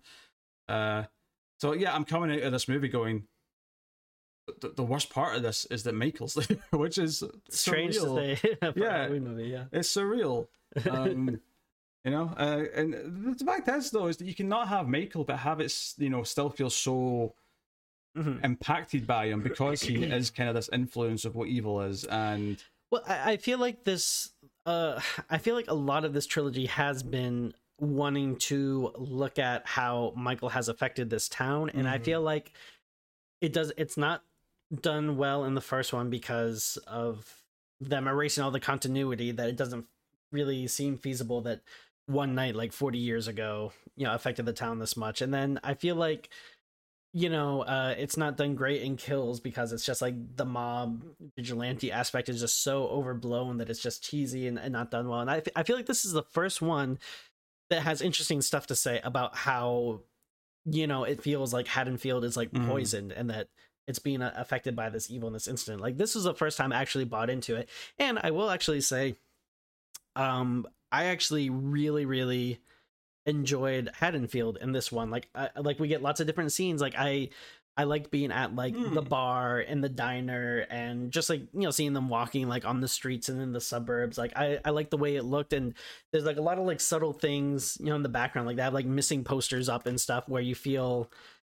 [0.69, 1.03] Uh,
[1.59, 3.27] so yeah, I'm coming out of this movie going.
[4.61, 8.37] The, the worst part of this is that Michael's there, which is strange surreal.
[8.39, 9.09] to say Yeah.
[9.09, 10.47] movie yeah It's surreal.
[10.87, 11.41] Um,
[12.03, 12.93] you know, uh, and
[13.39, 16.21] the fact is though is that you cannot have Michael, but have it, you know,
[16.21, 17.33] still feel so
[18.15, 18.43] Mhm.
[18.45, 22.63] impacted by him because he is kind of this influence of what evil is, and
[22.91, 24.31] Well, I, I feel like this.
[24.65, 29.65] Uh, I feel like a lot of this trilogy has been wanting to look at
[29.67, 32.03] how Michael has affected this town, and I Mhm.
[32.05, 32.53] feel like
[33.41, 33.71] it does.
[33.77, 34.23] It's not
[34.73, 37.43] done well in the first one because of
[37.81, 39.31] them erasing all the continuity.
[39.31, 39.85] That it doesn't
[40.31, 41.61] really seem feasible that
[42.07, 45.21] one night, like forty years ago, you know, affected the town this much.
[45.21, 46.29] And then I feel like
[47.17, 51.01] you know, uh, it's not done great in kills because it's just like the mob
[51.37, 55.21] vigilante aspect is just so overblown that it's just cheesy and, and not done well.
[55.21, 56.99] And I, f- I feel like this is the first one
[57.69, 60.01] that has interesting stuff to say about how,
[60.65, 62.67] you know, it feels like Haddonfield is like Mhm.
[62.67, 63.47] poisoned and that
[63.87, 65.81] it's being uh, affected by this evil in this incident.
[65.81, 67.69] Like this was the first time I actually bought into it.
[67.97, 69.15] And I will actually say,
[70.17, 72.59] um, I actually really, really
[73.25, 75.09] enjoyed Haddonfield in this one.
[75.09, 76.81] Like, I, like we get lots of different scenes.
[76.81, 77.29] Like I,
[77.77, 79.07] I like being at like the Hmm.
[79.07, 82.87] bar and the diner and just like you know seeing them walking like on the
[82.87, 84.17] streets and in the suburbs.
[84.17, 85.73] Like I, I like the way it looked and
[86.11, 88.47] there's like a lot of like subtle things you know in the background.
[88.47, 91.11] Like they have like missing posters up and stuff where you feel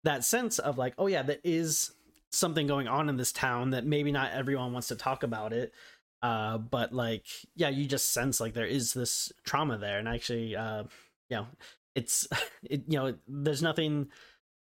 [0.04, 1.92] that sense of like oh yeah that is
[2.32, 5.72] something going on in this town that maybe not everyone wants to talk about it
[6.22, 7.24] uh but like
[7.56, 10.84] yeah you just sense like there is this trauma there and actually uh
[11.30, 11.46] you know
[11.94, 12.26] it's
[12.62, 14.08] it, you know there's nothing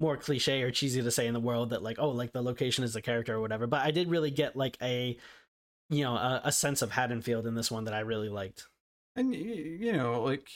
[0.01, 2.85] more cliche or cheesy to say in the world that like oh like the location
[2.85, 5.17] is the character or whatever but i did really get like a
[5.91, 8.67] you know a, a sense of haddonfield in this one that i really liked
[9.17, 10.49] And you know, like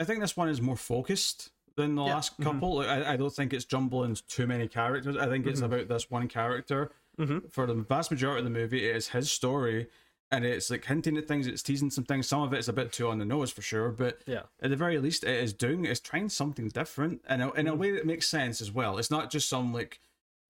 [0.00, 2.14] I think this one is more focused than the Yeah.
[2.14, 2.44] last Mhm.
[2.44, 2.76] couple.
[2.76, 5.16] Like, I, I don't think it's jumbling too many characters.
[5.16, 5.64] I think it's Mhm.
[5.66, 6.90] about this one character.
[7.18, 7.50] Mhm.
[7.52, 9.88] For the vast majority of the movie, it is his story,
[10.30, 11.46] and it's like hinting at things.
[11.46, 12.28] It's teasing some things.
[12.28, 14.70] Some of it is a bit too on the nose for sure, but yeah at
[14.70, 15.84] the very least, it is doing.
[15.84, 17.78] It's trying something different, and in a Mhm.
[17.78, 18.98] way that makes sense as well.
[18.98, 20.00] It's not just some like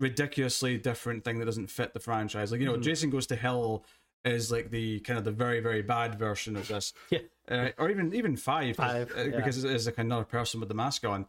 [0.01, 2.51] ridiculously different thing that doesn't fit the franchise.
[2.53, 2.83] Like you know, Mhm.
[2.83, 3.85] Jason Goes to Hell
[4.25, 7.21] is like the kind of the very very bad version of this Yeah.
[7.49, 9.37] uh, or even even five, Five, uh, yeah.
[9.37, 11.27] because it is like another person with the mask on.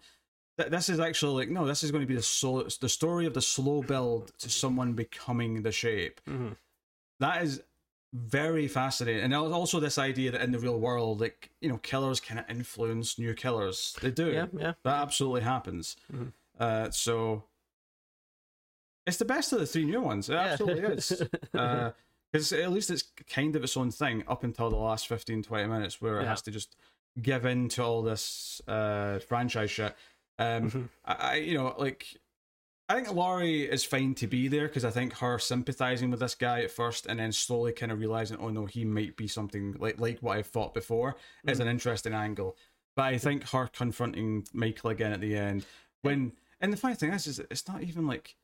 [0.57, 3.25] Th- This is actually like no, this is going to be the slow, the story
[3.25, 6.19] of the slow build to someone becoming the shape.
[6.27, 6.57] Mhm.
[7.19, 7.61] That is
[8.13, 12.19] very fascinating, and also this idea that in the real world, like you know, killers
[12.19, 13.95] kind of influence new killers.
[14.01, 14.31] They do.
[14.31, 15.95] yeah yeah That absolutely happens.
[16.11, 16.33] Mhm.
[16.59, 17.43] Uh, so
[19.05, 20.29] it's the best of the three new ones.
[20.29, 21.23] It absolutely is.
[22.31, 25.67] Because at least it's kind of its own thing up until the last 15, 20
[25.67, 26.29] minutes where it Yeah.
[26.29, 26.75] has to just
[27.19, 29.95] give in to all this uh, franchise shit.
[30.37, 30.89] Um, Mhm.
[31.05, 32.05] I, I, you know, like,
[32.89, 36.33] I think Laurie is fine to be there because I think her sympathizing with this
[36.33, 39.75] guy at first and then slowly kind of realizing, oh no, he might be something
[39.77, 41.61] like like what I've thought before is mm.
[41.61, 42.57] an interesting angle.
[42.95, 45.65] But I think her confronting Michael again at the end,
[46.01, 48.35] when and the funny thing is, is it's not even like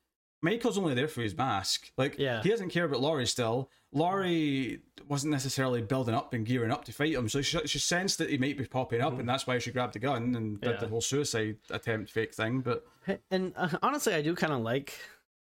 [0.46, 1.92] Michael's only there for his mask.
[1.98, 2.42] Like Yeah.
[2.44, 3.70] he doesn't care about Laurie still.
[3.92, 8.18] Laurie wasn't necessarily building up and gearing up to fight him, so she, she sensed
[8.20, 10.72] that he might be popping up, and that's why she grabbed the gun and did
[10.72, 10.78] Yeah.
[10.78, 12.62] the whole suicide attempt fake thing.
[12.62, 12.86] But
[13.32, 14.98] and uh, honestly i do kind of like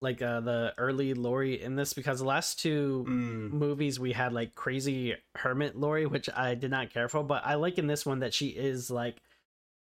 [0.01, 4.33] like uh the early Laurie in this because the last two mm, movies we had
[4.33, 8.05] like crazy hermit Laurie, which i did not care for but i like in this
[8.07, 9.17] one that she is like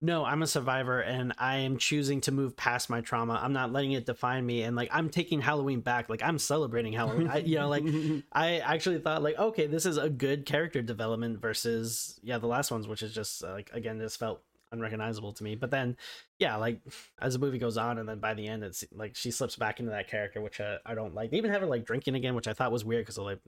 [0.03, 3.39] no i'm a survivor and i am choosing to move past my trauma.
[3.41, 6.09] I'm not letting it define me and like i'm taking halloween back.
[6.09, 7.29] Like i'm celebrating halloween.
[7.29, 7.85] I, you know like
[8.33, 12.69] i actually thought like okay this is a good character development versus yeah the last
[12.69, 14.41] ones which is just uh, like again just felt
[14.73, 15.55] unrecognizable to me.
[15.55, 15.95] But then
[16.37, 16.81] yeah like
[17.21, 19.79] as the movie goes on and then by the end it's like she slips back
[19.79, 21.31] into that character which uh, i don't like.
[21.31, 23.39] They even have her like drinking again which i thought was weird because like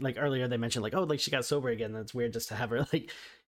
[0.00, 2.54] like earlier they mentioned like oh like she got sober again that's weird just to
[2.54, 3.10] have her like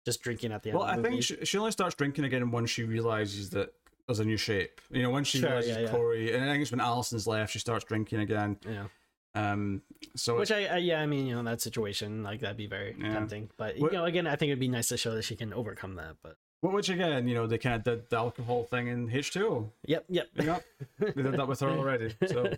[0.05, 2.25] just drinking at the end well, of I the think she, she only starts drinking
[2.25, 3.73] again once she realizes that
[4.07, 4.81] there's a new shape.
[4.91, 5.91] You know, once she Sure, realizes yeah, yeah.
[5.91, 8.57] Corey, and I think it's when Allison's left, she starts drinking again.
[8.67, 8.87] yeah
[9.35, 9.83] Um,
[10.17, 12.97] so which I, I yeah i mean you know that situation like that'd be very
[12.99, 13.13] Yeah.
[13.13, 15.37] tempting but What- you know again i think it'd be nice to show that she
[15.37, 18.65] can overcome that but Well, which again, you know, they kind of did the alcohol
[18.65, 19.71] thing in H2O.
[19.87, 20.61] yep yep You know,
[20.99, 22.15] they did that with her already.
[22.27, 22.51] So,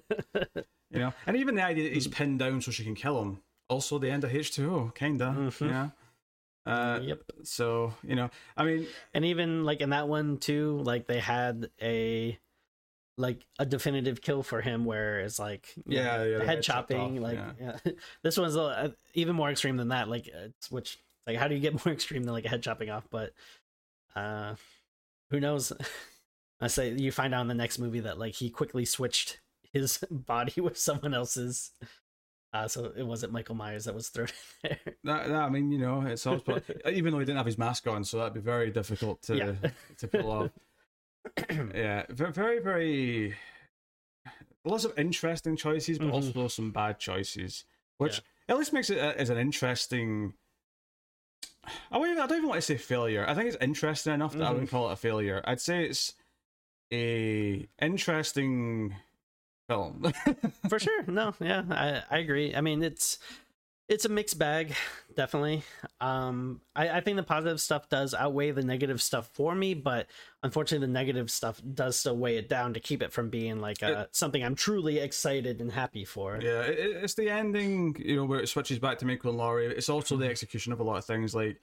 [0.91, 3.39] you know, and even the idea that he's pinned down so she can kill him.
[3.69, 5.27] Also, the end of H2O, kinda.
[5.39, 5.61] Mhm.
[5.61, 5.93] You know.
[6.65, 11.07] Uh, yep So you know, I mean, and even like in that one too like
[11.07, 12.39] they had a
[13.19, 17.21] like a definitive kill for him where it's like Yeah, know, yeah, head head chopping
[17.21, 17.77] like yeah.
[17.85, 17.93] yeah.
[18.23, 21.61] this one's uh, even more extreme than that like it's which like how do you
[21.61, 23.33] get more extreme than like a head chopping off but
[24.17, 24.55] uh
[25.31, 25.73] who knows
[26.61, 29.41] i say you find out in the next movie that like he quickly switched
[29.73, 31.73] his body with someone else's
[32.53, 35.71] uh so it wasn't michael myers that was thrown in there that, that I mean,
[35.73, 36.43] you know, it's all
[36.91, 39.71] even though he didn't have his mask on, so that'd be very difficult to Yeah.
[39.99, 40.51] to pull off.
[41.75, 43.35] yeah, very, very
[44.65, 46.13] lots of interesting choices, but Mhm.
[46.13, 47.65] also some bad choices,
[47.99, 50.35] which at least makes it a, as an interesting.
[51.93, 53.25] I wouldn't, I don't even want to say failure.
[53.29, 54.53] I think it's interesting enough that I Mhm.
[54.53, 55.41] wouldn't call it a failure.
[55.45, 56.15] I'd say it's
[56.93, 58.95] a interesting
[59.69, 60.13] film.
[60.69, 63.19] for sure no yeah I, I agree i mean it's
[63.89, 64.75] it's a mixed bag
[65.17, 65.63] definitely
[66.01, 70.07] um I, I think the positive stuff does outweigh the negative stuff for me but
[70.43, 73.83] unfortunately the negative stuff does still weigh it down to keep it from being like
[73.83, 78.17] uh something i'm truly excited and happy for Yeah, it, it- it's the ending, you
[78.17, 79.67] know, where it switches back to Michael and Laurie.
[79.67, 80.23] It's also Mm-hmm.
[80.25, 81.35] the execution of a lot of things.
[81.35, 81.61] Like,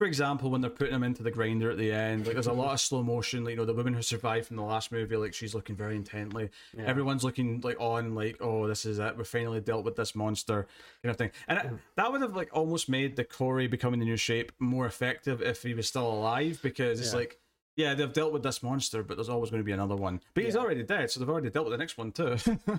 [0.00, 2.52] for example, when they're putting him into the grinder at the end, like there's a
[2.54, 3.44] lot of slow motion.
[3.44, 5.94] Like, you know, the woman who survived from the last movie, like she's looking very
[5.94, 6.48] intently.
[6.74, 6.84] Yeah.
[6.86, 9.18] Everyone's looking like on, like, oh, this is it.
[9.18, 10.66] We finally dealt with this monster,
[11.02, 11.32] kind of thing.
[11.48, 11.66] And it,
[11.96, 15.62] that would have like almost made the Corey becoming the new shape more effective if
[15.62, 17.18] he was still alive, because it's Yeah.
[17.18, 17.38] like.
[17.76, 20.20] Yeah, they've dealt with this monster, but there's always going to be another one.
[20.34, 22.36] But he's already dead, so they've already dealt with the next one too.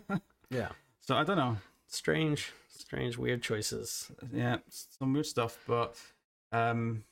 [0.49, 0.69] yeah
[0.99, 1.57] so I don't know.
[1.87, 4.57] strange strange weird choices yeah,
[4.99, 5.95] some weird stuff, but
[6.51, 7.03] um,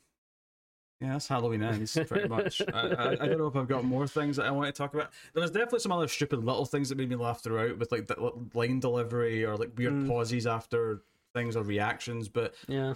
[1.02, 2.62] yeah, that's Halloween ends pretty much.
[2.74, 4.94] I, I, I don't know if I've got more things that I want to talk
[4.94, 5.12] about.
[5.34, 8.08] There was definitely some other stupid little things that made me laugh throughout, with like
[8.08, 10.08] the line delivery or like weird Mm.
[10.08, 11.02] pauses after
[11.34, 12.28] things or reactions.
[12.28, 12.96] But yeah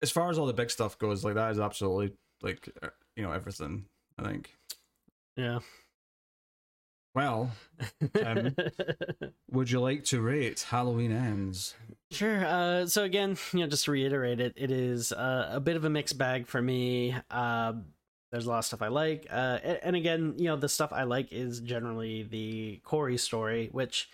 [0.00, 3.22] as far as all the big stuff goes, like that is absolutely like uh, you
[3.22, 3.84] know everything.
[4.18, 4.54] I think.
[5.36, 5.58] Yeah.
[7.14, 7.50] Well,
[8.24, 8.54] um,
[9.50, 11.74] would you like to rate Halloween Ends?
[12.10, 12.44] Sure.
[12.44, 15.84] Uh, so again, you know, just to reiterate it, it is uh, a bit of
[15.84, 17.14] a mixed bag for me.
[17.30, 17.74] Uh,
[18.30, 20.92] there's a lot of stuff I like, uh, and, and again, you know, the stuff
[20.92, 24.08] I like is generally the Corey story, which,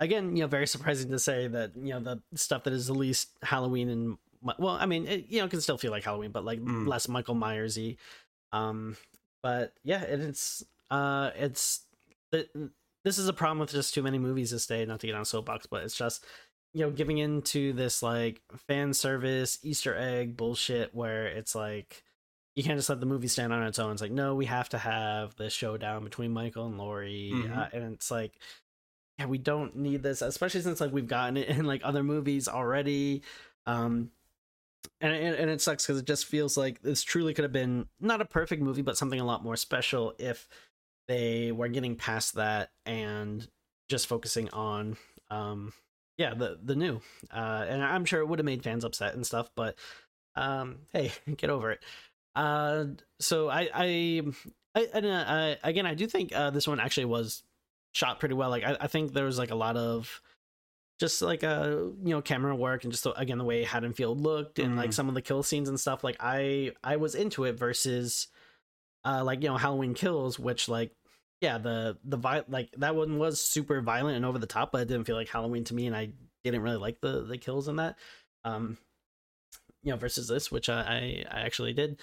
[0.00, 2.94] again, you know, very surprising to say that you know the stuff that is the
[2.94, 4.18] least Halloween and
[4.58, 6.88] well, I mean, it, you know, it can still feel like Halloween, but like Mm.
[6.88, 7.96] less Michael Myersy.
[8.52, 8.96] Um,
[9.42, 11.82] but yeah, and it's uh, it's
[12.32, 12.48] the,
[13.04, 14.84] this is a problem with just too many movies this day.
[14.84, 16.24] Not to get on soapbox, but it's just
[16.74, 22.02] you know giving into this like fan service Easter egg bullshit where it's like
[22.56, 23.92] you can't just let the movie stand on its own.
[23.92, 27.56] It's like no, we have to have the showdown between Michael and Laurie, Mhm.
[27.56, 28.32] uh, and it's like
[29.18, 32.48] yeah, we don't need this, especially since like we've gotten it in like other movies
[32.48, 33.22] already.
[33.66, 34.10] Um,
[35.00, 37.86] and and, and it sucks because it just feels like this truly could have been
[38.00, 40.48] not a perfect movie, but something a lot more special if
[41.08, 43.46] they were getting past that and
[43.88, 44.96] just focusing on
[45.30, 45.72] um
[46.18, 47.00] yeah the the new
[47.32, 49.76] uh and i'm sure it would have made fans upset and stuff but
[50.36, 51.82] um hey get over it.
[52.34, 52.84] Uh
[53.20, 54.22] so i i,
[54.74, 57.42] I and uh, I, again i do think uh this one actually was
[57.94, 58.48] shot pretty well.
[58.50, 60.22] Like i, I think there was like a lot of
[61.00, 61.68] just like uh
[62.02, 64.94] you know camera work and just the, again the way haddonfield looked and like Mhm.
[64.94, 66.04] some of the kill scenes and stuff.
[66.04, 68.28] Like i i was into it versus
[69.04, 70.92] uh like you know halloween kills which like
[71.42, 74.80] yeah the the vi- like that one was super violent and over the top but
[74.80, 76.08] it didn't feel like halloween to me and i
[76.44, 77.96] didn't really like the the kills in that.
[78.44, 78.78] Um
[79.82, 82.00] you know versus this which i i, I actually did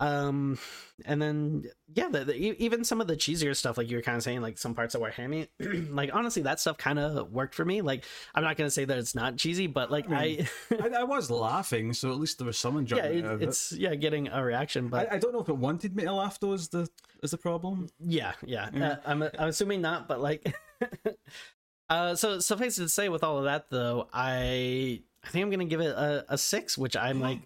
[0.00, 0.58] um
[1.06, 1.64] and then
[1.94, 4.40] yeah the, the, even some of the cheesier stuff like you were kind of saying
[4.40, 5.48] like some parts that were hammy
[5.90, 8.04] like honestly that stuff kind of worked for me like
[8.34, 10.48] i'm not gonna say that it's not cheesy but like I i, mean,
[10.94, 13.42] I, I was laughing, so at least there was some yeah enjoyment it, out of
[13.42, 13.48] it.
[13.48, 16.12] it's yeah getting a reaction but I, I don't know if it wanted me to
[16.12, 16.52] laugh though.
[16.52, 16.88] Is the
[17.22, 17.88] is the problem?
[17.98, 18.70] Yeah, yeah.
[18.72, 18.90] Yeah.
[18.90, 20.54] Uh, I'm I'm assuming not, but like,
[21.90, 25.50] uh, so suffice it to say, with all of that though, I I think I'm
[25.50, 27.40] gonna give it a, a six, which I'm like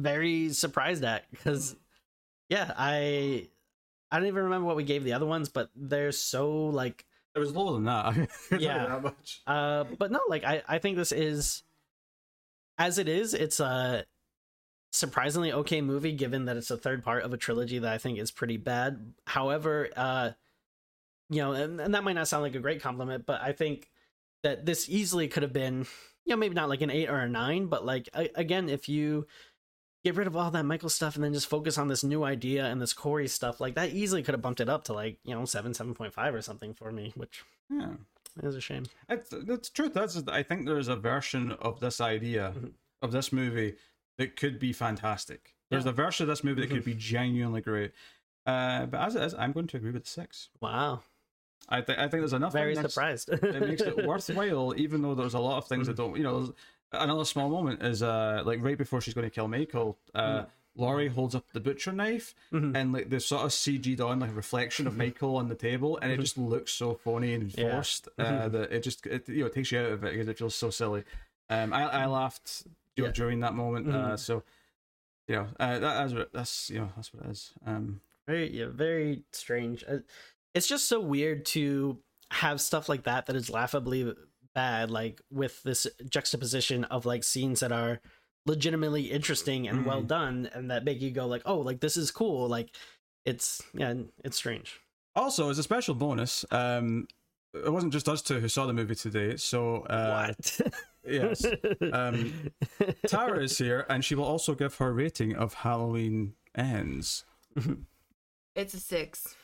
[0.00, 1.76] very surprised at because,
[2.48, 3.48] yeah, I
[4.10, 7.04] I don't even remember what we gave the other ones, but they're so like
[7.34, 8.06] It was lower than that.
[8.06, 8.86] I can tell you Yeah.
[8.86, 9.40] that much.
[9.46, 11.62] uh, but no, like I, I think this is,
[12.78, 14.04] as it is, it's a
[14.92, 18.18] surprisingly okay movie given that it's a third part of a trilogy that I think
[18.18, 19.12] is pretty bad.
[19.26, 20.30] However, uh,
[21.28, 23.88] you know, and, and that might not sound like a great compliment, but I think
[24.42, 25.86] that this easily could have been,
[26.24, 28.88] you know, maybe not like an eight or a nine, but like a, again, if
[28.88, 29.28] you
[30.04, 32.64] get rid of all that Michael stuff and then just focus on this new idea
[32.66, 35.34] and this Corey stuff, like that easily could have bumped it up to like you
[35.34, 37.94] know seven, seven point five or something for me, which Yeah.
[38.42, 38.84] is a shame.
[39.08, 42.72] It's, the truth is, I think there's a version of this idea Mhm.
[43.02, 43.76] of this movie
[44.18, 45.54] that could be fantastic.
[45.70, 45.90] There's Yeah.
[45.90, 47.92] a version of this movie that could be genuinely great.
[48.46, 50.48] Uh, but as it is, I'm going to agree with six.
[50.60, 51.02] Wow.
[51.68, 52.52] I think I think there's enough.
[52.52, 53.28] very surprised.
[53.28, 56.16] it makes it worthwhile, even though there's a lot of things that don't.
[56.16, 56.56] You know, there's-
[56.92, 59.98] another small moment is uh like right before she's going to kill Michael.
[60.14, 60.44] Uh,
[60.76, 62.76] Laurie holds up the butcher knife, Mhm.
[62.76, 65.98] and like the sort of CG'd on like a reflection of Michael on the table,
[66.00, 67.72] and it just looks so phony and Yeah.
[67.72, 70.28] forced uh, that it just it, you know it takes you out of it because
[70.28, 71.04] it feels so silly.
[71.50, 72.62] Um, I I laughed
[72.96, 73.12] you know, Yeah.
[73.12, 74.18] during that moment, uh, Mhm.
[74.18, 74.42] so
[75.26, 77.52] you know uh, that, that's what that's you know that's what it is.
[77.66, 79.84] Um, very, yeah, very strange.
[79.88, 79.98] Uh,
[80.54, 82.00] It's just so weird to
[82.30, 84.14] have stuff like that that is laughably
[84.54, 88.00] bad, like with this juxtaposition of like scenes that are
[88.46, 90.06] legitimately interesting and well Mhm.
[90.08, 92.74] done, and that make you go like, "Oh, like this is cool." Like
[93.24, 93.94] it's yeah,
[94.24, 94.80] it's strange.
[95.16, 97.06] also, as a special bonus, um,
[97.52, 100.60] it wasn't just us two who saw the movie today, so uh, what?
[101.06, 101.44] yes.
[101.92, 102.32] Um,
[103.06, 107.24] Tara is here, and she will also give her rating of Halloween Ends.
[108.54, 109.34] It's a six.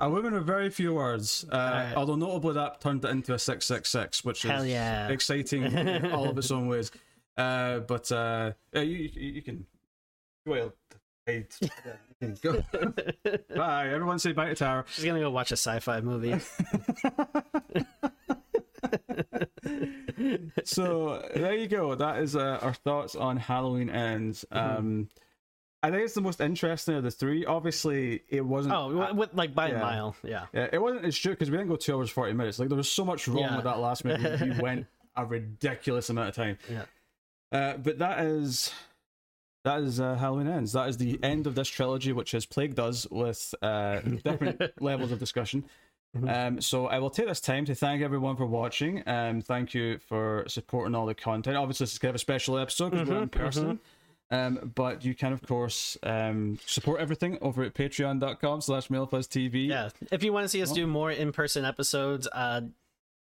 [0.00, 4.24] A woman with very few words, uh, although notably that turned it into a 666,
[4.24, 5.08] which is yeah.
[5.08, 6.90] exciting in all of its own ways.
[7.36, 9.66] Uh, but uh, yeah, you, you, you can.
[10.46, 10.72] Well,
[11.26, 11.46] hey,
[12.20, 12.62] yeah, go.
[13.54, 13.88] bye.
[13.88, 14.84] Everyone say bye to Tara.
[14.88, 16.40] She's gonna go watch a sci-fi movie.
[20.64, 21.94] so there you go.
[21.94, 24.44] That is uh, our thoughts on Halloween Ends.
[24.50, 25.08] Um,
[25.82, 27.46] I think it's the most interesting of the three.
[27.46, 28.74] Obviously, it wasn't.
[28.74, 29.76] oh, with- with like by Yeah.
[29.76, 30.46] a mile, yeah.
[30.52, 32.58] Yeah, it wasn't as true because we didn't go two hours forty minutes.
[32.58, 33.56] Like there was so much wrong Yeah.
[33.56, 34.50] with that last movie.
[34.50, 34.86] we went
[35.16, 36.58] a ridiculous amount of time.
[36.70, 36.84] Yeah.
[37.52, 38.72] Uh, but that is
[39.64, 40.72] that is uh, Halloween ends.
[40.72, 45.12] That is the end of this trilogy, which has plagued us with uh, different levels
[45.12, 45.64] of discussion.
[46.16, 46.46] Mhm.
[46.48, 49.02] Um, so I will take this time to thank everyone for watching.
[49.08, 51.56] Um, thank you for supporting all the content.
[51.56, 53.80] Obviously, this is kind of a special episode because we're in Mhm, person.
[54.32, 59.66] Um, but you can, of course, um, support everything over at patreon.com slash mailfuzztv.
[59.66, 62.60] Yeah, if you want to see us do more in-person episodes, uh,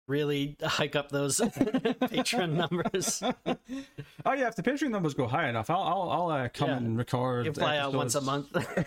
[0.06, 3.22] really hike up those Patreon numbers.
[3.22, 6.76] oh yeah, if the Patreon numbers go high enough, I'll I'll, I'll uh, come Yeah.
[6.76, 7.46] and record.
[7.46, 8.54] You fly out once a month.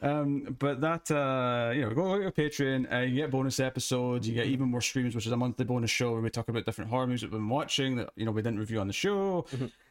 [0.00, 4.34] Um, but that uh, you know, go to Patreon, uh, you get bonus episodes, you
[4.34, 6.90] get even more streams, which is a monthly bonus show where we talk about different
[6.90, 9.46] horror movies that we've been watching that you know we didn't review on the show.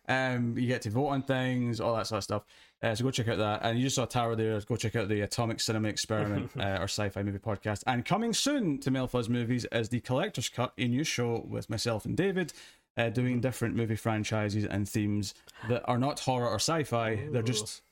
[0.08, 2.44] Um, you get to vote on things, all that sort of stuff.
[2.82, 3.60] Uh, so go check out that.
[3.64, 4.60] And you just saw Tara there.
[4.62, 7.84] Go check out the Atomic Cinema Experiment, uh, our sci-fi movie podcast.
[7.88, 11.70] And coming soon to Mail Fuzz Movies is the Collector's Cut, a new show with
[11.70, 12.54] myself and David.
[12.96, 15.36] Uh, doing different movie franchises and themes
[15.70, 17.28] that are not horror or sci-fi.
[17.32, 17.84] They're just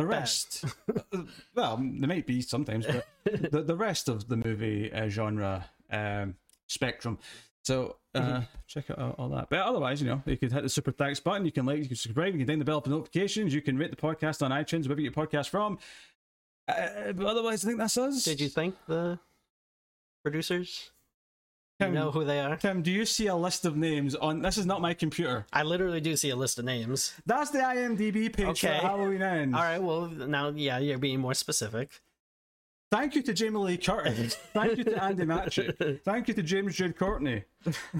[0.00, 0.64] the rest.
[1.54, 3.06] well, there might be sometimes, but
[3.50, 6.34] the the rest of the movie uh, genre um,
[6.66, 7.18] spectrum.
[7.62, 9.50] So uh, check out all, all that.
[9.50, 11.44] But otherwise, you know, you could hit the super thanks button.
[11.44, 13.52] You can like, you can subscribe, you can ding the bell for notifications.
[13.52, 15.78] You can rate the podcast on iTunes, wherever you get your podcast from.
[16.66, 18.24] Uh, but otherwise, I think that's us.
[18.24, 19.18] Did you thank the
[20.22, 20.90] producers?
[21.80, 22.56] You Tim, know who they are?
[22.56, 24.42] Tim, do you see a list of names on?
[24.42, 25.46] This is not my computer.
[25.52, 27.14] I literally do see a list of names.
[27.24, 28.78] That's the IMDb page Okay.
[28.80, 29.56] for Halloween Ends.
[29.56, 32.02] All right, well now, yeah, you're being more specific.
[32.90, 34.34] Thank you to Jamie Lee Curtis.
[34.52, 36.02] Thank you to Andi Matichak.
[36.02, 37.44] Thank you to James Jude Courtney.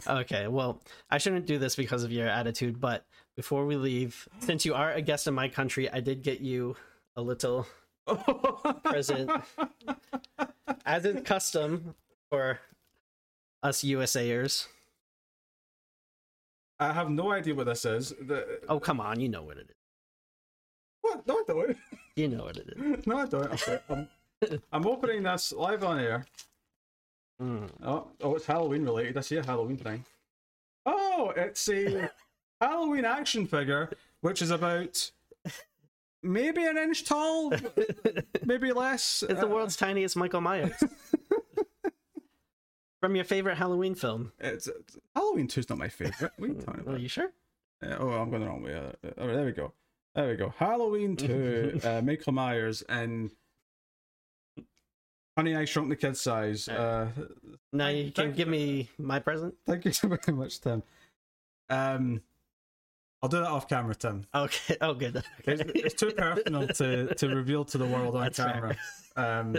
[0.07, 4.67] Okay, well, I shouldn't do this because of your attitude, but before we leave, since
[4.67, 6.77] you are a guest in my country, I did get you
[7.17, 7.67] a little
[8.85, 9.31] present,
[10.85, 11.95] as is custom
[12.29, 12.59] for
[13.63, 14.67] us USAers.
[16.79, 18.11] I have no idea what this is.
[18.21, 19.77] The, Oh, come on, you know what it is.
[21.03, 21.27] what?
[21.27, 21.77] No, I don't.
[22.17, 23.05] You know what it is.
[23.07, 23.53] No, I don't.
[23.53, 23.79] Okay.
[23.91, 24.09] I'm,
[24.73, 26.25] I'm opening this live on air.
[27.43, 27.69] Mm.
[27.85, 29.17] Oh, oh, it's Halloween related.
[29.17, 30.05] I see a Halloween thing.
[30.87, 32.11] Oh, it's a
[32.61, 33.91] Halloween action figure,
[34.23, 35.11] which is about
[36.23, 37.53] maybe an inch tall,
[38.45, 39.23] maybe less.
[39.29, 40.73] It's the Uh, world's tiniest Michael Myers.
[43.01, 44.33] From your favorite Halloween film.
[44.39, 46.33] It's, it's- Halloween 2 is not my favorite.
[46.37, 47.33] What are you talking Are you sure?
[47.83, 48.75] Uh, oh, I'm going the wrong way.
[48.75, 49.73] Uh, uh, there we go.
[50.15, 50.53] There we go.
[50.59, 53.31] Halloween 2, uh, Michael Myers, and
[55.37, 56.69] Honey, I Shrunk the Kid size.
[56.69, 57.09] Uh,
[57.73, 58.53] Now you can give you.
[58.53, 59.55] me my present.
[59.67, 60.83] thank you so very much, Tim.
[61.71, 62.21] Um,
[63.23, 64.27] I'll do that off camera, Tim.
[64.35, 64.77] Okay.
[64.81, 65.23] Oh, good.
[65.45, 68.77] It's, it's too personal to, to reveal to the world on That's camera.
[69.17, 69.57] Um,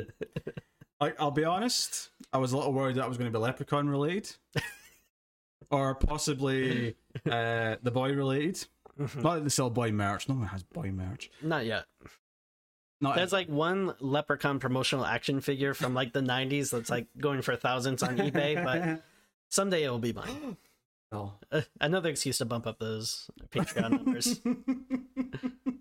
[1.02, 3.90] I, I'll be honest, I was a little worried that was going to be Leprechaun
[3.90, 4.36] related,
[5.72, 6.96] or possibly
[7.30, 8.66] uh, the boy related.
[8.98, 10.30] Not that they sell boy merch.
[10.30, 11.32] No one has boy merch.
[11.42, 11.86] Not yet.
[13.02, 17.42] Not There's like one Leprechaun promotional action figure from like the 90s that's like going
[17.42, 19.04] for thousands on eBay, but
[19.50, 20.58] someday it will be mine.
[21.14, 21.34] Oh.
[21.52, 24.40] Uh, another excuse to bump up those Patreon numbers.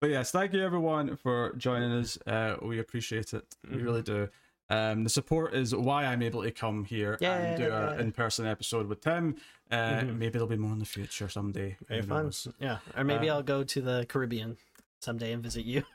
[0.00, 2.18] but yes, thank you everyone for joining us.
[2.26, 3.44] Uh, we appreciate it.
[3.70, 4.28] We really do.
[4.70, 8.86] Um, the support is why I'm able to come here and do an in-person episode
[8.86, 9.36] with Tim.
[9.70, 11.76] Uh, Maybe there'll be more in the future someday.
[11.88, 12.24] Very Who fun.
[12.24, 12.48] knows?
[12.58, 12.78] Yeah.
[12.96, 14.56] Or maybe Uh, I'll go to the Caribbean
[15.00, 15.82] someday and visit you.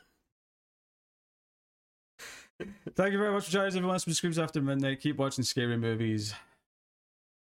[2.95, 3.95] Thank you very much for joining us, everyone.
[3.95, 4.99] It's been Screams After Midnight.
[5.01, 6.33] Keep watching scary movies.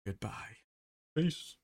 [0.06, 0.58] Goodbye.
[1.16, 1.56] Peace.